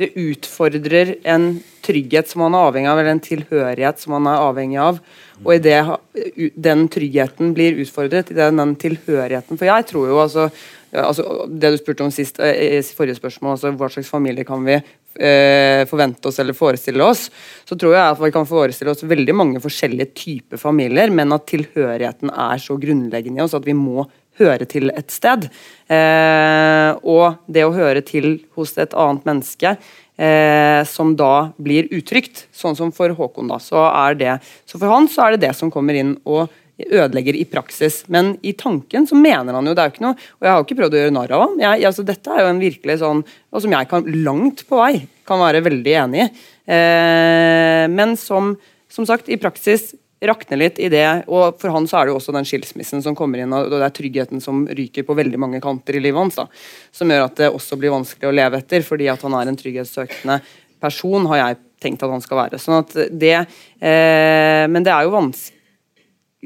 det 0.00 0.10
utfordrer 0.16 1.18
en 1.28 1.50
trygghet 1.86 2.32
som 2.32 2.42
man 2.46 2.56
er 2.56 2.70
avhengig 2.70 2.90
av, 2.90 3.02
eller 3.02 3.14
en 3.14 3.22
tilhørighet 3.28 4.00
som 4.02 4.16
man 4.16 4.30
er 4.32 4.46
avhengig 4.48 4.80
av. 4.82 5.02
Og 5.44 5.52
idet 5.58 6.50
den 6.56 6.86
tryggheten 6.90 7.52
blir 7.54 7.76
utfordret, 7.84 8.32
i 8.32 8.38
den, 8.38 8.58
den 8.62 8.72
tilhørigheten 8.80 9.60
For 9.60 9.68
jeg 9.68 9.86
tror 9.92 10.08
jo 10.08 10.22
altså, 10.24 10.48
altså 10.92 11.46
Det 11.50 11.72
du 11.72 11.78
spurte 11.80 12.04
om 12.06 12.12
sist 12.14 12.38
eh, 12.42 12.78
i 12.78 12.82
forrige 12.96 13.18
spørsmål, 13.18 13.56
altså 13.56 13.72
hva 13.76 13.88
slags 13.92 14.10
familie 14.12 14.46
kan 14.46 14.62
vi 14.66 14.76
eh, 14.76 15.82
forvente 15.88 16.30
oss 16.30 16.38
eller 16.42 16.56
forestille 16.56 17.04
oss, 17.04 17.26
så 17.66 17.78
tror 17.78 17.96
jeg 17.96 18.04
at 18.04 18.22
vi 18.22 18.32
kan 18.34 18.48
forestille 18.48 18.92
oss 18.92 19.06
veldig 19.06 19.34
mange 19.36 19.62
forskjellige 19.62 20.12
typer 20.16 20.60
familier, 20.60 21.10
men 21.10 21.34
at 21.34 21.48
tilhørigheten 21.50 22.32
er 22.32 22.62
så 22.62 22.78
grunnleggende 22.80 23.42
i 23.42 23.46
oss 23.46 23.56
at 23.58 23.66
vi 23.66 23.76
må 23.76 24.06
høre 24.40 24.66
til 24.68 24.92
et 24.92 25.12
sted. 25.12 25.48
Eh, 25.88 26.90
og 27.02 27.40
det 27.48 27.64
å 27.64 27.74
høre 27.76 28.02
til 28.04 28.34
hos 28.56 28.76
et 28.80 28.94
annet 28.96 29.24
menneske 29.28 29.72
eh, 29.72 30.82
som 30.88 31.14
da 31.18 31.50
blir 31.56 31.88
utrygt, 31.94 32.46
sånn 32.54 32.76
som 32.78 32.92
for 32.94 33.14
Håkon, 33.16 33.50
da, 33.52 33.60
så 33.62 33.88
er 33.88 34.20
det 34.20 34.38
Så 34.66 34.78
for 34.78 34.92
han 34.92 35.08
så 35.08 35.26
er 35.26 35.36
det 35.36 35.46
det 35.48 35.56
som 35.56 35.72
kommer 35.72 35.96
inn 35.96 36.16
og 36.24 36.52
ødelegger 36.84 37.36
i 37.38 37.44
praksis. 37.48 38.02
Men 38.12 38.34
i 38.44 38.52
tanken 38.58 39.06
så 39.08 39.16
mener 39.18 39.56
han 39.56 39.66
jo 39.66 39.74
det 39.74 39.82
er 39.82 39.90
jo 39.90 39.96
ikke 39.96 40.06
noe 40.06 40.16
Og 40.16 40.46
jeg 40.46 40.50
har 40.50 40.58
jo 40.58 40.66
ikke 40.66 40.78
prøvd 40.80 40.96
å 40.96 41.02
gjøre 41.02 41.16
narr 41.16 41.36
av 41.36 41.44
ham. 41.44 41.60
Altså, 41.76 42.04
dette 42.06 42.32
er 42.32 42.42
jo 42.42 42.50
en 42.52 42.62
virkelig 42.62 42.98
sånn 43.02 43.22
Og 43.24 43.64
som 43.64 43.76
jeg 43.76 43.90
kan 43.92 44.10
langt 44.26 44.66
på 44.68 44.80
vei 44.80 45.06
kan 45.26 45.40
være 45.42 45.64
veldig 45.66 45.94
enig 46.04 46.20
i. 46.22 46.26
Eh, 46.70 47.84
men 47.90 48.12
som, 48.20 48.52
som 48.92 49.08
sagt, 49.08 49.26
i 49.26 49.38
praksis 49.42 49.88
rakner 50.22 50.60
litt 50.60 50.78
i 50.78 50.86
det. 50.92 51.24
Og 51.26 51.56
for 51.58 51.74
han 51.74 51.88
så 51.90 51.98
er 51.98 52.06
det 52.06 52.12
jo 52.14 52.20
også 52.20 52.34
den 52.36 52.46
skilsmissen 52.46 53.02
som 53.02 53.16
kommer 53.18 53.42
inn, 53.42 53.50
og 53.50 53.72
det 53.72 53.80
er 53.82 53.96
tryggheten 53.96 54.42
som 54.44 54.62
ryker 54.70 55.02
på 55.06 55.16
veldig 55.18 55.40
mange 55.42 55.60
kanter 55.64 55.98
i 55.98 56.04
livet 56.04 56.22
hans, 56.22 56.38
da, 56.38 56.46
som 56.94 57.10
gjør 57.10 57.26
at 57.26 57.42
det 57.42 57.50
også 57.50 57.78
blir 57.80 57.94
vanskelig 57.94 58.30
å 58.30 58.36
leve 58.38 58.62
etter, 58.62 58.86
fordi 58.86 59.10
at 59.10 59.26
han 59.26 59.34
er 59.34 59.50
en 59.50 59.58
trygghetssøkende 59.58 60.38
person, 60.86 61.26
har 61.32 61.42
jeg 61.42 61.60
tenkt 61.82 62.06
at 62.06 62.14
han 62.14 62.24
skal 62.24 62.44
være. 62.44 62.62
Sånn 62.62 62.78
at 62.78 62.96
det, 63.10 63.36
eh, 63.82 64.64
men 64.70 64.86
det 64.86 64.94
er 64.94 65.06
jo 65.06 65.16
vanskelig 65.18 65.55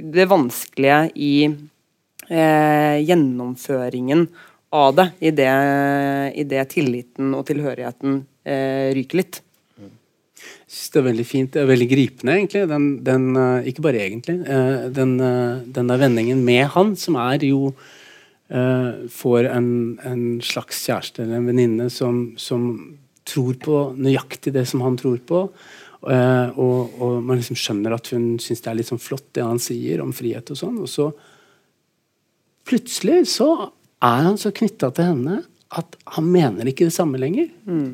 det 0.01 0.27
vanskelige 0.31 1.01
i 1.17 1.35
eh, 1.47 2.97
gjennomføringen 3.05 4.27
av 4.71 4.95
det, 4.97 5.07
i 5.19 5.31
det, 5.35 5.53
i 6.39 6.45
det 6.47 6.65
tilliten 6.71 7.35
og 7.35 7.47
tilhørigheten 7.49 8.21
eh, 8.47 8.91
ryker 8.97 9.23
litt. 9.23 9.41
Jeg 10.71 10.77
synes 10.77 10.93
det 10.95 11.01
er 11.01 11.07
veldig 11.09 11.27
fint. 11.27 11.51
Det 11.53 11.61
er 11.61 11.71
veldig 11.71 11.87
gripende, 11.91 12.35
egentlig. 12.37 12.61
Den, 12.71 12.85
den, 13.05 13.25
uh, 13.35 13.67
ikke 13.67 13.83
bare 13.83 14.05
egentlig. 14.05 14.37
Uh, 14.47 14.87
den, 14.95 15.17
uh, 15.19 15.59
den, 15.67 15.91
der 15.91 15.99
vendingen 15.99 16.45
med 16.47 16.69
han, 16.77 16.95
som 16.97 17.19
er 17.21 17.47
jo 17.51 17.73
Får 18.51 19.47
en, 19.47 19.67
en, 20.03 20.23
slags 20.43 20.81
kjæreste 20.83 21.23
eller 21.23 21.37
en 21.39 21.45
venninne 21.47 21.85
som, 21.87 22.33
som, 22.35 22.65
tror 23.23 23.55
på 23.63 23.77
nøyaktig 23.95 24.51
det 24.57 24.65
som 24.67 24.83
han 24.83 24.97
tror 24.99 25.21
på. 25.23 25.45
Uh, 26.01 26.49
og, 26.57 26.95
og, 26.97 27.17
man 27.21 27.37
liksom 27.37 27.59
skjønner 27.61 27.93
at 27.93 28.07
hun 28.15 28.39
syns 28.41 28.63
det 28.65 28.71
er 28.71 28.79
litt 28.79 28.89
sånn 28.89 29.03
flott 29.03 29.27
det 29.37 29.45
han 29.45 29.61
sier 29.61 30.01
om 30.01 30.15
frihet 30.17 30.49
og 30.53 30.57
sånn. 30.57 30.79
Og 30.81 30.89
så 30.89 31.11
plutselig 32.69 33.27
så 33.35 33.51
er 34.01 34.23
han 34.25 34.39
så 34.41 34.53
knytta 34.55 34.89
til 34.97 35.11
henne 35.11 35.43
at 35.77 35.99
han 36.17 36.31
mener 36.31 36.71
ikke 36.71 36.89
det 36.89 36.95
samme 36.97 37.21
lenger. 37.21 37.51
Mm. 37.69 37.91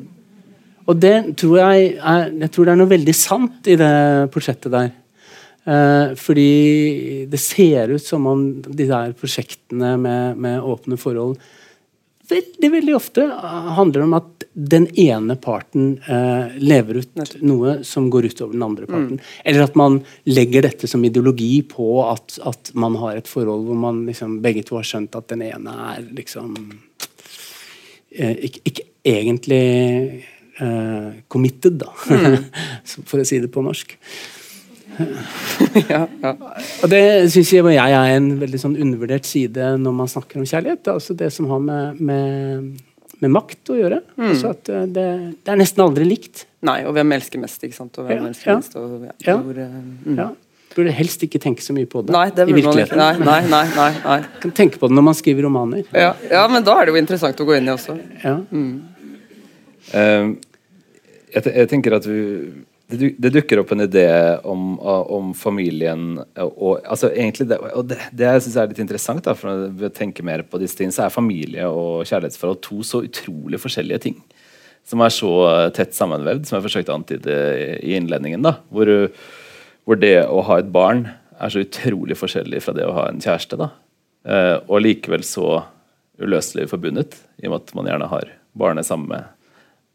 Og 0.87 1.01
det 1.03 1.15
tror 1.39 1.59
jeg, 1.59 1.97
er, 1.99 2.31
jeg 2.45 2.53
tror 2.53 2.67
det 2.67 2.73
er 2.73 2.79
noe 2.79 2.93
veldig 2.93 3.15
sant 3.17 3.67
i 3.67 3.75
det 3.79 3.91
portrettet 4.33 4.71
der. 4.71 4.89
Eh, 5.67 6.13
fordi 6.15 7.25
det 7.27 7.39
ser 7.43 7.91
ut 7.91 8.03
som 8.03 8.27
om 8.31 8.43
de 8.63 8.87
der 8.87 9.11
prosjektene 9.19 9.97
med, 9.99 10.39
med 10.39 10.63
åpne 10.63 10.95
forhold 10.99 11.35
veldig 12.29 12.71
veldig 12.71 12.95
ofte 12.95 13.23
handler 13.77 14.05
om 14.05 14.15
at 14.17 14.45
den 14.57 14.87
ene 14.99 15.35
parten 15.37 15.99
eh, 16.09 16.55
lever 16.57 17.01
ut 17.03 17.35
noe 17.45 17.75
som 17.85 18.09
går 18.09 18.29
utover 18.31 18.55
den 18.55 18.65
andre 18.65 18.87
parten. 18.89 19.19
Mm. 19.19 19.35
Eller 19.43 19.65
at 19.67 19.75
man 19.77 19.99
legger 20.25 20.65
dette 20.65 20.89
som 20.89 21.03
ideologi 21.05 21.61
på 21.69 21.99
at, 22.07 22.39
at 22.41 22.71
man 22.73 22.97
har 22.97 23.19
et 23.19 23.29
forhold 23.29 23.67
hvor 23.67 23.77
man 23.77 24.01
liksom, 24.09 24.39
begge 24.41 24.65
to 24.65 24.79
har 24.79 24.87
skjønt 24.87 25.17
at 25.19 25.29
den 25.29 25.45
ene 25.45 25.75
er 25.91 26.07
liksom 26.17 26.55
eh, 28.15 28.33
ikke, 28.49 28.63
ikke, 28.71 28.87
egentlig 29.07 29.61
eh, 30.57 31.11
committed, 31.29 31.77
da. 31.85 31.93
Mm. 32.09 32.49
For 33.11 33.21
å 33.21 33.27
si 33.27 33.39
det 33.43 33.53
på 33.53 33.63
norsk. 33.65 33.93
Ja, 35.93 36.01
ja. 36.21 36.33
Og 36.83 36.89
det 36.91 37.01
syns 37.33 37.51
jeg, 37.53 37.65
jeg 37.75 37.95
er 37.97 38.15
en 38.15 38.29
veldig 38.41 38.59
sånn 38.61 38.77
undervurdert 38.77 39.27
side 39.29 39.73
når 39.81 39.95
man 39.99 40.11
snakker 40.11 40.41
om 40.41 40.47
kjærlighet. 40.47 40.89
Altså 40.93 41.15
det 41.17 41.29
som 41.35 41.49
har 41.51 41.61
med, 41.63 42.01
med, 42.01 42.97
med 43.23 43.33
makt 43.33 43.73
å 43.73 43.77
gjøre. 43.77 44.01
Mm. 44.17 44.25
Altså 44.31 44.51
at 44.55 44.73
eh, 44.73 44.89
det, 44.89 45.05
det, 45.37 45.53
er 45.53 45.61
nesten 45.61 45.85
aldri 45.85 46.07
likt. 46.07 46.47
Nei, 46.67 46.81
og 46.87 46.97
hvem 46.97 47.15
elsker 47.17 47.41
mest, 47.41 47.63
ikke 47.63 47.77
sant. 47.77 48.01
Og 48.01 48.09
hvem 48.09 48.25
ja, 48.25 48.33
elsker 48.33 48.57
minst. 48.57 48.77
Og, 48.79 49.07
ja. 49.25 49.37
Hvor, 49.37 49.61
uh, 49.61 49.79
mm. 50.07 50.19
ja. 50.19 50.29
Burde 50.77 50.93
helst 50.93 51.23
ikke 51.25 51.39
tenke 51.41 51.63
så 51.65 51.73
mye 51.73 51.87
på 51.89 52.03
det. 52.05 52.13
Nei, 52.13 52.27
det 52.35 52.45
i 52.45 52.53
virkeligheten. 52.53 52.99
Nei, 52.99 53.13
nei, 53.17 53.39
nei, 53.49 53.63
nei, 53.73 53.91
nei. 54.03 54.17
Kan 54.43 54.53
tenke 54.57 54.81
på 54.81 54.89
det 54.89 54.97
når 54.97 55.07
man 55.07 55.17
skriver 55.17 55.47
romaner. 55.47 55.87
Ja, 55.89 56.11
ja, 56.29 56.43
men 56.51 56.65
da 56.65 56.75
er 56.77 56.85
det 56.89 56.93
jo 56.93 57.01
interessant 57.01 57.39
å 57.41 57.47
gå 57.47 57.55
inn 57.57 57.69
i 57.69 57.73
også. 57.73 57.95
Ja. 58.21 58.35
Mm. 58.51 58.75
Uh, 59.87 60.35
jeg, 61.33 61.47
jeg, 61.47 61.69
tenker 61.71 61.97
at 61.97 62.05
vi 62.05 62.19
det, 62.87 63.09
det, 63.19 63.31
dukker 63.35 63.59
opp 63.59 63.71
en 63.75 63.83
idé 63.83 64.07
om, 64.47 64.77
om 64.79 65.33
familien 65.35 66.21
og, 66.39 66.77
altså 66.87 67.09
egentlig 67.11 67.49
det, 67.49 67.57
og 67.75 67.89
det, 67.89 67.97
det 68.15 68.29
jeg 68.29 68.45
syns 68.45 68.55
er 68.61 68.71
litt 68.71 68.79
interessant, 68.79 69.25
da, 69.25 69.33
for 69.35 69.67
å 69.67 69.89
tenke 69.91 70.23
mer 70.23 70.45
på 70.47 70.61
disse 70.61 70.79
tingene, 70.79 70.95
så 70.95 71.03
er 71.07 71.13
familie 71.13 71.67
og 71.67 72.07
kjærlighetsforhold 72.07 72.61
to 72.63 72.79
så 72.87 73.03
utrolig 73.03 73.59
forskjellige 73.59 74.03
ting. 74.07 74.17
Som 74.87 75.03
er 75.03 75.11
så 75.11 75.31
tett 75.75 75.97
sammenvevd, 75.97 76.47
som 76.47 76.57
jeg 76.57 76.67
forsøkte 76.69 76.93
å 76.93 76.99
antyde 77.01 77.37
i 77.83 77.97
innledningen. 77.99 78.45
da, 78.47 78.55
hvor, 78.71 78.93
hvor, 79.83 79.99
det 79.99 80.21
å 80.23 80.45
ha 80.47 80.61
et 80.61 80.71
barn 80.71 81.09
er 81.35 81.51
så 81.51 81.65
utrolig 81.65 82.15
forskjellig 82.15 82.63
fra 82.63 82.75
det 82.77 82.87
å 82.87 82.95
ha 82.95 83.09
en 83.11 83.19
kjæreste. 83.19 83.59
da, 83.59 83.73
eh, 84.23 84.55
Og 84.63 84.79
likevel 84.85 85.27
så 85.27 85.65
uløselig 86.23 86.69
forbundet, 86.71 87.19
i 87.43 87.49
og 87.49 87.51
med 87.51 87.65
at 87.65 87.75
man 87.75 87.91
gjerne 87.91 88.13
har 88.15 88.31
barnet 88.57 88.87
sammen 88.87 89.11
med 89.11 89.27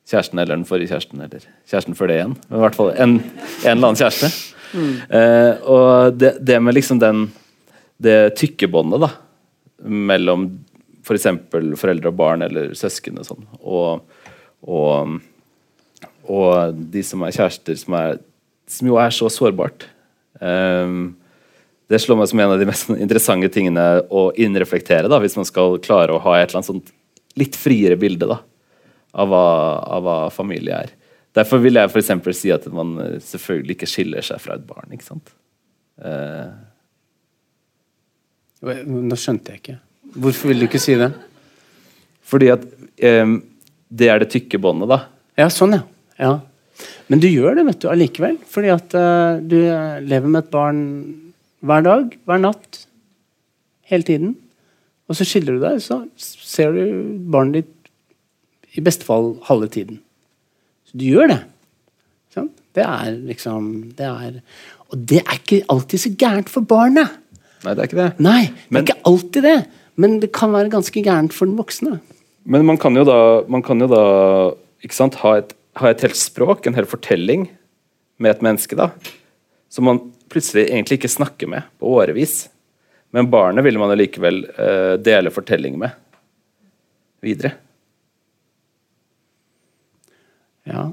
kjæresten 0.09 0.41
eller 0.41 0.57
den 0.57 0.67
forrige 0.69 0.93
kjæresten, 0.93 1.23
eller 1.23 1.45
kjæresten 1.69 1.97
før 1.99 2.11
det 2.11 2.19
igjen. 2.19 2.35
Men 2.49 2.59
i 2.59 2.65
hvert 2.65 2.79
fall 2.79 2.91
en, 2.93 3.15
en 3.21 3.71
eller 3.75 3.93
annen 3.93 4.01
kjæreste. 4.01 4.31
Mm. 4.73 4.93
Eh, 5.19 5.69
og 5.69 6.19
det, 6.19 6.35
det, 6.41 6.59
med 6.65 6.77
liksom 6.77 7.01
den 7.03 7.27
det 8.03 8.35
tykke 8.41 8.71
båndet 8.73 9.05
da 9.05 9.13
mellom 9.83 10.49
f.eks. 11.03 11.27
For 11.53 11.75
foreldre 11.81 12.13
og 12.13 12.19
barn 12.19 12.45
eller 12.47 12.75
søsken 12.79 13.19
og 13.21 13.27
sånn, 13.27 13.47
og, 13.61 14.05
og, 14.63 15.17
og, 16.31 16.77
de 16.95 17.03
som 17.07 17.25
er 17.27 17.35
kjærester, 17.35 17.79
som, 17.81 17.97
er, 17.99 18.21
som 18.71 18.87
jo 18.87 19.01
er 19.03 19.15
så 19.15 19.31
sårbart. 19.33 19.89
Um, 20.39 21.17
det 21.91 21.99
slår 22.01 22.21
meg 22.21 22.31
som 22.31 22.41
en 22.41 22.55
av 22.55 22.63
de 22.63 22.69
mest 22.71 22.89
interessante 22.95 23.51
tingene 23.53 23.85
å 24.15 24.29
innreflektere, 24.39 25.11
da, 25.11 25.19
hvis 25.23 25.37
man 25.37 25.49
skal 25.49 25.77
klare 25.83 26.15
å 26.15 26.23
ha 26.23 26.39
et 26.39 26.47
eller 26.47 26.63
annet 26.63 26.71
sånt 26.71 26.95
litt 27.39 27.59
friere 27.59 27.99
bilde. 27.99 28.31
da 28.31 28.39
av 29.13 29.31
hva, 29.31 29.47
av 29.97 30.05
hva 30.07 30.19
familie 30.33 30.83
er. 30.87 30.93
Derfor 31.37 31.63
vil 31.65 31.79
jeg 31.81 31.89
f.eks. 31.89 32.13
si 32.37 32.53
at 32.53 32.67
man 32.73 32.97
eh, 33.01 33.17
selvfølgelig 33.25 33.77
ikke 33.79 33.89
skiller 33.89 34.27
seg 34.27 34.41
fra 34.43 34.59
et 34.59 34.67
barn. 34.69 34.93
ikke 34.93 35.09
sant? 35.09 35.33
Uh... 36.03 36.53
Nå 38.63 39.19
skjønte 39.19 39.55
jeg 39.55 39.63
ikke. 39.63 39.79
Hvorfor 40.23 40.53
vil 40.53 40.63
du 40.63 40.69
ikke 40.69 40.83
si 40.83 40.95
det? 41.01 41.09
Fordi 42.29 42.53
at 42.53 42.63
um, 43.25 43.41
det 43.91 44.09
er 44.13 44.23
det 44.23 44.31
tykke 44.31 44.61
båndet, 44.63 44.93
da. 44.93 45.01
Ja, 45.41 45.49
sånn, 45.51 45.75
ja. 45.75 45.83
ja. 46.21 46.35
Men 47.11 47.21
du 47.25 47.27
gjør 47.27 47.57
det 47.59 47.65
vet 47.67 47.81
du, 47.83 47.89
allikevel. 47.91 48.39
Fordi 48.49 48.71
at 48.73 48.95
uh, 48.95 49.41
du 49.41 49.59
lever 49.59 50.29
med 50.29 50.45
et 50.45 50.53
barn 50.53 50.85
hver 51.65 51.85
dag, 51.89 52.15
hver 52.29 52.43
natt, 52.45 52.85
hele 53.91 54.07
tiden. 54.07 54.37
Og 55.11 55.19
så 55.19 55.27
skiller 55.27 55.57
du 55.57 55.65
deg, 55.65 55.81
så 55.83 56.05
ser 56.21 56.77
du 56.77 56.85
barnet 57.33 57.63
ditt 57.63 57.82
i 58.73 58.85
beste 58.85 59.07
fall 59.07 59.35
halve 59.49 59.69
tiden. 59.73 60.01
Så 60.89 60.99
du 61.01 61.07
gjør 61.09 61.31
det. 61.33 61.41
Sånn? 62.33 62.51
Det 62.73 62.85
er 62.87 63.17
liksom 63.29 63.67
det 63.99 64.09
er, 64.09 64.39
Og 64.93 65.05
det 65.11 65.21
er 65.23 65.37
ikke 65.37 65.63
alltid 65.73 66.05
så 66.05 66.13
gærent 66.21 66.53
for 66.53 66.65
barnet. 66.69 67.19
Nei, 67.63 67.75
det 67.75 67.83
er 67.83 67.89
ikke 67.91 68.01
det. 68.01 68.11
Nei, 68.25 68.43
det 68.49 68.69
men, 68.69 68.81
er 68.81 68.87
ikke 68.89 69.09
alltid 69.09 69.47
det. 69.47 69.59
Men 70.01 70.19
det 70.23 70.33
kan 70.35 70.55
være 70.55 70.73
ganske 70.73 71.05
gærent 71.05 71.35
for 71.37 71.49
den 71.49 71.59
voksne. 71.61 71.99
Men 72.49 72.65
man 72.67 72.79
kan 72.81 72.97
jo 72.97 73.05
da, 73.07 73.19
kan 73.65 73.85
jo 73.85 73.89
da 73.91 74.05
sant, 74.91 75.21
ha, 75.23 75.37
et, 75.39 75.53
ha, 75.79 75.93
et, 75.93 76.03
helt 76.03 76.19
språk, 76.19 76.67
en 76.67 76.75
hel 76.75 76.89
fortelling, 76.89 77.47
med 78.23 78.35
et 78.35 78.43
menneske. 78.45 78.77
da, 78.79 78.91
Som 79.71 79.87
man 79.91 80.01
plutselig 80.33 80.67
egentlig 80.71 81.01
ikke 81.01 81.13
snakker 81.13 81.51
med 81.51 81.69
på 81.79 81.93
årevis. 82.01 82.47
Men 83.13 83.29
barnet 83.31 83.65
vil 83.67 83.79
man 83.79 83.93
allikevel 83.93 84.43
uh, 84.57 84.95
dele 84.97 85.31
fortelling 85.31 85.77
med 85.79 85.93
videre. 87.23 87.55
Ja. 90.69 90.87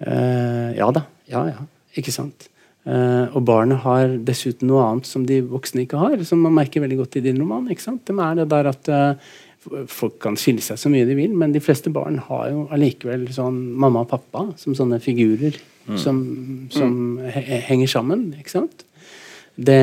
Uh, 0.00 0.70
ja 0.76 0.88
da. 0.94 1.04
Ja, 1.30 1.44
ja. 1.50 1.66
Ikke 1.98 2.14
sant. 2.14 2.48
Uh, 2.88 3.28
og 3.36 3.44
barnet 3.44 3.82
har 3.84 4.16
dessuten 4.24 4.70
noe 4.70 4.86
annet 4.86 5.08
som 5.08 5.26
de 5.28 5.42
voksne 5.44 5.84
ikke 5.84 6.00
har, 6.00 6.16
som 6.24 6.40
man 6.46 6.56
merker 6.56 6.82
veldig 6.84 7.02
godt 7.02 7.18
i 7.20 7.24
din 7.28 7.40
roman. 7.42 7.68
ikke 7.70 7.84
sant? 7.84 8.06
Det 8.08 8.16
er 8.16 8.40
det 8.40 8.50
der 8.54 8.72
at 8.72 8.92
uh, 8.94 9.30
Folk 9.60 10.14
kan 10.24 10.38
skille 10.40 10.62
seg 10.64 10.78
så 10.80 10.88
mye 10.88 11.04
de 11.04 11.12
vil, 11.12 11.34
men 11.36 11.52
de 11.52 11.60
fleste 11.60 11.90
barn 11.92 12.14
har 12.30 12.46
jo 12.48 12.62
allikevel 12.72 13.26
sånn 13.36 13.58
mamma 13.76 14.06
og 14.06 14.08
pappa 14.08 14.46
som 14.56 14.72
sånne 14.72 14.96
figurer 15.04 15.52
mm. 15.84 15.98
som, 16.00 16.22
som 16.72 16.94
mm. 17.20 17.26
henger 17.66 17.90
sammen. 17.92 18.22
ikke 18.40 18.54
sant? 18.54 18.86
Det, 19.60 19.76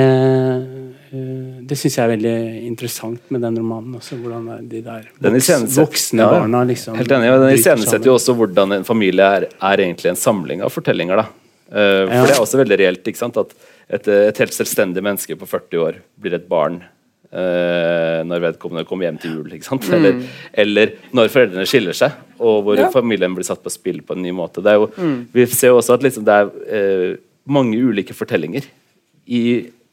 eh, 1.11 1.57
det 1.69 1.78
syns 1.78 1.97
jeg 1.99 2.03
er 2.03 2.13
veldig 2.15 2.38
interessant 2.65 3.34
med 3.34 3.43
den 3.45 3.59
romanen. 3.61 3.97
Også, 3.99 4.17
hvordan 4.17 4.65
de 4.69 4.82
der 4.86 5.05
voks, 5.21 5.78
voksne 5.78 6.25
ja, 6.25 6.30
barna 6.34 6.63
liksom 6.65 6.97
Helt 6.97 7.13
enig. 7.13 7.30
Den 7.43 7.57
iscenesetter 7.59 8.09
jo 8.09 8.15
også 8.17 8.34
hvordan 8.38 8.80
en 8.80 8.88
familie 8.88 9.28
er, 9.38 9.47
er, 9.53 9.84
egentlig 9.86 10.13
en 10.13 10.19
samling 10.19 10.63
av 10.65 10.73
fortellinger. 10.73 11.21
da. 11.21 11.28
Uh, 11.67 12.07
for 12.07 12.30
det 12.30 12.36
er 12.38 12.41
også 12.41 12.61
veldig 12.61 12.78
reelt 12.80 13.09
ikke 13.11 13.19
sant? 13.19 13.38
at 13.38 13.49
et, 13.91 14.07
et, 14.07 14.38
helt 14.39 14.55
selvstendig 14.55 15.01
menneske 15.03 15.36
på 15.36 15.49
40 15.49 15.82
år 15.84 15.97
blir 16.15 16.38
et 16.38 16.45
barn 16.47 16.78
uh, 16.80 18.23
når 18.23 18.45
vedkommende 18.45 18.86
kommer 18.88 19.09
hjem 19.09 19.19
til 19.21 19.36
jul. 19.38 19.53
ikke 19.59 19.67
sant? 19.67 19.86
Mm. 19.86 19.97
Eller, 19.99 20.23
eller, 20.63 20.95
når 21.11 21.30
foreldrene 21.36 21.67
skiller 21.69 21.99
seg, 21.99 22.17
og 22.39 22.63
hvor 22.65 22.82
ja. 22.82 22.89
familien 22.93 23.36
blir 23.36 23.45
satt 23.45 23.61
på 23.61 23.73
spill 23.73 24.01
på 24.01 24.17
en 24.17 24.25
ny 24.25 24.34
måte. 24.34 24.63
Det 24.65 24.73
er 24.73 24.82
jo, 24.82 24.89
mm. 24.95 25.15
Vi 25.36 25.47
ser 25.53 25.75
jo 25.75 25.84
også 25.84 25.99
at 25.99 26.07
liksom, 26.07 26.25
det 26.25 26.41
er 26.41 26.49
uh, 26.49 27.21
mange 27.45 27.78
ulike 27.78 28.17
fortellinger 28.17 28.65
i 29.28 29.43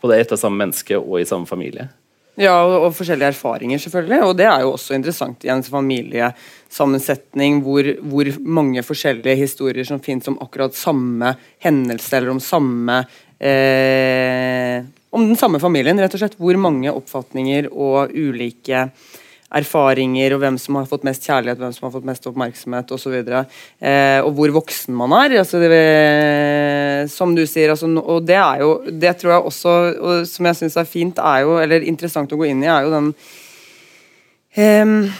både 0.03 0.21
ett 0.21 0.33
og 0.35 0.41
samme 0.41 0.61
menneske 0.65 0.99
og 0.99 1.21
i 1.21 1.29
samme 1.29 1.49
familie. 1.49 1.89
Ja, 2.35 2.57
og, 2.67 2.89
og, 2.89 2.95
forskjellige 2.97 3.31
erfaringer, 3.31 3.79
selvfølgelig. 3.79 4.21
Og 4.27 4.33
det 4.39 4.47
er 4.51 4.65
jo 4.65 4.73
også 4.75 4.97
interessant 4.97 5.45
i 5.47 5.53
en 5.55 5.63
familiesammensetning 5.63 7.61
hvor, 7.63 7.87
hvor 8.03 8.31
mange 8.43 8.83
forskjellige 8.83 9.39
historier 9.39 9.87
som 9.87 10.03
finnes 10.03 10.27
om 10.31 10.41
akkurat 10.43 10.75
samme 10.75 11.37
hendelse, 11.63 12.11
eller 12.17 12.35
om 12.35 12.43
samme 12.43 13.05
eh, 13.39 14.83
Om 15.15 15.29
den 15.29 15.39
samme 15.39 15.61
familien, 15.63 16.01
rett 16.03 16.15
og 16.17 16.25
slett. 16.25 16.35
Hvor 16.41 16.59
mange 16.59 16.91
oppfatninger 16.91 17.69
og 17.71 18.11
ulike 18.11 18.89
erfaringer 19.55 20.35
og 20.35 20.43
hvem 20.43 20.57
som 20.61 20.79
har 20.81 20.89
fått 20.91 21.07
mest 21.07 21.27
kjærlighet, 21.27 21.61
hvem 21.61 21.75
som 21.77 21.87
har 21.87 21.93
fått 21.95 22.09
mest 22.09 22.27
oppmerksomhet 22.31 22.95
osv. 22.97 23.15
Og, 23.23 23.59
eh, 23.81 24.19
og 24.21 24.33
hvor 24.39 24.55
voksen 24.59 24.97
man 24.99 25.15
er. 25.19 25.37
Altså, 25.43 25.61
det, 25.63 27.11
som 27.13 27.35
du 27.37 27.45
sier, 27.47 27.75
altså, 27.75 27.91
og 28.03 28.27
det 28.27 28.39
er 28.41 28.65
jo 28.65 28.73
Det 28.85 29.15
tror 29.21 29.33
jeg 29.33 29.47
også, 29.51 29.77
og 29.99 30.27
som 30.29 30.51
jeg 30.51 30.61
syns 30.61 30.77
er 30.81 30.91
fint, 30.91 31.19
er 31.19 31.45
jo, 31.45 31.59
eller 31.63 31.87
interessant 31.87 32.33
å 32.33 32.41
gå 32.41 32.51
inn 32.51 32.65
i, 32.65 32.71
er 32.71 32.89
jo 32.89 32.95
den 32.95 33.15
eh, 34.57 35.15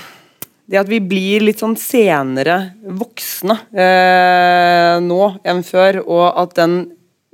det 0.65 0.81
at 0.81 0.89
vi 0.89 1.01
blir 1.05 1.45
litt 1.45 1.61
sånn 1.61 1.77
senere 1.77 2.57
voksne 2.89 3.57
eh, 3.77 4.97
nå 5.05 5.25
enn 5.45 5.61
før, 5.67 6.01
og 6.07 6.25
at 6.41 6.55
den 6.57 6.79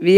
vi, 0.00 0.16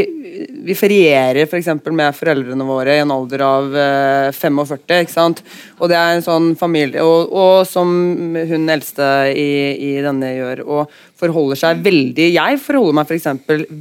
vi 0.66 0.74
ferierer 0.78 1.44
f.eks. 1.44 1.68
For 1.82 1.94
med 1.96 2.14
foreldrene 2.16 2.66
våre 2.66 2.96
i 2.96 3.02
en 3.02 3.12
alder 3.14 3.44
av 3.46 3.76
eh, 3.76 4.28
45. 4.34 4.82
ikke 5.02 5.12
sant? 5.12 5.42
Og 5.80 5.90
det 5.90 5.98
er 5.98 6.16
en 6.16 6.24
sånn 6.24 6.50
familie 6.58 7.02
Og, 7.02 7.32
og 7.34 7.66
som 7.68 7.90
hun 8.36 8.68
eldste 8.70 9.08
i, 9.34 9.48
i, 9.74 9.92
denne 10.04 10.32
gjør, 10.36 10.64
og 10.66 10.98
forholder 11.18 11.58
seg 11.58 11.82
veldig 11.84 12.28
Jeg 12.32 12.60
forholder 12.62 12.98
meg 13.00 13.10
f.eks. 13.10 13.30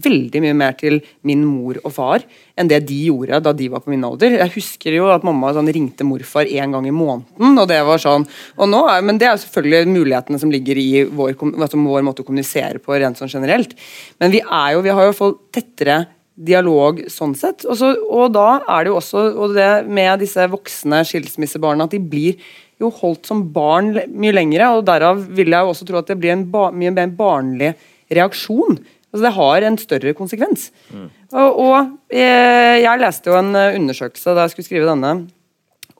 veldig 0.09 0.43
mye 0.45 0.57
mer 0.63 0.77
til 0.79 1.01
min 1.27 1.45
mor 1.45 1.79
og 1.83 1.93
far 1.95 2.25
enn 2.59 2.69
det 2.69 2.81
de 2.89 2.97
gjorde 3.07 3.41
da 3.43 3.53
de 3.55 3.69
var 3.71 3.83
på 3.83 3.93
min 3.93 4.05
alder. 4.07 4.37
Jeg 4.39 4.53
husker 4.55 4.95
jo 4.97 5.09
at 5.13 5.25
mamma 5.27 5.53
sånn, 5.55 5.71
ringte 5.71 6.07
morfar 6.07 6.49
én 6.49 6.75
gang 6.75 6.87
i 6.87 6.95
måneden, 6.95 7.55
og 7.55 7.67
det 7.71 7.81
var 7.87 8.01
sånn. 8.01 8.27
Og 8.57 8.71
nå 8.71 8.83
men 9.05 9.19
det 9.21 9.29
er 9.29 9.35
jo 9.35 9.43
selvfølgelig 9.45 9.93
mulighetene 9.95 10.41
som 10.41 10.53
ligger 10.53 10.79
i 10.79 10.89
vår, 11.09 11.35
altså 11.53 11.79
vår 11.81 12.07
måte 12.07 12.25
å 12.25 12.27
kommunisere 12.27 12.81
på 12.83 12.97
rent 12.97 13.19
sånn 13.19 13.31
generelt. 13.31 13.75
Men 14.21 14.33
vi 14.33 14.41
er 14.43 14.73
jo, 14.75 14.83
vi 14.85 14.95
har 14.95 15.07
jo 15.09 15.17
fått 15.17 15.45
tettere 15.55 16.03
dialog 16.41 17.03
sånn 17.11 17.35
sett. 17.37 17.65
Og, 17.67 17.77
så, 17.77 17.91
og 18.07 18.33
da 18.35 18.61
er 18.61 18.83
det 18.83 18.91
jo 18.91 18.97
også 18.99 19.23
og 19.31 19.55
det 19.57 19.71
med 19.87 20.23
disse 20.23 20.47
voksne 20.51 21.03
skilsmissebarna 21.07 21.87
at 21.87 21.95
de 21.95 22.01
blir 22.01 22.39
jo 22.81 22.89
holdt 23.01 23.29
som 23.29 23.43
barn 23.53 23.93
mye 24.09 24.33
lengre, 24.33 24.71
og 24.73 24.87
derav 24.87 25.19
vil 25.29 25.53
jeg 25.53 25.65
jo 25.65 25.73
også 25.73 25.87
tro 25.87 25.99
at 25.99 26.09
det 26.09 26.17
blir 26.21 26.33
en 26.33 26.47
mye 26.49 26.93
mer 26.95 27.13
barnlig 27.17 27.75
reaksjon. 28.11 28.79
Altså 29.12 29.26
Det 29.26 29.34
har 29.36 29.68
en 29.68 29.78
større 29.78 30.14
konsekvens. 30.16 30.70
Mm. 30.91 31.09
Og, 31.34 31.59
og 31.59 31.76
eh, 32.16 32.80
jeg 32.80 33.01
leste 33.01 33.32
jo 33.32 33.38
en 33.39 33.53
eh, 33.59 33.76
undersøkelse 33.76 34.36
da 34.38 34.45
jeg 34.45 34.53
skulle 34.55 34.70
skrive 34.70 34.88
denne, 34.88 35.14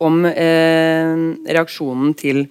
om 0.02 0.26
eh, 0.26 1.14
reaksjonen 1.52 2.16
til 2.18 2.46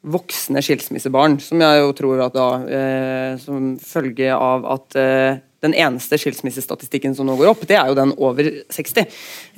voksne 0.00 0.62
skilsmissebarn, 0.64 1.36
som 1.44 1.60
jeg 1.60 1.82
jo 1.82 1.90
tror 1.98 2.22
at 2.24 2.36
da 2.36 2.48
eh, 2.64 3.32
Som 3.42 3.74
følge 3.84 4.30
av 4.32 4.64
at 4.78 4.96
eh, 4.96 5.42
den 5.64 5.74
eneste 5.76 6.16
skilsmissestatistikken 6.20 7.14
som 7.16 7.28
nå 7.28 7.34
går 7.36 7.50
opp, 7.52 7.66
det 7.68 7.76
er 7.76 7.90
jo 7.90 7.96
den 7.98 8.14
over 8.16 8.46
60. 8.72 9.02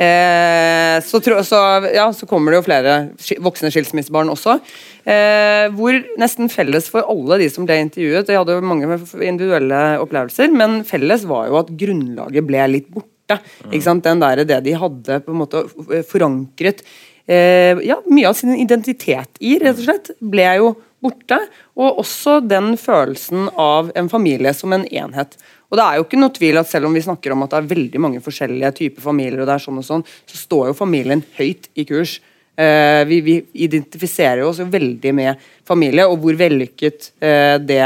Eh, 0.02 0.96
så, 1.06 1.20
så, 1.46 1.60
ja, 1.94 2.08
så, 2.16 2.26
kommer 2.30 2.52
det 2.52 2.60
jo 2.60 2.66
flere 2.66 2.96
voksne 3.44 3.70
skilsmissebarn 3.74 4.32
også. 4.32 4.58
Eh, 5.06 5.68
hvor 5.76 6.00
nesten 6.20 6.50
felles 6.52 6.90
for 6.90 7.06
alle 7.06 7.38
de 7.42 7.48
som 7.50 7.66
ble 7.66 7.80
intervjuet 7.82 8.28
De 8.28 8.36
hadde 8.38 8.54
jo 8.54 8.66
mange 8.66 8.98
individuelle 9.18 9.80
opplevelser, 10.02 10.50
men 10.54 10.82
felles 10.86 11.26
var 11.30 11.48
jo 11.50 11.62
at 11.62 11.72
grunnlaget 11.78 12.50
ble 12.50 12.66
litt 12.74 12.92
borte. 12.92 13.38
Mm. 13.64 14.02
Den 14.02 14.20
der, 14.20 14.44
Det 14.44 14.60
de 14.66 14.76
hadde 14.76 15.22
på 15.24 15.32
en 15.32 15.40
måte 15.40 15.64
forankret 16.10 16.82
eh, 17.26 17.78
ja, 17.86 18.00
mye 18.10 18.28
av 18.28 18.34
sin 18.34 18.54
identitet 18.56 19.38
i, 19.40 19.58
rett 19.62 19.78
og 19.78 19.86
slett, 19.86 20.10
ble 20.18 20.48
jo 20.58 20.72
borte. 21.02 21.38
Og 21.78 22.02
også 22.02 22.40
den 22.44 22.74
følelsen 22.80 23.48
av 23.58 23.92
en 23.98 24.10
familie 24.12 24.54
som 24.56 24.74
en 24.74 24.86
enhet. 24.86 25.36
Og 25.72 25.78
det 25.80 25.86
er 25.86 25.96
jo 25.96 26.04
ikke 26.04 26.20
noe 26.20 26.34
tvil 26.36 26.60
at 26.60 26.68
Selv 26.68 26.90
om 26.90 26.92
vi 26.92 27.04
snakker 27.04 27.32
om 27.32 27.46
at 27.46 27.54
det 27.54 27.62
er 27.62 27.70
veldig 27.70 28.02
mange 28.04 28.20
forskjellige 28.24 28.74
typer 28.82 29.04
familier, 29.04 29.40
og 29.40 29.48
det 29.48 29.56
er 29.56 29.64
sånn 29.64 29.80
og 29.80 29.88
sånn, 29.88 30.04
så 30.28 30.36
står 30.36 30.68
jo 30.68 30.76
familien 30.76 31.24
høyt 31.38 31.70
i 31.80 31.86
kurs. 31.88 32.18
Eh, 32.60 33.02
vi, 33.08 33.22
vi, 33.24 33.38
identifiserer 33.64 34.44
oss 34.44 34.60
jo 34.60 34.68
veldig 34.68 35.14
med 35.16 35.40
familie, 35.68 36.04
og 36.04 36.20
hvor 36.20 36.36
vellykket 36.36 37.08
eh, 37.24 37.56
det 37.64 37.80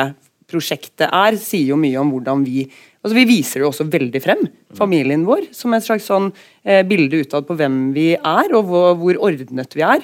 prosjektet 0.50 1.06
er, 1.06 1.38
sier 1.38 1.70
jo 1.70 1.78
mye 1.78 2.02
om 2.02 2.10
hvordan 2.14 2.44
vi 2.46 2.66
altså 3.06 3.14
Vi 3.14 3.22
viser 3.28 3.60
det 3.60 3.62
jo 3.62 3.68
også 3.70 3.84
veldig 3.86 4.18
frem, 4.18 4.40
familien 4.74 5.22
vår, 5.22 5.44
som 5.54 5.70
et 5.76 5.84
slags 5.86 6.08
sånn 6.10 6.24
eh, 6.66 6.80
bilde 6.82 7.20
utad 7.22 7.46
på 7.46 7.54
hvem 7.54 7.92
vi 7.94 8.08
er, 8.16 8.48
og 8.50 8.64
hvor, 8.66 8.88
hvor, 8.98 9.20
ordnet 9.28 9.76
vi 9.78 9.84
er. 9.86 10.02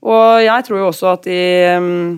Og 0.00 0.40
jeg 0.40 0.64
tror 0.64 0.80
jo 0.80 0.86
også 0.88 1.10
at 1.10 1.28
i, 1.28 1.42
mm, 1.76 2.14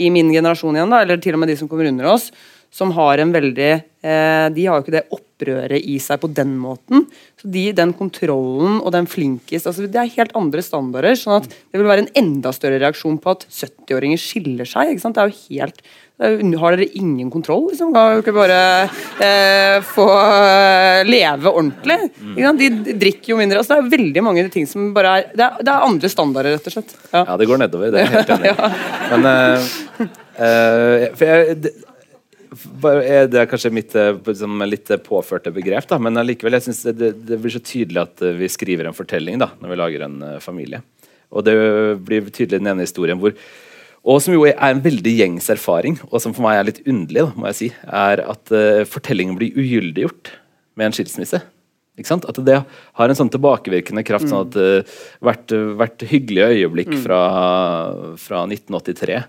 i 0.00 0.08
min 0.14 0.32
generasjon 0.32 0.78
igjen, 0.78 0.96
da, 0.96 1.02
eller 1.04 1.20
til 1.20 1.36
og 1.36 1.42
med 1.42 1.52
de 1.52 1.58
som 1.60 1.68
kommer 1.68 1.90
under 1.90 2.08
oss, 2.08 2.30
som 2.70 2.92
har 2.94 3.18
en 3.18 3.32
veldig 3.34 3.70
eh, 3.72 4.46
De 4.54 4.66
har 4.66 4.78
jo 4.78 4.84
ikke 4.84 4.94
det 4.94 5.06
opprøret 5.10 5.82
i 5.82 5.96
seg 6.02 6.20
på 6.22 6.30
den 6.32 6.52
måten. 6.60 7.06
Så 7.40 7.50
de, 7.50 7.64
Den 7.76 7.94
kontrollen 7.98 8.78
og 8.78 8.92
den 8.94 9.08
flinkest 9.10 9.66
altså 9.66 9.88
Det 9.90 9.98
er 9.98 10.12
helt 10.16 10.36
andre 10.38 10.62
standarder. 10.62 11.18
sånn 11.18 11.40
at 11.40 11.50
det 11.50 11.80
vil 11.80 11.90
være 11.90 12.06
en 12.06 12.14
enda 12.22 12.54
større 12.54 12.78
reaksjon 12.82 13.18
på 13.22 13.34
at 13.34 13.48
70-åringer 13.48 14.22
skiller 14.22 14.68
seg. 14.68 14.94
ikke 14.94 15.04
sant? 15.04 15.18
Det 15.18 15.26
er 15.26 15.34
jo 15.34 15.58
helt 15.58 15.82
har 16.20 16.76
dere 16.76 16.88
ingen 17.00 17.30
kontroll? 17.32 17.70
Liksom? 17.70 17.94
Kan 17.94 18.10
dere 18.10 18.20
ikke 18.20 18.34
bare 18.36 18.58
eh, 19.24 19.76
få 19.88 20.04
eh, 20.12 21.08
leve 21.08 21.48
ordentlig? 21.48 21.96
De 22.60 22.94
drikker 23.00 23.32
jo 23.32 23.38
mindre. 23.40 23.62
Altså, 23.62 23.78
det 23.78 23.86
er 23.86 23.94
veldig 23.96 24.24
mange 24.26 24.44
ting 24.52 24.68
som 24.68 24.90
bare 24.96 25.14
er 25.16 25.30
Det 25.32 25.46
er, 25.46 25.62
det 25.64 25.72
er 25.72 25.86
andre 25.86 26.10
standarder, 26.12 26.58
rett 26.58 26.68
og 26.68 26.76
slett. 26.76 26.96
Ja, 27.12 27.24
ja 27.24 27.38
det 27.40 27.48
går 27.48 27.62
nedover. 27.62 27.94
Det 27.94 28.02
er 28.02 28.12
helt 28.12 28.34
enig. 28.36 28.52
ja. 28.52 28.70
Men 29.14 29.30
eh, 29.30 29.70
eh, 30.36 31.06
for 31.16 31.32
jeg, 31.32 31.72
det, 32.50 33.38
er 33.38 33.48
kanskje 33.50 33.72
mitt 33.74 33.94
liksom, 33.94 34.60
litt 34.66 34.90
påførte 35.06 35.52
begrep, 35.54 35.86
da, 35.90 36.00
men 36.02 36.18
allikevel, 36.18 36.56
jeg 36.58 36.66
synes 36.68 36.82
det, 36.98 37.12
det, 37.28 37.38
blir 37.38 37.54
så 37.54 37.62
tydelig 37.62 38.02
at 38.02 38.24
vi 38.38 38.50
skriver 38.50 38.88
en 38.90 38.96
fortelling 38.96 39.38
da, 39.42 39.52
når 39.62 39.72
vi 39.72 39.78
lager 39.78 40.06
en 40.06 40.22
familie. 40.42 40.82
Og 41.30 41.46
det 41.46 41.54
blir 42.02 42.26
tydelig 42.30 42.58
den 42.58 42.72
ene 42.72 42.88
historien 42.88 43.20
hvor 43.22 43.36
og 44.00 44.20
som 44.24 44.32
jo 44.32 44.46
er 44.48 44.56
en 44.70 44.80
veldig 44.80 45.12
gjengs 45.12 45.50
erfaring, 45.52 45.98
og 46.08 46.22
som 46.24 46.32
for 46.32 46.46
meg 46.46 46.56
er 46.56 46.68
litt 46.70 46.84
underlig, 46.88 47.24
da, 47.26 47.36
må 47.36 47.50
jeg 47.50 47.58
si, 47.58 47.70
er 47.84 48.22
at 48.32 48.52
uh, 48.54 48.84
fortellingen 48.88 49.36
blir 49.36 49.56
ugyldiggjort 49.60 50.30
med 50.80 50.88
en 50.88 50.96
skilsmisse. 50.96 51.42
At 52.00 52.38
det 52.46 52.62
har 52.64 53.12
en 53.12 53.18
sånn 53.18 53.32
tilbakevirkende 53.32 54.04
kraft. 54.08 54.30
sånn 54.30 54.46
at 54.48 54.56
uh, 54.56 55.00
hvert, 55.20 55.52
hvert 55.76 56.06
hyggelig 56.08 56.46
øyeblikk 56.46 56.94
mm. 56.94 57.02
fra, 57.04 57.20
fra 58.22 58.46
1983 58.48 59.20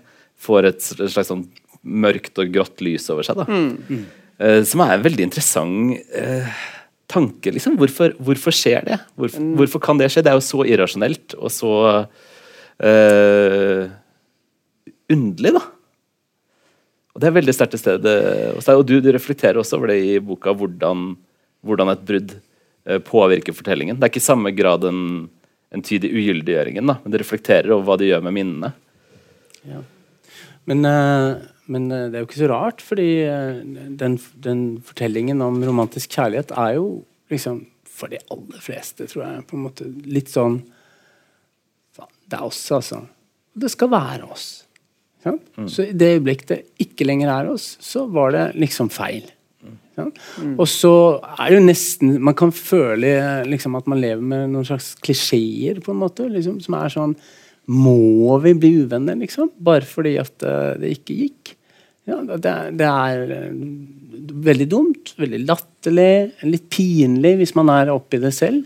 får 0.42 0.70
et 0.70 0.88
slags 0.88 1.28
sånn 1.28 1.44
mørkt 1.82 2.38
og 2.38 2.52
grått 2.54 2.82
lys 2.84 3.08
over 3.12 3.26
seg. 3.26 3.42
Mm. 3.48 4.04
Uh, 4.38 4.60
som 4.68 4.84
er 4.84 4.96
en 4.96 5.04
veldig 5.04 5.26
interessant 5.26 5.98
uh, 6.14 6.62
tanke. 7.10 7.52
Liksom. 7.54 7.76
Hvorfor, 7.80 8.14
hvorfor, 8.22 8.54
skjer 8.56 8.86
det? 8.88 9.00
Hvorfor, 9.18 9.42
mm. 9.42 9.52
hvorfor, 9.60 9.82
kan 9.84 10.00
det 10.00 10.10
skje? 10.12 10.24
Det 10.24 10.32
er 10.32 10.38
jo 10.38 10.46
så 10.46 10.64
irrasjonelt 10.68 11.36
og 11.38 11.52
så 11.52 11.74
uh, 12.86 13.84
underlig, 15.12 15.54
da. 15.58 15.66
Og 17.12 17.20
Det 17.20 17.28
er 17.28 17.34
veldig 17.36 17.52
sterkt 17.52 17.74
til 17.74 17.80
stede 17.82 18.12
Og 18.72 18.86
du, 18.88 18.94
du, 19.04 19.10
reflekterer 19.12 19.58
også 19.60 19.76
over 19.76 19.90
det 19.92 19.98
i 20.00 20.14
boka, 20.24 20.54
hvordan, 20.56 21.10
hvordan 21.60 21.92
et 21.92 22.06
brudd 22.08 22.32
påvirker 23.04 23.54
fortellingen. 23.54 23.98
Det 24.00 24.06
er 24.06 24.10
ikke 24.10 24.22
i 24.22 24.24
samme 24.24 24.50
grad 24.56 24.82
en 24.88 25.02
entydig 25.72 26.10
ugyldiggjøringen, 26.12 26.88
da, 26.88 26.96
men 27.02 27.12
det 27.12 27.20
reflekterer 27.22 27.72
over 27.72 27.86
hva 27.86 27.98
det 28.00 28.08
gjør 28.10 28.24
med 28.26 28.34
minnene. 28.36 28.72
Ja. 29.68 29.82
Men 30.68 30.86
uh, 30.86 31.42
men 31.72 31.90
eh, 31.90 32.08
det 32.10 32.18
er 32.18 32.24
jo 32.24 32.28
ikke 32.28 32.42
så 32.42 32.50
rart, 32.52 32.84
fordi 32.84 33.08
eh, 33.26 33.60
den, 33.98 34.18
den, 34.44 34.62
fortellingen 34.84 35.42
om 35.44 35.60
romantisk 35.64 36.18
kjærlighet 36.18 36.54
er 36.58 36.76
jo 36.78 36.86
liksom 37.32 37.64
for 37.92 38.12
de 38.12 38.20
aller 38.32 38.62
fleste, 38.64 39.06
tror 39.08 39.24
jeg, 39.26 39.44
på 39.48 39.58
en 39.58 39.66
måte 39.66 39.88
litt 40.08 40.32
sånn 40.32 40.62
Det 41.92 42.38
er 42.38 42.44
oss, 42.46 42.62
altså. 42.72 43.02
Det 43.52 43.68
skal 43.68 43.90
være 43.92 44.24
oss. 44.32 44.46
Ja? 45.26 45.34
Mm. 45.58 45.68
Så 45.68 45.84
i 45.84 45.92
det 45.96 46.14
øyeblikk 46.16 46.46
det 46.48 46.62
ikke 46.80 47.04
lenger 47.04 47.28
er 47.34 47.50
oss, 47.52 47.74
så 47.84 48.06
var 48.08 48.32
det 48.32 48.46
liksom 48.56 48.88
feil. 48.92 49.28
Ja? 49.98 50.06
Mm. 50.40 50.54
Og 50.56 50.64
så 50.72 50.94
er 51.36 51.50
det 51.52 51.58
jo 51.58 51.64
nesten 51.66 52.14
Man 52.24 52.36
kan 52.38 52.48
føle 52.56 53.10
liksom, 53.44 53.76
at 53.76 53.90
man 53.92 54.00
lever 54.00 54.24
med 54.24 54.48
noen 54.54 54.64
slags 54.64 54.94
klisjeer, 55.04 55.82
på 55.84 55.92
en 55.92 56.00
måte, 56.00 56.30
liksom, 56.32 56.56
som 56.64 56.78
er 56.80 56.94
sånn 56.96 57.16
må 57.70 58.38
vi 58.42 58.54
bli 58.58 58.72
uvenner, 58.82 59.14
liksom? 59.20 59.52
Bare 59.62 59.86
fordi 59.86 60.16
at 60.18 60.34
uh, 60.42 60.74
det 60.80 60.96
ikke 60.96 61.18
gikk? 61.20 61.52
Ja, 62.08 62.18
det, 62.26 62.52
det, 62.78 62.86
er 62.88 63.30
uh, 63.30 63.50
veldig 64.46 64.66
dumt, 64.70 65.12
veldig 65.22 65.42
latterlig, 65.46 66.32
litt 66.48 66.66
pinlig 66.72 67.36
hvis 67.38 67.54
man 67.58 67.70
er 67.70 67.92
oppi 67.94 68.18
det 68.22 68.32
selv. 68.34 68.64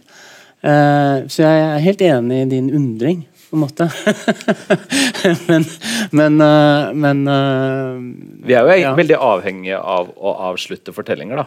Uh, 0.64 1.26
så 1.28 1.44
jeg 1.44 1.64
er 1.66 1.84
helt 1.84 2.04
enig 2.06 2.38
i 2.42 2.46
din 2.54 2.70
undring, 2.74 3.26
på 3.50 3.58
en 3.58 3.64
måte. 3.66 3.88
men 5.50 5.66
men, 6.16 6.40
men 6.96 7.20
Vi 8.46 8.56
er 8.56 8.64
jo 8.64 8.78
ja. 8.80 8.94
veldig 8.96 9.20
avhengige 9.20 9.78
av 9.78 10.10
å 10.16 10.32
avslutte 10.48 10.96
fortellinger, 10.96 11.44
da. 11.44 11.46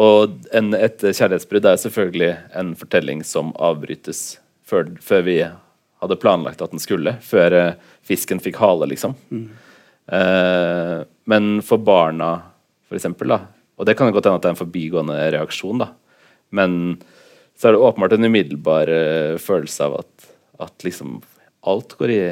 Og 0.00 0.36
en, 0.54 0.70
et 0.76 1.00
kjærlighetsbrudd 1.02 1.66
er 1.66 1.80
selvfølgelig 1.82 2.30
en 2.60 2.76
fortelling 2.78 3.24
som 3.26 3.50
avbrytes 3.58 4.38
før, 4.68 4.92
før 5.02 5.24
vi 5.26 5.40
hadde 5.48 6.20
planlagt 6.20 6.62
at 6.62 6.76
den 6.76 6.82
skulle, 6.82 7.16
før 7.24 7.56
fisken 8.06 8.38
fikk 8.42 8.60
hale, 8.62 8.86
liksom. 8.92 9.16
Mm. 9.32 9.48
Uh, 10.10 11.06
men 11.30 11.50
for 11.62 11.82
barna, 11.82 12.30
da, 12.90 13.40
og 13.78 13.86
det 13.86 13.94
kan 13.96 14.10
godt 14.10 14.26
hende 14.26 14.40
at 14.40 14.44
det 14.44 14.50
er 14.50 14.56
en 14.56 14.58
forbigående 14.58 15.18
reaksjon, 15.36 15.84
da, 15.84 15.92
men 16.58 16.96
så 17.54 17.68
er 17.68 17.76
det 17.76 17.84
åpenbart 17.86 18.16
en 18.16 18.26
umiddelbar 18.26 18.90
uh, 18.90 19.36
følelse 19.38 19.86
av 19.86 20.00
at, 20.00 20.30
at 20.66 20.86
liksom 20.86 21.20
alt 21.70 21.94
går 22.00 22.14
i 22.16 22.22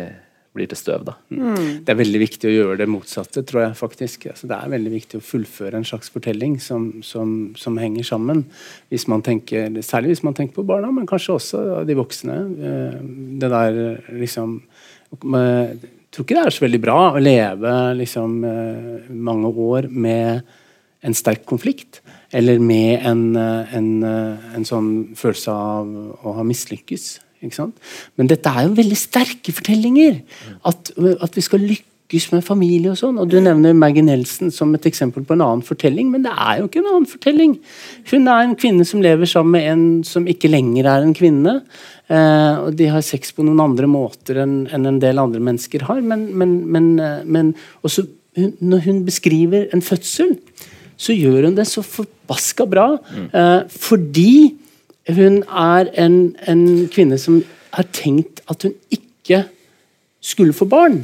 blir 0.59 0.69
til 0.71 0.81
støv. 0.81 1.05
Da. 1.07 1.15
Mm. 1.31 1.85
Det 1.85 1.93
er 1.93 1.99
veldig 2.01 2.21
viktig 2.23 2.49
å 2.49 2.55
gjøre 2.55 2.79
det 2.83 2.89
motsatte, 2.91 3.45
tror 3.47 3.65
jeg 3.65 3.79
faktisk. 3.79 4.29
Altså, 4.33 4.49
det 4.51 4.59
er 4.59 4.73
veldig 4.75 4.93
viktig 4.95 5.21
å 5.21 5.25
fullføre 5.25 5.81
en 5.81 5.87
slags 5.89 6.11
fortelling 6.15 6.59
som, 6.63 6.89
som, 7.07 7.35
som, 7.59 7.79
henger 7.81 8.07
sammen. 8.07 8.45
Hvis 8.93 9.09
man 9.11 9.25
tenker, 9.27 9.71
særlig 9.87 10.17
hvis 10.17 10.25
man 10.27 10.37
tenker 10.39 10.59
på 10.59 10.67
barna, 10.69 10.91
men 10.95 11.09
kanskje 11.09 11.37
også 11.37 11.63
de 11.89 11.99
voksne. 11.99 12.39
Eh, 12.71 12.99
det 13.43 13.53
der 13.55 13.79
liksom 14.11 14.61
Jeg 15.09 15.79
tror 16.19 16.27
ikke 16.27 16.39
det 16.39 16.47
er 16.49 16.57
så 16.57 16.65
veldig 16.67 16.83
bra 16.83 16.99
å 17.13 17.23
leve 17.23 17.75
liksom, 18.01 18.39
eh, 18.45 19.09
mange 19.15 19.53
år 19.55 19.89
med 19.89 20.43
en 21.07 21.15
sterk 21.15 21.47
konflikt. 21.47 22.01
Eller 22.35 22.59
med 22.59 23.07
en, 23.07 23.37
eh, 23.37 23.75
en, 23.79 23.89
en 24.03 24.67
sånn 24.67 24.91
følelse 25.17 25.55
av 25.55 25.95
å 26.27 26.35
ha 26.37 26.45
mislykkes. 26.45 27.21
Men 28.19 28.27
dette 28.27 28.51
er 28.51 28.67
jo 28.67 28.75
veldig 28.75 28.99
sterke 28.99 29.53
fortellinger. 29.55 30.23
At, 30.67 30.91
at, 30.99 31.37
vi 31.37 31.45
skal 31.45 31.63
lykkes 31.63 31.88
med 32.09 32.45
familie 32.45 32.93
og 32.93 32.99
sånn. 32.99 33.19
Og 33.21 33.29
Du 33.29 33.39
nevner 33.41 33.75
Maggie 33.77 34.03
Nelson 34.03 34.51
som 34.51 34.75
et 34.75 34.87
eksempel 34.89 35.25
på 35.25 35.35
en 35.35 35.45
annen 35.45 35.63
fortelling, 35.63 36.11
men 36.11 36.23
det 36.25 36.33
er 36.33 36.59
jo 36.59 36.69
ikke 36.69 36.81
en 36.81 36.91
annen 36.93 37.07
fortelling. 37.07 37.59
Hun 38.11 38.29
er 38.29 38.45
en 38.45 38.57
kvinne 38.57 38.85
som 38.89 39.03
lever 39.03 39.29
sammen 39.29 39.53
med 39.53 39.67
en 39.69 40.05
som 40.05 40.27
ikke 40.27 40.49
lenger 40.49 40.89
er 40.89 41.05
en 41.05 41.15
kvinne. 41.15 41.61
Eh, 42.09 42.55
og 42.65 42.77
De 42.77 42.89
har 42.89 43.05
sex 43.05 43.33
på 43.33 43.45
noen 43.45 43.61
andre 43.61 43.87
måter 43.87 44.41
enn 44.41 44.63
en, 44.73 44.87
en 44.87 45.01
del 45.03 45.21
andre 45.21 45.41
mennesker 45.41 45.85
har. 45.85 46.01
Men, 46.01 46.31
men, 46.33 46.63
men, 46.67 46.99
eh, 46.99 47.21
men 47.25 47.53
også 47.83 48.07
hun, 48.39 48.55
når 48.61 48.87
hun 48.87 49.05
beskriver 49.05 49.69
en 49.75 49.83
fødsel, 49.83 50.39
så 50.99 51.13
gjør 51.15 51.49
hun 51.49 51.59
det 51.59 51.67
så 51.69 51.85
forbaska 51.85 52.67
bra. 52.71 52.89
Eh, 53.13 53.61
fordi 53.69 54.57
hun 55.15 55.43
er 55.45 55.93
en, 56.01 56.37
en, 56.49 56.65
kvinne 56.93 57.19
som 57.21 57.41
har 57.73 57.87
tenkt 57.93 58.43
at 58.51 58.65
hun 58.65 58.75
ikke 58.93 59.45
skulle 60.21 60.57
få 60.57 60.69
barn. 60.69 61.03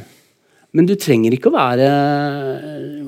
Men 0.75 0.87
du 0.89 0.95
trenger 0.99 1.35
ikke 1.35 1.51
å 1.51 1.55
være 1.55 1.89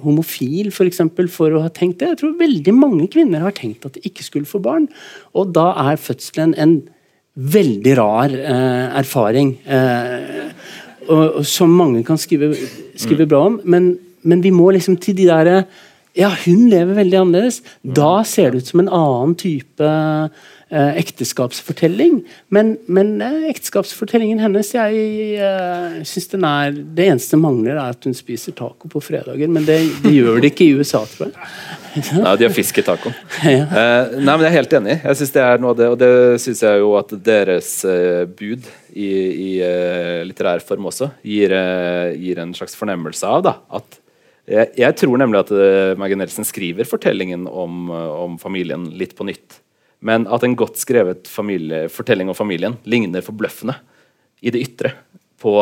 homofil 0.04 0.70
for, 0.72 0.88
eksempel, 0.88 1.28
for 1.32 1.52
å 1.52 1.64
ha 1.66 1.72
tenkt 1.74 2.00
det. 2.00 2.14
Jeg 2.14 2.20
tror 2.22 2.38
veldig 2.40 2.74
mange 2.76 3.08
kvinner 3.12 3.44
har 3.44 3.56
tenkt 3.56 3.88
at 3.88 3.98
de 3.98 4.06
ikke 4.08 4.26
skulle 4.26 4.48
få 4.50 4.62
barn. 4.64 4.88
Og 5.36 5.52
da 5.56 5.74
er 5.90 6.00
fødselen 6.00 6.56
en 6.56 6.78
veldig 7.38 7.96
rar 8.00 8.34
eh, 8.34 8.86
erfaring. 9.02 9.54
Eh, 9.68 10.48
og, 11.08 11.24
og, 11.42 11.44
som 11.48 11.76
mange 11.76 12.06
kan 12.08 12.20
skrive, 12.20 12.54
skrive 12.98 13.28
bra 13.30 13.46
om. 13.52 13.60
Men, 13.68 13.94
men, 14.24 14.44
vi 14.44 14.54
må 14.56 14.72
liksom 14.76 15.00
til 15.02 15.18
de 15.20 15.30
derre 15.30 15.62
Ja, 16.18 16.32
hun 16.48 16.64
lever 16.72 16.98
veldig 16.98 17.20
annerledes. 17.20 17.60
Da 17.84 18.24
ser 18.26 18.52
det 18.52 18.64
ut 18.64 18.72
som 18.72 18.82
en 18.82 18.94
annen 18.96 19.36
type 19.38 19.86
eh, 19.86 20.48
ekteskapsfortelling. 20.70 22.20
Men, 22.54 22.74
men 22.92 23.22
eh, 23.24 23.48
ekteskapsfortellingen 23.52 24.42
hennes 24.44 24.74
jeg 24.76 25.04
eh, 25.40 26.00
synes 26.08 26.32
den 26.34 26.48
er 26.48 26.76
Det 26.76 27.06
eneste 27.08 27.40
mangler, 27.40 27.78
er 27.78 27.96
at 27.96 28.08
hun 28.08 28.18
spiser 28.18 28.56
taco 28.58 28.90
på 28.92 29.02
fredager. 29.04 29.48
Men 29.48 29.68
det, 29.68 29.80
det 30.04 30.16
gjør 30.16 30.42
det 30.44 30.52
ikke 30.54 30.68
i 30.68 30.74
USA, 30.80 31.06
tror 31.08 31.30
jeg. 31.30 31.48
Nei, 32.24 32.34
de 32.38 32.46
har 32.46 32.54
fisk 32.54 32.82
i 32.82 32.86
tacoen. 32.86 33.16
Ja. 33.42 33.64
Eh, 33.64 34.18
nei, 34.20 34.34
men 34.34 34.44
Jeg 34.46 34.52
er 34.52 34.58
helt 34.60 34.76
enig. 34.82 34.98
Jeg 35.04 35.22
synes 35.22 35.34
det 35.38 35.46
er 35.46 35.64
noe 35.64 35.74
av 35.74 35.80
det, 35.80 35.88
Og 35.94 36.02
det 36.02 36.12
syns 36.44 36.66
jeg 36.66 36.84
jo 36.84 36.92
at 37.00 37.16
deres 37.26 37.72
eh, 37.88 38.26
bud 38.28 38.68
i, 38.98 39.08
i 39.08 39.50
uh, 39.62 40.26
litterær 40.26 40.64
form 40.66 40.90
også 40.90 41.12
gir, 41.26 41.54
uh, 41.54 42.10
gir, 42.18 42.40
en 42.42 42.54
slags 42.58 42.74
fornemmelse 42.78 43.30
av. 43.30 43.44
da, 43.46 43.54
at 43.78 44.00
jeg, 44.48 44.72
jeg 44.80 44.98
tror 45.02 45.20
nemlig 45.22 45.44
at 45.44 45.54
uh, 45.54 45.94
Maggie 46.00 46.18
Nelson 46.18 46.48
skriver 46.48 46.88
fortellingen 46.88 47.46
om, 47.48 47.92
om, 47.92 48.38
familien 48.42 48.88
litt 48.98 49.14
på 49.18 49.28
nytt. 49.28 49.60
Men 50.06 50.28
at 50.30 50.44
en 50.46 50.56
godt 50.58 50.78
skrevet 50.78 51.30
familie, 51.32 51.88
fortelling 51.90 52.30
om 52.30 52.38
familien 52.38 52.78
ligner 52.86 53.26
forbløffende 53.26 53.78
i 54.46 54.54
det 54.54 54.62
ytre 54.62 54.94
på 55.42 55.54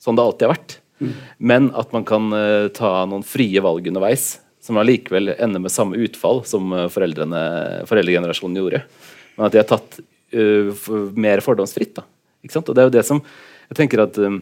sånn 0.00 0.18
det 0.18 0.24
alltid 0.24 0.46
har 0.46 0.54
vært. 0.54 0.76
Mm. 1.00 1.12
Men 1.38 1.68
at 1.80 1.94
man 1.96 2.04
kan 2.08 2.28
ta 2.76 2.90
noen 3.08 3.24
frie 3.24 3.62
valg 3.64 3.88
underveis 3.88 4.34
som 4.60 4.76
allikevel 4.76 5.32
ender 5.38 5.62
med 5.64 5.72
samme 5.72 5.96
utfall 6.04 6.42
som 6.48 6.74
foreldregenerasjonen 6.92 8.60
gjorde. 8.60 8.82
Men 9.36 9.46
at 9.48 9.54
de 9.54 9.62
har 9.62 9.68
tatt 9.70 10.00
uh, 10.36 10.88
mer 11.16 11.40
fordomsfritt. 11.44 11.96
da. 11.96 12.04
Og 12.60 12.74
det 12.74 12.82
er 12.82 12.88
jo 12.88 12.96
det 12.98 13.06
som 13.06 13.22
jeg 13.70 13.78
tenker 13.78 14.04
at 14.04 14.18
uh, 14.20 14.38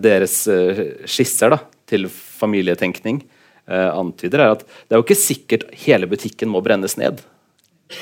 deres 0.00 0.36
uh, 0.50 0.82
skisser 1.08 1.52
da, 1.54 1.62
til 1.90 2.08
familietenkning 2.08 3.22
uh, 3.68 3.90
antyder, 3.90 4.40
er 4.40 4.56
at 4.56 4.64
det 4.64 4.94
er 4.94 5.00
jo 5.00 5.06
ikke 5.06 5.18
sikkert 5.18 5.68
hele 5.84 6.08
butikken 6.10 6.52
må 6.52 6.62
brennes 6.64 6.96
ned. 7.00 7.22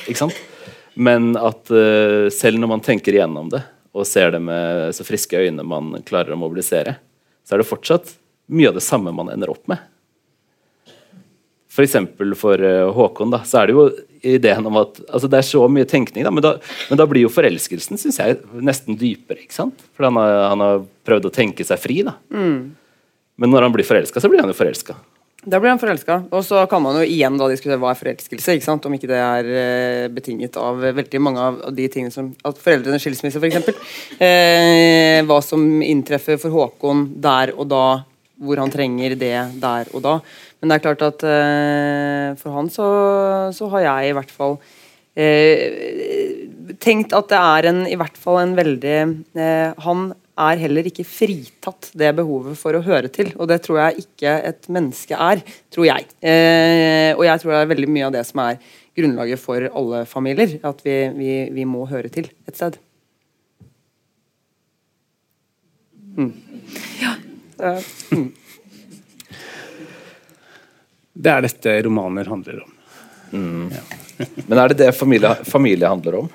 Ikke 0.06 0.22
sant? 0.24 0.40
Men 1.00 1.32
at 1.38 1.70
selv 2.34 2.60
når 2.60 2.70
man 2.74 2.82
tenker 2.84 3.14
igjennom 3.14 3.48
det 3.52 3.62
og 3.96 4.06
ser 4.06 4.34
det 4.34 4.40
med 4.42 4.90
så 4.94 5.06
friske 5.06 5.38
øyne 5.38 5.64
man 5.66 5.94
klarer 6.06 6.34
å 6.34 6.38
mobilisere, 6.38 6.96
så 7.46 7.54
er 7.54 7.62
det 7.62 7.70
fortsatt 7.70 8.12
mye 8.50 8.70
av 8.70 8.76
det 8.76 8.84
samme 8.84 9.14
man 9.14 9.30
ender 9.32 9.50
opp 9.52 9.64
med. 9.70 9.80
F.eks. 11.70 11.96
For, 12.18 12.34
for 12.38 12.64
Håkon 12.96 13.32
da, 13.32 13.42
så 13.46 13.60
er 13.60 13.70
det 13.70 13.76
jo 13.76 13.86
ideen 14.26 14.66
om 14.66 14.76
at 14.80 14.98
altså 15.08 15.30
Det 15.30 15.38
er 15.38 15.46
så 15.46 15.62
mye 15.70 15.88
tenkning, 15.88 16.24
da, 16.26 16.32
men, 16.34 16.44
da, 16.44 16.56
men 16.90 16.98
da 17.00 17.06
blir 17.08 17.24
jo 17.24 17.32
forelskelsen 17.32 18.00
synes 18.00 18.18
jeg, 18.20 18.40
nesten 18.60 18.98
dypere. 19.00 19.44
ikke 19.44 19.56
sant? 19.56 19.86
For 19.96 20.08
han 20.08 20.18
har, 20.20 20.34
han 20.52 20.64
har 20.64 20.84
prøvd 21.06 21.30
å 21.30 21.34
tenke 21.34 21.66
seg 21.66 21.80
fri. 21.80 22.00
da. 22.06 22.16
Mm. 22.34 22.74
Men 23.40 23.54
når 23.54 23.68
han 23.68 23.74
blir 23.74 23.88
forelska, 23.88 24.20
så 24.20 24.28
blir 24.28 24.42
han 24.42 24.50
jo 24.52 24.58
forelska. 24.58 24.98
Da 25.40 25.56
blir 25.56 25.72
han 25.72 25.80
forelska. 25.80 26.18
Og 26.36 26.42
så 26.44 26.66
kan 26.68 26.82
man 26.84 26.98
jo 27.00 27.06
igjen 27.08 27.38
da 27.40 27.46
diskutere 27.48 27.80
hva 27.80 27.94
er 27.94 28.00
forelskelse. 28.00 28.56
ikke 28.58 28.66
sant? 28.66 28.84
Om 28.84 28.96
ikke 28.96 29.08
det 29.08 29.20
er 29.20 29.48
eh, 29.48 30.08
betinget 30.12 30.58
av 30.60 30.82
veldig 30.82 31.22
mange 31.22 31.46
av 31.46 31.62
de 31.72 31.86
tingene 31.88 32.12
som 32.12 32.28
at 32.44 32.60
Foreldrene 32.60 33.00
skilsmisse, 33.00 33.40
f.eks. 33.40 33.72
Eh, 34.30 35.22
hva 35.24 35.38
som 35.44 35.62
inntreffer 35.80 36.36
for 36.40 36.52
Håkon 36.52 37.06
der 37.24 37.54
og 37.54 37.70
da, 37.72 37.84
hvor 38.40 38.60
han 38.60 38.72
trenger 38.72 39.16
det 39.16 39.36
der 39.62 39.88
og 39.96 40.04
da. 40.04 40.18
Men 40.60 40.68
det 40.68 40.76
er 40.76 40.84
klart 40.84 41.06
at 41.08 41.24
eh, 41.24 42.36
for 42.40 42.58
han 42.58 42.68
så, 42.72 42.88
så, 43.56 43.68
har 43.72 43.86
jeg 43.86 44.10
i 44.10 44.16
hvert 44.18 44.34
fall 44.34 44.58
eh, 45.16 46.74
tenkt 46.84 47.16
at 47.16 47.32
det 47.32 47.40
er 47.40 47.70
en, 47.70 47.80
i 47.88 47.96
hvert 48.00 48.20
fall 48.20 48.42
en 48.42 48.52
veldig 48.58 48.98
eh, 49.40 49.86
Han 49.86 50.10
er 50.38 50.60
heller 50.62 50.86
ikke 50.88 51.04
fritatt 51.06 51.90
det 51.98 52.10
behovet 52.18 52.58
for 52.58 52.76
å 52.76 52.82
høre 52.84 53.10
til. 53.12 53.32
Og 53.36 53.48
det 53.50 53.60
tror 53.64 53.80
jeg 53.84 54.04
ikke 54.06 54.34
et 54.50 54.68
menneske 54.72 55.16
er, 55.16 55.42
tror 55.72 55.88
jeg. 55.88 56.06
Eh, 56.22 57.10
og 57.16 57.24
jeg 57.26 57.42
tror 57.42 57.54
det 57.54 57.60
er 57.60 57.72
veldig 57.74 57.90
mye 57.90 58.06
av 58.08 58.14
det 58.14 58.24
som 58.28 58.42
er 58.44 58.60
grunnlaget 58.96 59.42
for 59.42 59.66
alle 59.68 60.04
familier. 60.08 60.58
At 60.66 60.82
vi, 60.86 60.96
vi, 61.16 61.32
vi 61.54 61.66
må 61.68 61.86
høre 61.90 62.12
til 62.12 62.30
et 62.48 62.56
sted. 62.56 62.78
Mm. 66.16 66.32
Ja. 67.00 67.16
Mm. 68.10 68.30
Det 71.20 71.32
er 71.32 71.44
dette 71.44 71.80
romaner 71.84 72.28
handler 72.32 72.62
om. 72.64 72.76
Mm. 73.32 73.72
Ja. 73.74 74.26
Men 74.46 74.58
er 74.58 74.72
det 74.72 74.78
det 74.80 74.92
familie, 74.96 75.34
familie 75.48 75.88
handler 75.88 76.22
om? 76.22 76.30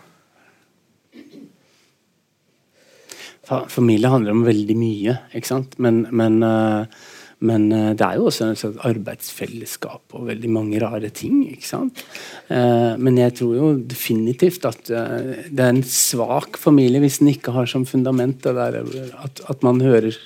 Familie 3.46 4.10
handler 4.10 4.34
om 4.34 4.46
veldig 4.46 4.76
mye, 4.78 5.20
ikke 5.38 5.50
sant. 5.52 5.78
Men, 5.82 6.04
men, 6.16 6.40
eh, 6.46 7.04
men 7.46 7.68
eh, 7.74 7.92
det 7.98 8.08
er 8.08 8.18
jo 8.18 8.28
også 8.32 8.50
et 8.50 8.62
slags 8.62 8.82
arbeidsfellesskap 8.90 10.16
og 10.18 10.30
veldig 10.32 10.52
mange 10.54 10.82
rare 10.82 11.12
ting. 11.14 11.44
ikke 11.52 11.68
sant? 11.68 12.02
Eh, 12.50 12.94
men 12.98 13.22
jeg 13.22 13.38
tror 13.42 13.56
jo 13.60 13.72
definitivt 13.86 14.66
at 14.70 14.90
det 14.90 15.62
er 15.62 15.72
en 15.72 15.84
svak 15.86 16.58
familie 16.62 17.04
hvis 17.04 17.22
den 17.22 17.34
ikke 17.36 17.54
har 17.56 17.70
som 17.70 17.86
fundament 17.86 18.46
at, 18.50 19.44
at 19.46 19.66
man 19.66 19.82
hører, 19.84 20.18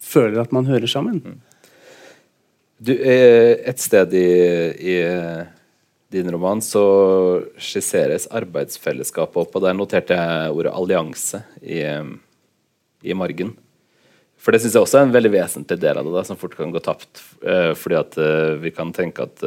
føler 0.00 0.42
at 0.42 0.52
man 0.52 0.68
hører 0.68 0.90
sammen. 0.90 1.22
Mm. 1.24 1.44
Du, 2.78 2.92
et 2.94 3.80
sted 3.82 4.12
i, 4.14 4.28
i, 4.92 4.98
din 6.14 6.28
roman 6.30 6.60
så 6.62 6.84
skisseres 7.58 8.28
arbeidsfellesskapet 8.30 9.40
opp, 9.42 9.56
og 9.58 9.64
der 9.64 9.74
noterte 9.74 10.14
jeg 10.14 10.54
ordet 10.54 10.76
allianse 10.78 11.42
i, 11.58 11.82
i 13.02 13.16
margen. 13.16 13.54
For 14.38 14.54
det 14.54 14.62
syns 14.62 14.76
jeg 14.76 14.84
også 14.84 15.00
er 15.00 15.08
en 15.08 15.14
veldig 15.16 15.32
vesentlig 15.34 15.80
del 15.82 15.98
av 15.98 16.06
det, 16.06 16.14
da, 16.14 16.22
som 16.26 16.38
fort 16.38 16.54
kan 16.58 16.70
gå 16.74 16.82
tapt. 16.82 17.22
Eh, 17.42 17.72
fordi 17.78 17.98
at 17.98 18.18
eh, 18.22 18.54
vi 18.62 18.72
kan 18.74 18.94
tenke 18.94 19.26
at 19.26 19.42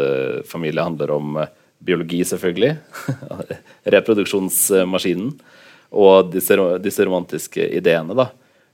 familie 0.47 0.83
handler 0.83 1.15
om 1.15 1.41
biologi, 1.81 2.21
selvfølgelig. 2.27 2.75
Reproduksjonsmaskinen. 3.95 5.33
Og 5.91 6.31
disse, 6.31 6.55
disse 6.83 7.07
romantiske 7.07 7.65
ideene, 7.75 8.15
da. 8.15 8.29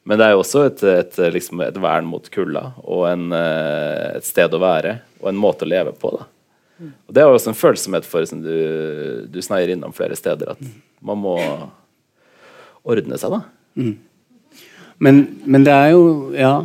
Men 0.07 0.19
det 0.19 0.27
er 0.27 0.35
jo 0.35 0.43
også 0.43 0.63
et, 0.69 0.83
et, 0.87 1.17
liksom 1.35 1.61
et 1.65 1.77
vern 1.83 2.05
mot 2.07 2.23
kulda 2.31 2.69
og 2.85 3.01
en, 3.09 3.25
eh, 3.35 4.15
et 4.15 4.27
sted 4.27 4.53
å 4.55 4.61
være 4.61 4.93
og 5.19 5.31
en 5.33 5.39
måte 5.41 5.67
å 5.67 5.71
leve 5.71 5.91
på. 5.99 6.13
Da. 6.15 6.27
Og 7.09 7.15
Det 7.15 7.23
er 7.23 7.27
også 7.27 7.51
en 7.51 7.59
følsomhet 7.59 8.07
for 8.07 8.23
som 8.29 8.39
du, 8.43 8.53
du 9.27 9.41
sneier 9.43 9.73
innom 9.73 9.95
flere 9.95 10.15
steder, 10.15 10.53
at 10.53 10.61
man 11.03 11.19
må 11.19 11.35
ordne 12.87 13.19
seg. 13.19 13.35
da. 13.35 13.41
Mm. 13.75 13.97
Men, 15.03 15.21
men, 15.45 15.65
det 15.67 15.73
er 15.73 15.93
jo 15.93 16.33
Ja. 16.33 16.55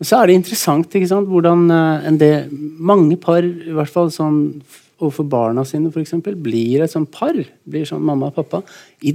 Så 0.00 0.16
er 0.16 0.30
det 0.30 0.38
interessant 0.38 0.94
ikke 0.96 1.08
sant, 1.10 1.28
hvordan 1.28 1.66
eh, 1.68 2.06
en 2.08 2.16
del, 2.16 2.48
mange 2.80 3.18
par, 3.20 3.44
i 3.44 3.74
hvert 3.76 3.92
fall 3.92 4.08
sånn 4.08 4.62
overfor 5.00 5.26
barna 5.28 5.64
sine, 5.68 5.90
f.eks., 5.92 6.14
blir 6.40 6.80
et 6.80 6.92
sånt 6.92 7.10
par. 7.12 7.36
Blir 7.68 7.84
sånn 7.88 8.04
mamma 8.04 8.30
og 8.30 8.38
pappa. 8.38 8.62
I, 9.04 9.12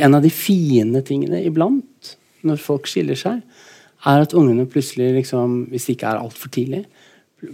en 0.00 0.16
av 0.16 0.24
de 0.24 0.30
fine 0.32 1.02
tingene 1.04 1.42
iblant 1.44 2.14
når 2.48 2.64
folk 2.64 2.88
skiller 2.88 3.18
seg, 3.18 3.42
er 4.08 4.24
at 4.24 4.32
ungene 4.34 4.64
plutselig, 4.66 5.12
liksom, 5.20 5.66
hvis 5.70 5.86
det 5.86 5.98
ikke 5.98 6.14
er 6.14 6.24
altfor 6.24 6.52
tidlig, 6.54 6.82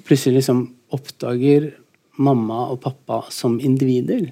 plutselig 0.07 0.39
liksom 0.39 0.63
oppdager 0.95 1.73
mamma 2.23 2.69
og 2.73 2.81
pappa 2.85 3.25
som 3.35 3.59
individer. 3.61 4.31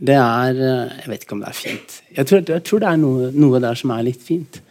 Det 0.00 0.16
er 0.16 0.56
eh, 0.56 0.96
Jeg 1.02 1.12
vet 1.12 1.24
ikke 1.26 1.36
om 1.36 1.44
det 1.44 1.50
er 1.50 1.58
fint. 1.58 2.00
Jeg 2.16 2.28
tror, 2.28 2.42
jeg 2.48 2.64
tror 2.66 2.82
det 2.82 2.90
er 2.90 3.00
noe, 3.00 3.30
noe, 3.36 3.60
der 3.62 3.78
som 3.78 3.92
er 3.94 4.06
litt 4.08 4.22
fint. 4.24 4.62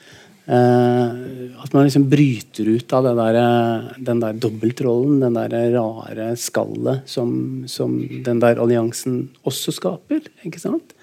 Uh, 0.50 1.54
at 1.62 1.76
man 1.76 1.84
liksom 1.86 2.08
bryter 2.10 2.72
ut 2.74 2.94
av 2.98 3.06
der, 3.06 3.36
eh, 3.38 3.90
den 4.02 4.22
der 4.24 4.40
dobbeltrollen, 4.42 5.20
den 5.22 5.36
der 5.38 5.76
rare 5.76 6.32
skallet 6.42 7.04
som, 7.06 7.68
som 7.70 8.00
den 8.26 8.42
der 8.42 8.58
alliansen 8.58 9.28
også 9.46 9.76
skaper. 9.76 10.26
ikke 10.42 10.62
sant? 10.64 10.96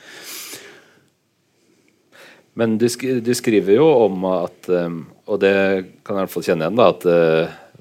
Men 2.59 2.75
du, 2.81 2.89
sk 2.91 3.07
du, 3.23 3.31
skriver 3.39 3.79
jo 3.79 3.87
om 4.09 4.27
at 4.33 4.67
um, 4.73 5.05
Og 5.29 5.39
det 5.43 5.55
kan 6.03 6.17
jeg 6.17 6.25
i 6.25 6.25
hvert 6.25 6.33
fall 6.33 6.47
kjenne 6.49 6.67
igjen, 6.67 6.79
da, 6.81 6.91
at 6.91 7.07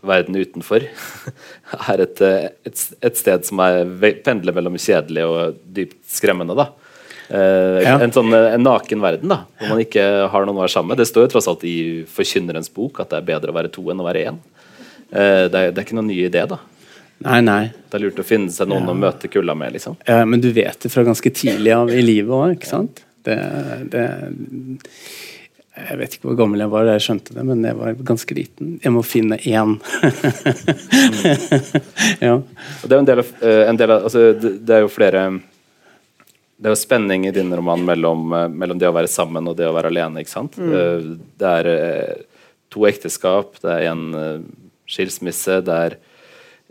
verden 0.07 0.37
utenfor 0.37 0.85
er 1.91 2.03
et, 2.05 2.23
eh, 2.23 2.49
et, 2.67 2.81
et, 3.01 3.19
sted 3.19 3.45
som 3.47 3.61
er 3.65 3.85
pendler 4.25 4.55
mellom 4.55 4.77
kjedelig 4.79 5.25
og 5.27 5.61
dypt 5.75 6.01
skremmende. 6.17 6.57
da. 6.57 6.71
Uh, 7.25 7.81
ja. 7.81 7.95
en, 8.05 8.11
sånn, 8.13 8.29
en 8.37 8.61
naken 8.61 9.01
verden 9.01 9.31
da, 9.31 9.39
hvor 9.57 9.71
man 9.71 9.79
ikke 9.81 10.03
har 10.29 10.45
noen 10.45 10.59
å 10.59 10.61
være 10.61 10.75
sammen 10.75 10.93
med. 10.93 11.01
Det 11.01 11.09
står 11.09 11.25
jo 11.25 11.31
tross 11.33 11.49
alt 11.49 11.65
i 11.65 11.77
Forkynnerens 12.05 12.69
bok 12.69 13.01
at 13.01 13.09
det 13.09 13.17
er 13.17 13.29
bedre 13.31 13.49
å 13.49 13.57
være 13.57 13.71
to 13.73 13.81
enn 13.89 14.03
å 14.03 14.05
være 14.05 14.27
én. 14.29 14.37
Uh, 15.09 15.49
det, 15.49 15.57
er, 15.57 15.71
det 15.71 15.79
er 15.79 15.85
ikke 15.87 15.97
noen 15.97 16.11
ny 16.11 16.19
idé, 16.27 16.45
da. 16.51 16.61
Nei, 17.25 17.39
nei. 17.41 17.61
Det 17.89 17.97
er 17.97 18.03
lurt 18.03 18.21
å 18.21 18.27
finne 18.27 18.51
seg 18.53 18.69
noen 18.69 18.85
ja. 18.85 18.93
å 18.93 18.99
møte 18.99 19.29
kulda 19.31 19.55
med. 19.57 19.73
liksom. 19.77 19.97
Ja, 20.05 20.21
men 20.27 20.43
du 20.43 20.51
vet 20.53 20.77
det 20.83 20.91
fra 20.93 21.05
ganske 21.07 21.31
tidlig 21.33 21.73
av 21.73 21.89
i 21.93 22.03
livet 22.03 22.35
òg, 22.35 22.57
ikke 22.57 22.69
sant? 22.69 23.01
Det, 23.25 23.37
det, 23.89 24.03
jeg 25.75 25.97
vet 25.99 26.13
ikke 26.15 26.29
hvor 26.29 26.37
gammel 26.39 26.61
jeg 26.63 26.71
var 26.71 26.85
da 26.87 26.93
jeg 26.95 27.03
skjønte 27.03 27.33
det, 27.35 27.43
men 27.43 27.65
jeg 27.67 27.75
var 27.75 27.97
ganske 28.07 28.35
liten. 28.37 28.77
Jeg 28.83 28.93
må 28.95 29.01
finne 29.03 29.35
én. 29.43 29.75
ja. 32.23 32.37
Det 32.39 32.87
er 32.87 32.95
jo 32.95 33.01
en 33.01 33.09
del 33.09 33.21
av, 33.21 33.33
eh, 33.43 33.63
en 33.67 33.79
del 33.81 33.91
av 33.91 34.07
altså, 34.07 34.21
det, 34.39 34.71
er 34.71 34.85
jo 34.85 34.93
flere 34.93 35.25
det 36.55 36.69
er 36.69 36.71
jo 36.71 36.79
spenning 36.79 37.27
i 37.27 37.35
din 37.35 37.51
roman 37.51 37.83
mellom, 37.83 38.23
eh, 38.39 38.47
mellom, 38.47 38.79
det 38.79 38.87
å 38.87 38.95
være 38.95 39.11
sammen 39.11 39.51
og 39.51 39.59
det 39.59 39.67
å 39.67 39.75
være 39.75 39.91
alene. 39.91 40.23
ikke 40.23 40.31
sant? 40.31 40.55
Mm. 40.55 40.71
Eh, 40.79 41.11
det 41.43 41.51
er 41.59 41.67
to 42.71 42.87
ekteskap, 42.87 43.59
det 43.59 43.75
er 43.75 43.91
en 43.91 44.07
skilsmisse, 44.87 45.59
det 45.65 45.79
er 45.89 45.99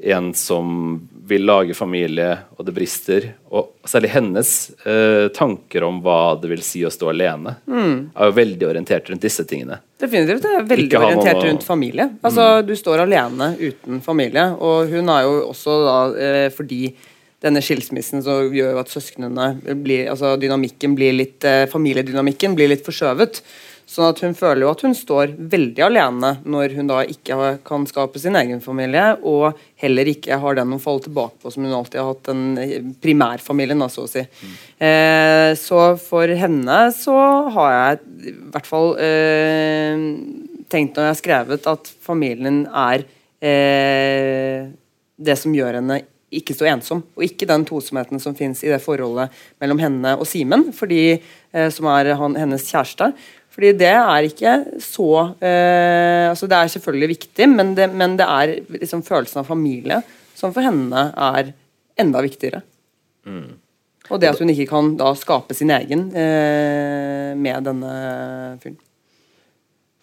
en 0.03 0.35
som 0.35 1.09
vil 1.27 1.45
lage 1.47 1.75
familie, 1.75 2.37
og 2.59 2.67
det 2.67 2.75
brister. 2.77 3.27
Og 3.55 3.71
særlig 3.89 4.11
hennes 4.17 4.51
eh, 4.85 5.29
tanker 5.35 5.87
om 5.87 6.01
hva 6.05 6.35
det 6.41 6.51
vil 6.51 6.65
si 6.67 6.83
å 6.85 6.93
stå 6.93 7.13
alene, 7.13 7.55
mm. 7.71 7.95
er 8.13 8.31
jo 8.31 8.37
veldig 8.37 8.69
orientert 8.69 9.09
rundt 9.11 9.25
disse 9.25 9.47
tingene. 9.49 9.79
Definitivt. 10.01 10.43
Det 10.45 10.53
er 10.59 10.69
veldig 10.75 11.01
orientert 11.01 11.39
noe... 11.39 11.49
rundt 11.49 11.67
familie. 11.67 12.09
Altså, 12.21 12.49
mm. 12.59 12.69
Du 12.69 12.75
står 12.77 13.05
alene 13.07 13.51
uten 13.61 14.03
familie, 14.05 14.51
og 14.59 14.93
hun 14.93 15.13
er 15.15 15.27
jo 15.29 15.35
også 15.53 15.81
da 15.87 15.99
eh, 16.19 16.49
fordi 16.55 16.83
denne 17.45 17.61
skilsmissen 17.65 18.25
så 18.25 18.39
gjør 18.49 18.75
jo 18.75 18.81
at 18.81 18.91
søsknene 18.93 19.51
blir, 19.85 20.09
altså 20.13 20.35
dynamikken 20.41 20.97
blir 20.97 21.15
litt, 21.17 21.45
eh, 21.47 21.67
Familiedynamikken 21.71 22.57
blir 22.57 22.73
litt 22.73 22.85
forskjøvet. 22.87 23.43
Sånn 23.87 24.09
at 24.09 24.21
hun 24.25 24.35
føler 24.37 24.65
jo 24.65 24.71
at 24.73 24.83
hun 24.87 24.95
står 24.97 25.35
veldig 25.53 25.83
alene 25.85 26.31
når 26.49 26.77
hun 26.79 26.89
da 26.89 27.03
ikke 27.09 27.51
kan 27.67 27.85
skape 27.89 28.21
sin 28.23 28.39
egen 28.41 28.63
familie, 28.65 29.11
og 29.23 29.59
heller 29.81 30.09
ikke 30.11 30.39
har 30.41 30.57
den 30.59 30.77
å 30.77 30.81
falle 30.83 31.05
tilbake 31.05 31.37
på 31.43 31.53
som 31.53 31.67
hun 31.67 31.77
alltid 31.77 32.01
har 32.01 32.09
hatt, 32.13 32.31
den 32.31 32.95
primærfamilien, 33.05 33.85
så 33.93 34.07
å 34.07 34.11
si. 34.11 34.25
Mm. 34.25 34.55
Eh, 34.89 35.51
så 35.61 35.83
for 36.01 36.33
henne 36.45 36.79
så 36.97 37.19
har 37.57 37.77
jeg 37.77 38.33
i 38.33 38.35
hvert 38.55 38.71
fall 38.71 38.95
eh, 39.03 40.09
tenkt 40.73 40.97
når 40.97 41.11
jeg 41.11 41.13
har 41.13 41.21
skrevet, 41.21 41.71
at 41.75 41.93
familien 42.09 42.65
er 42.71 43.05
eh, 43.45 44.73
det 45.15 45.39
som 45.39 45.55
gjør 45.55 45.81
henne 45.81 46.03
ikke 46.35 46.55
så 46.57 46.67
ensom, 46.71 47.03
og 47.15 47.25
ikke 47.27 47.49
den 47.49 47.65
tosomheten 47.69 48.21
som 48.23 48.35
fins 48.35 48.63
i 48.65 48.71
det 48.73 48.81
forholdet 48.83 49.35
mellom 49.63 49.81
henne 49.83 50.17
og 50.19 50.27
Simen, 50.29 50.67
eh, 50.73 51.71
som 51.71 51.89
er 51.93 52.15
han, 52.19 52.37
hennes 52.39 52.67
kjæreste. 52.67 53.13
Fordi 53.55 53.71
det 53.79 53.93
er 53.95 54.27
ikke 54.27 54.53
så 54.83 55.11
eh, 55.39 56.27
altså 56.27 56.49
Det 56.51 56.59
er 56.59 56.73
selvfølgelig 56.73 57.09
viktig, 57.13 57.47
men 57.53 57.75
det, 57.79 57.87
men 57.95 58.17
det 58.19 58.27
er 58.27 58.55
liksom 58.81 59.05
følelsen 59.07 59.45
av 59.45 59.51
familie 59.51 60.01
som 60.35 60.51
for 60.55 60.67
henne 60.67 61.05
er 61.15 61.53
enda 62.01 62.23
viktigere. 62.25 62.65
Mm. 63.25 63.53
Og 64.11 64.21
det 64.21 64.33
at 64.33 64.41
hun 64.43 64.51
ikke 64.53 64.67
kan 64.69 64.91
da 65.01 65.15
skape 65.17 65.55
sin 65.57 65.71
egen 65.73 66.09
eh, 66.19 67.31
med 67.39 67.71
denne 67.71 67.95
fyren. 68.61 68.81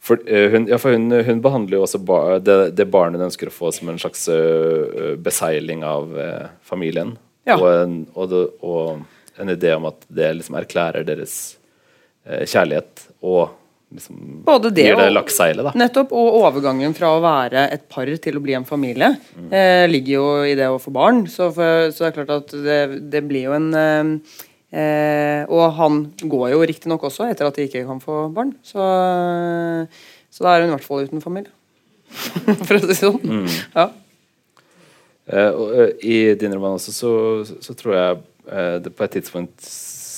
For, 0.01 0.17
uh, 0.25 0.47
hun, 0.49 0.65
ja, 0.65 0.79
for 0.81 0.95
hun, 0.97 1.11
hun, 1.13 1.41
behandler 1.45 1.77
jo 1.77 1.83
også 1.85 1.99
bar, 2.01 2.39
det, 2.41 2.71
det, 2.73 2.87
barnet 2.89 3.21
hun 3.21 3.27
ønsker 3.27 3.51
å 3.51 3.53
få, 3.53 3.69
som 3.75 3.91
en 3.91 3.99
slags 4.01 4.23
uh, 4.33 5.13
beseiling 5.21 5.83
av 5.85 6.15
uh, 6.17 6.47
familien. 6.65 7.13
Ja. 7.45 7.59
Og, 7.59 7.67
en, 7.69 7.97
og, 8.15 8.31
det, 8.31 8.39
og, 8.65 9.03
en, 9.37 9.51
idé 9.53 9.75
om 9.75 9.85
at 9.91 10.01
det 10.09 10.31
liksom 10.39 10.57
erklærer 10.57 11.05
deres 11.05 11.35
kjærlighet 12.25 13.07
og 13.25 13.57
liksom 13.91 14.19
Både 14.45 14.69
det 14.71 14.85
gir 14.85 14.95
det 14.99 15.09
lakkseilet. 15.11 15.65
Da. 15.67 15.71
Nettopp, 15.81 16.13
og 16.15 16.37
overgangen 16.43 16.93
fra 16.95 17.09
å 17.15 17.23
være 17.23 17.65
et 17.73 17.87
par 17.91 18.07
til 18.23 18.37
å 18.37 18.43
bli 18.43 18.55
en 18.55 18.67
familie 18.67 19.09
mm. 19.17 19.49
ligger 19.91 20.13
jo 20.13 20.29
i 20.47 20.53
det 20.55 20.69
å 20.71 20.79
få 20.79 20.93
barn. 20.95 21.25
Så, 21.27 21.49
for, 21.55 21.89
så 21.91 22.05
det 22.05 22.11
er 22.11 22.15
klart 22.19 22.31
at 22.37 22.55
det, 22.55 22.79
det 23.11 23.23
blir 23.27 23.49
jo 23.49 23.57
en 23.57 24.21
Eh, 24.71 25.43
og 25.51 25.73
han 25.75 26.03
går 26.23 26.53
jo 26.53 26.61
riktignok 26.63 27.03
også 27.03 27.25
etter 27.27 27.43
at 27.43 27.57
de 27.59 27.65
ikke 27.67 27.83
kan 27.87 27.99
få 28.03 28.23
barn. 28.33 28.53
Så, 28.63 28.79
så 30.31 30.45
da 30.45 30.53
er 30.53 30.63
hun 30.63 30.71
i 30.71 30.75
hvert 30.77 30.87
fall 30.87 31.07
uten 31.07 31.23
familie. 31.23 31.51
For 32.67 32.77
å 32.77 32.81
si 32.81 32.91
det 32.91 32.99
sånn. 32.99 33.19
Mm. 33.19 33.49
Ja. 33.75 33.89
Eh, 35.31 35.51
og, 35.51 35.75
uh, 35.75 35.89
I 35.99 36.17
din 36.39 36.55
roman 36.55 36.79
også 36.79 36.95
så, 36.95 37.13
så 37.63 37.75
tror 37.77 37.97
jeg 37.97 38.21
det 38.83 38.89
på 38.97 39.03
et 39.05 39.13
tidspunkt 39.13 39.67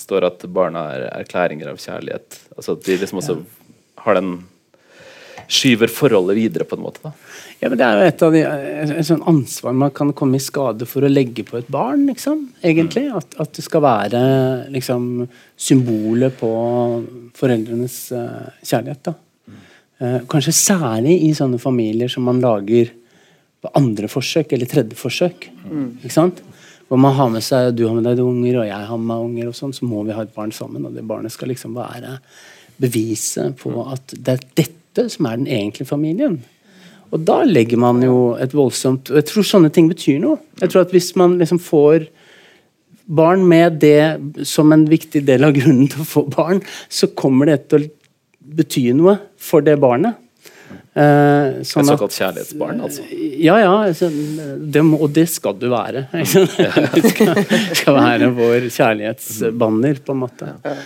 står 0.03 0.27
at 0.27 0.43
barna 0.51 0.87
er 0.93 1.07
erklæringer 1.23 1.71
av 1.71 1.79
kjærlighet. 1.81 2.41
Altså 2.57 2.77
at 2.77 2.83
de 2.87 2.97
liksom 3.01 3.21
også 3.23 3.37
ja. 3.39 3.69
har 4.05 4.19
den 4.19 4.35
skyver 5.51 5.91
forholdet 5.91 6.37
videre, 6.37 6.67
på 6.67 6.77
en 6.77 6.83
måte. 6.85 7.01
da. 7.03 7.11
Ja, 7.59 7.69
men 7.69 7.77
Det 7.77 7.85
er 7.85 7.97
jo 7.97 8.07
et 8.07 8.23
av 8.25 8.33
de, 8.35 8.41
et 8.43 9.07
sånn 9.07 9.23
ansvar 9.29 9.75
man 9.77 9.91
kan 9.95 10.13
komme 10.17 10.39
i 10.39 10.43
skade 10.43 10.87
for 10.89 11.05
å 11.05 11.11
legge 11.11 11.45
på 11.47 11.59
et 11.59 11.69
barn. 11.71 12.05
liksom, 12.07 12.49
egentlig. 12.63 13.05
Mm. 13.09 13.17
At, 13.19 13.37
at, 13.39 13.53
det 13.55 13.65
skal 13.65 13.83
være 13.85 14.23
liksom, 14.73 15.27
symbolet 15.55 16.35
på 16.39 16.51
foreldrenes 17.37 17.97
uh, 18.15 18.49
kjærlighet. 18.63 19.11
da. 19.11 19.15
Uh, 20.01 20.19
kanskje 20.27 20.55
særlig 20.57 21.19
i 21.27 21.33
sånne 21.37 21.61
familier 21.61 22.11
som 22.11 22.25
man 22.27 22.41
lager 22.43 22.91
på 23.63 23.71
andre 23.79 24.09
forsøk 24.11 24.51
eller 24.55 24.67
tredje 24.67 24.99
forsøk. 24.99 25.47
Mm. 25.63 25.87
ikke 26.03 26.17
sant? 26.17 26.43
Hvor 26.93 26.99
man 27.01 27.15
har 27.17 27.29
med 27.33 27.41
seg, 27.41 27.71
du 27.73 27.87
har 27.87 27.95
med 27.97 28.05
deg 28.05 28.19
unger, 28.21 28.59
og 28.61 28.67
jeg 28.67 28.85
har 28.85 28.97
med 29.01 29.07
meg 29.09 29.21
unger, 29.25 29.47
og 29.49 29.55
sånn, 29.57 29.71
så 29.73 29.87
må 29.89 30.03
vi 30.05 30.13
ha 30.13 30.21
et 30.21 30.35
barn 30.35 30.51
sammen. 30.53 30.83
Og 30.85 30.93
det 30.93 31.01
barnet 31.09 31.33
skal 31.33 31.49
liksom 31.49 31.73
være 31.73 32.19
beviset 32.77 33.55
på 33.57 33.71
at 33.89 34.13
det 34.13 34.35
er 34.35 34.43
dette 34.59 35.05
som 35.09 35.25
er 35.25 35.39
den 35.39 35.49
egentlige 35.49 35.89
familien. 35.89 36.35
Og 37.09 37.23
da 37.25 37.39
legger 37.49 37.81
man 37.81 38.03
jo 38.05 38.35
et 38.37 38.53
voldsomt 38.53 39.09
og 39.09 39.17
Jeg 39.17 39.25
tror 39.31 39.49
sånne 39.49 39.73
ting 39.73 39.89
betyr 39.89 40.21
noe. 40.21 40.37
Jeg 40.61 40.69
tror 40.69 40.85
at 40.85 40.93
Hvis 40.93 41.15
man 41.17 41.39
liksom 41.41 41.63
får 41.65 42.05
barn 43.09 43.41
med 43.49 43.81
det 43.81 44.45
som 44.45 44.69
en 44.69 44.85
viktig 44.85 45.25
del 45.25 45.49
av 45.49 45.57
grunnen 45.57 45.89
til 45.89 46.05
å 46.05 46.11
få 46.13 46.27
barn, 46.29 46.61
så 46.93 47.09
kommer 47.09 47.49
det 47.49 47.71
til 47.73 47.87
å 47.87 47.91
bety 48.61 48.91
noe 48.93 49.17
for 49.41 49.65
det 49.65 49.79
barnet. 49.81 50.21
Eh, 50.93 51.61
sånn 51.67 51.85
et 51.85 51.91
såkalt 51.93 52.17
kjærlighetsbarn, 52.17 52.81
altså? 52.85 53.05
Ja, 53.41 53.55
ja. 53.61 53.71
Så, 53.97 54.09
det 54.09 54.83
må, 54.85 54.99
og 55.03 55.13
det 55.15 55.25
skal 55.31 55.57
du 55.61 55.69
være. 55.73 56.05
Du 56.93 57.09
skal, 57.09 57.41
skal 57.73 57.97
være 57.97 58.29
vår 58.35 58.69
kjærlighetsbanner, 58.73 60.03
på 60.05 60.15
en 60.15 60.23
måte. 60.25 60.53
Ja. 60.65 60.77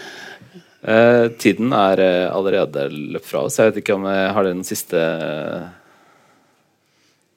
Eh, 0.88 1.28
tiden 1.42 1.74
er 1.74 2.00
uh, 2.00 2.36
allerede 2.36 2.88
løpt 2.94 3.28
fra 3.28 3.42
oss. 3.48 3.58
Jeg 3.60 3.72
vet 3.72 3.82
ikke 3.82 3.98
om 3.98 4.06
jeg 4.08 4.28
har 4.38 4.46
den 4.48 4.62
siste 4.68 5.02
uh, 5.02 5.66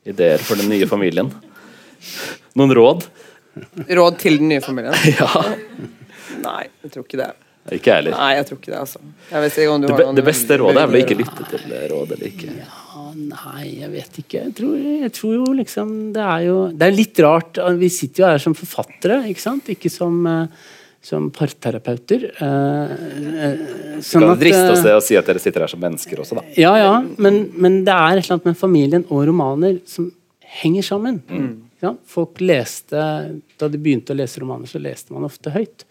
ideer 0.07 0.42
for 0.44 0.61
den 0.61 0.70
nye 0.70 0.86
familien. 0.90 1.32
Noen 2.59 2.74
råd? 2.76 3.09
Råd 3.88 4.18
til 4.20 4.38
den 4.38 4.53
nye 4.53 4.62
familien? 4.62 4.94
ja. 5.20 5.30
Nei, 6.44 6.68
jeg 6.84 6.92
tror 6.94 7.09
ikke 7.09 7.22
det. 7.24 7.32
Ikke 7.77 7.93
jeg 7.93 8.01
heller. 8.01 8.16
Nei, 8.18 8.31
jeg 8.39 8.49
tror 8.49 8.59
ikke 8.61 8.73
det, 8.73 8.81
altså. 8.81 9.03
Ikke 9.31 9.66
det, 9.85 9.95
be 10.01 10.09
det, 10.18 10.27
beste 10.27 10.59
rådet 10.61 10.83
er 10.83 10.91
vel 10.91 10.99
å 10.99 11.05
ikke 11.05 11.18
lytte 11.21 11.47
til 11.53 11.77
rådet 11.93 12.18
eller 12.18 12.33
ikke? 12.33 12.57
Ja, 12.59 13.05
nei, 13.21 13.64
jeg 13.83 13.93
vet 13.95 14.21
ikke. 14.25 14.43
Jeg 14.49 14.57
tror, 14.59 14.75
jeg 15.05 15.14
tror, 15.21 15.39
jo 15.39 15.55
liksom 15.61 15.95
Det 16.16 16.27
er 16.27 16.45
jo 16.49 16.59
Det 16.75 16.89
er 16.89 16.99
litt 16.99 17.23
rart. 17.25 17.62
Vi 17.79 17.91
sitter 17.95 18.25
jo 18.25 18.29
her 18.33 18.43
som 18.43 18.59
forfattere, 18.59 19.23
ikke 19.31 19.45
sant? 19.45 19.73
Ikke 19.75 19.93
som 19.93 20.21
uh, 20.27 20.68
som 21.03 21.31
parterapeuter. 21.33 22.27
Eh, 22.37 22.91
eh, 23.45 23.61
sånn 24.05 24.27
kan 24.27 24.41
driste 24.41 24.66
oss 24.75 24.85
til 24.85 24.97
å 24.99 25.03
si 25.05 25.16
at 25.16 25.29
dere 25.31 25.41
sitter 25.41 25.64
her 25.64 25.73
som 25.73 25.81
mennesker 25.81 26.21
også, 26.21 26.41
da. 26.41 26.45
Ja, 26.61 26.75
ja, 26.77 26.93
men, 27.16 27.47
men, 27.57 27.81
det 27.87 27.95
er 27.95 28.18
et 28.18 28.25
eller 28.25 28.37
annet 28.37 28.51
med 28.51 28.61
familien 28.61 29.07
og 29.09 29.25
romaner 29.31 29.81
som 29.89 30.11
henger 30.61 30.85
sammen. 30.85 31.23
Mm. 31.31 31.51
Ja, 31.81 31.95
folk 32.05 32.43
leste 32.45 33.01
Da 33.57 33.68
de 33.73 33.79
begynte 33.81 34.12
å 34.12 34.18
lese 34.18 34.43
romaner, 34.43 34.68
så 34.68 34.81
leste 34.83 35.14
man 35.16 35.25
ofte 35.25 35.53
høyt. 35.55 35.87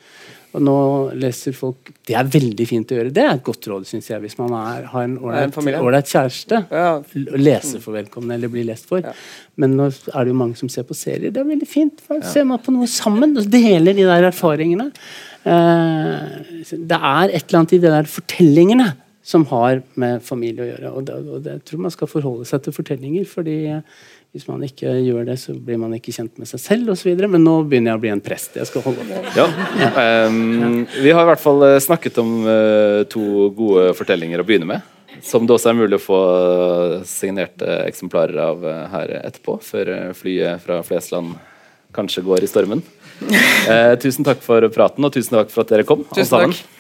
Og 0.50 0.64
nå 0.66 0.76
leser 1.20 1.54
folk 1.54 1.92
Det 2.08 2.16
er 2.18 2.30
veldig 2.34 2.66
fint 2.66 2.90
å 2.90 2.98
gjøre. 2.98 3.14
Det 3.14 3.22
er 3.22 3.36
et 3.36 3.44
godt 3.46 3.68
råd, 3.70 3.86
syns 3.86 4.08
jeg, 4.10 4.22
hvis 4.24 4.38
man 4.40 4.56
er, 4.58 4.88
har 4.90 5.06
en 5.06 5.18
ålreit 5.22 6.10
kjæreste. 6.10 6.64
Ja. 6.74 6.94
Lese 7.38 7.82
for 7.84 7.98
vedkommende 7.98 8.40
eller 8.40 8.52
bli 8.54 8.64
lest 8.66 8.90
for. 8.90 9.04
Ja. 9.06 9.14
Men 9.62 9.76
nå 9.78 9.90
er 9.92 10.26
det 10.26 10.34
jo 10.34 10.40
mange 10.40 10.58
som 10.58 10.72
ser 10.74 10.88
på 10.90 10.98
serier. 10.98 11.34
Det 11.36 11.44
er 11.44 11.52
veldig 11.52 11.70
fint. 11.70 12.02
Ja. 12.10 12.22
Ser 12.26 12.48
man 12.50 12.64
på 12.66 12.74
noe 12.74 12.90
sammen 12.90 13.38
og 13.38 13.52
deler 13.54 13.94
de 13.94 14.08
der 14.10 14.30
erfaringene. 14.32 14.90
Eh, 15.46 16.74
det 16.74 16.98
er 16.98 17.30
et 17.30 17.46
eller 17.46 17.62
annet 17.62 17.78
i 17.78 17.84
de 17.84 17.94
der 17.94 18.10
fortellingene 18.10 18.90
som 19.30 19.46
har 19.52 19.84
med 20.00 20.24
familie 20.26 20.64
å 20.64 20.70
gjøre. 20.72 20.92
Og 20.96 21.06
det, 21.06 21.18
og 21.20 21.44
det, 21.46 21.58
jeg 21.60 21.66
tror 21.70 21.84
man 21.86 21.94
skal 21.94 22.10
forholde 22.10 22.48
seg 22.50 22.64
til 22.66 22.74
fortellinger. 22.74 23.28
fordi 23.30 23.60
hvis 24.30 24.46
man 24.46 24.62
ikke 24.62 24.92
gjør 25.02 25.24
det, 25.26 25.40
så 25.42 25.56
blir 25.58 25.80
man 25.82 25.96
ikke 25.98 26.14
kjent 26.14 26.36
med 26.38 26.50
seg 26.50 26.62
selv 26.62 26.94
osv. 26.94 27.10
Men 27.26 27.42
nå 27.42 27.56
begynner 27.66 27.96
jeg 27.96 28.00
å 28.00 28.04
bli 28.04 28.12
en 28.14 28.22
prest. 28.22 28.60
Jeg 28.60 28.70
skal 28.70 28.84
holde 28.86 29.02
opp. 29.02 29.30
Ja. 29.34 29.48
Um, 30.30 30.86
vi 30.94 31.10
har 31.10 31.26
i 31.26 31.30
hvert 31.32 31.42
fall 31.42 31.66
eh, 31.66 31.80
snakket 31.82 32.20
om 32.22 32.36
uh, 32.46 33.02
to 33.10 33.50
gode 33.58 33.90
fortellinger 33.98 34.44
å 34.44 34.46
begynne 34.46 34.70
med. 34.70 34.96
Som 35.26 35.50
det 35.50 35.56
også 35.56 35.72
er 35.72 35.80
mulig 35.80 35.98
å 35.98 36.04
få 36.04 36.20
signerte 37.10 37.82
eksemplarer 37.88 38.38
av 38.44 38.62
her 38.94 39.16
etterpå, 39.24 39.58
før 39.66 40.14
flyet 40.16 40.62
fra 40.64 40.78
Flesland 40.86 41.34
kanskje 41.98 42.24
går 42.24 42.46
i 42.46 42.52
stormen. 42.52 42.86
Uh, 43.26 43.98
tusen 44.04 44.28
takk 44.28 44.46
for 44.46 44.62
praten, 44.72 45.10
og 45.10 45.16
tusen 45.18 45.40
takk 45.40 45.50
for 45.52 45.66
at 45.66 45.74
dere 45.74 45.90
kom. 45.90 46.06
Tusen 46.14 46.38
takk. 46.38 46.79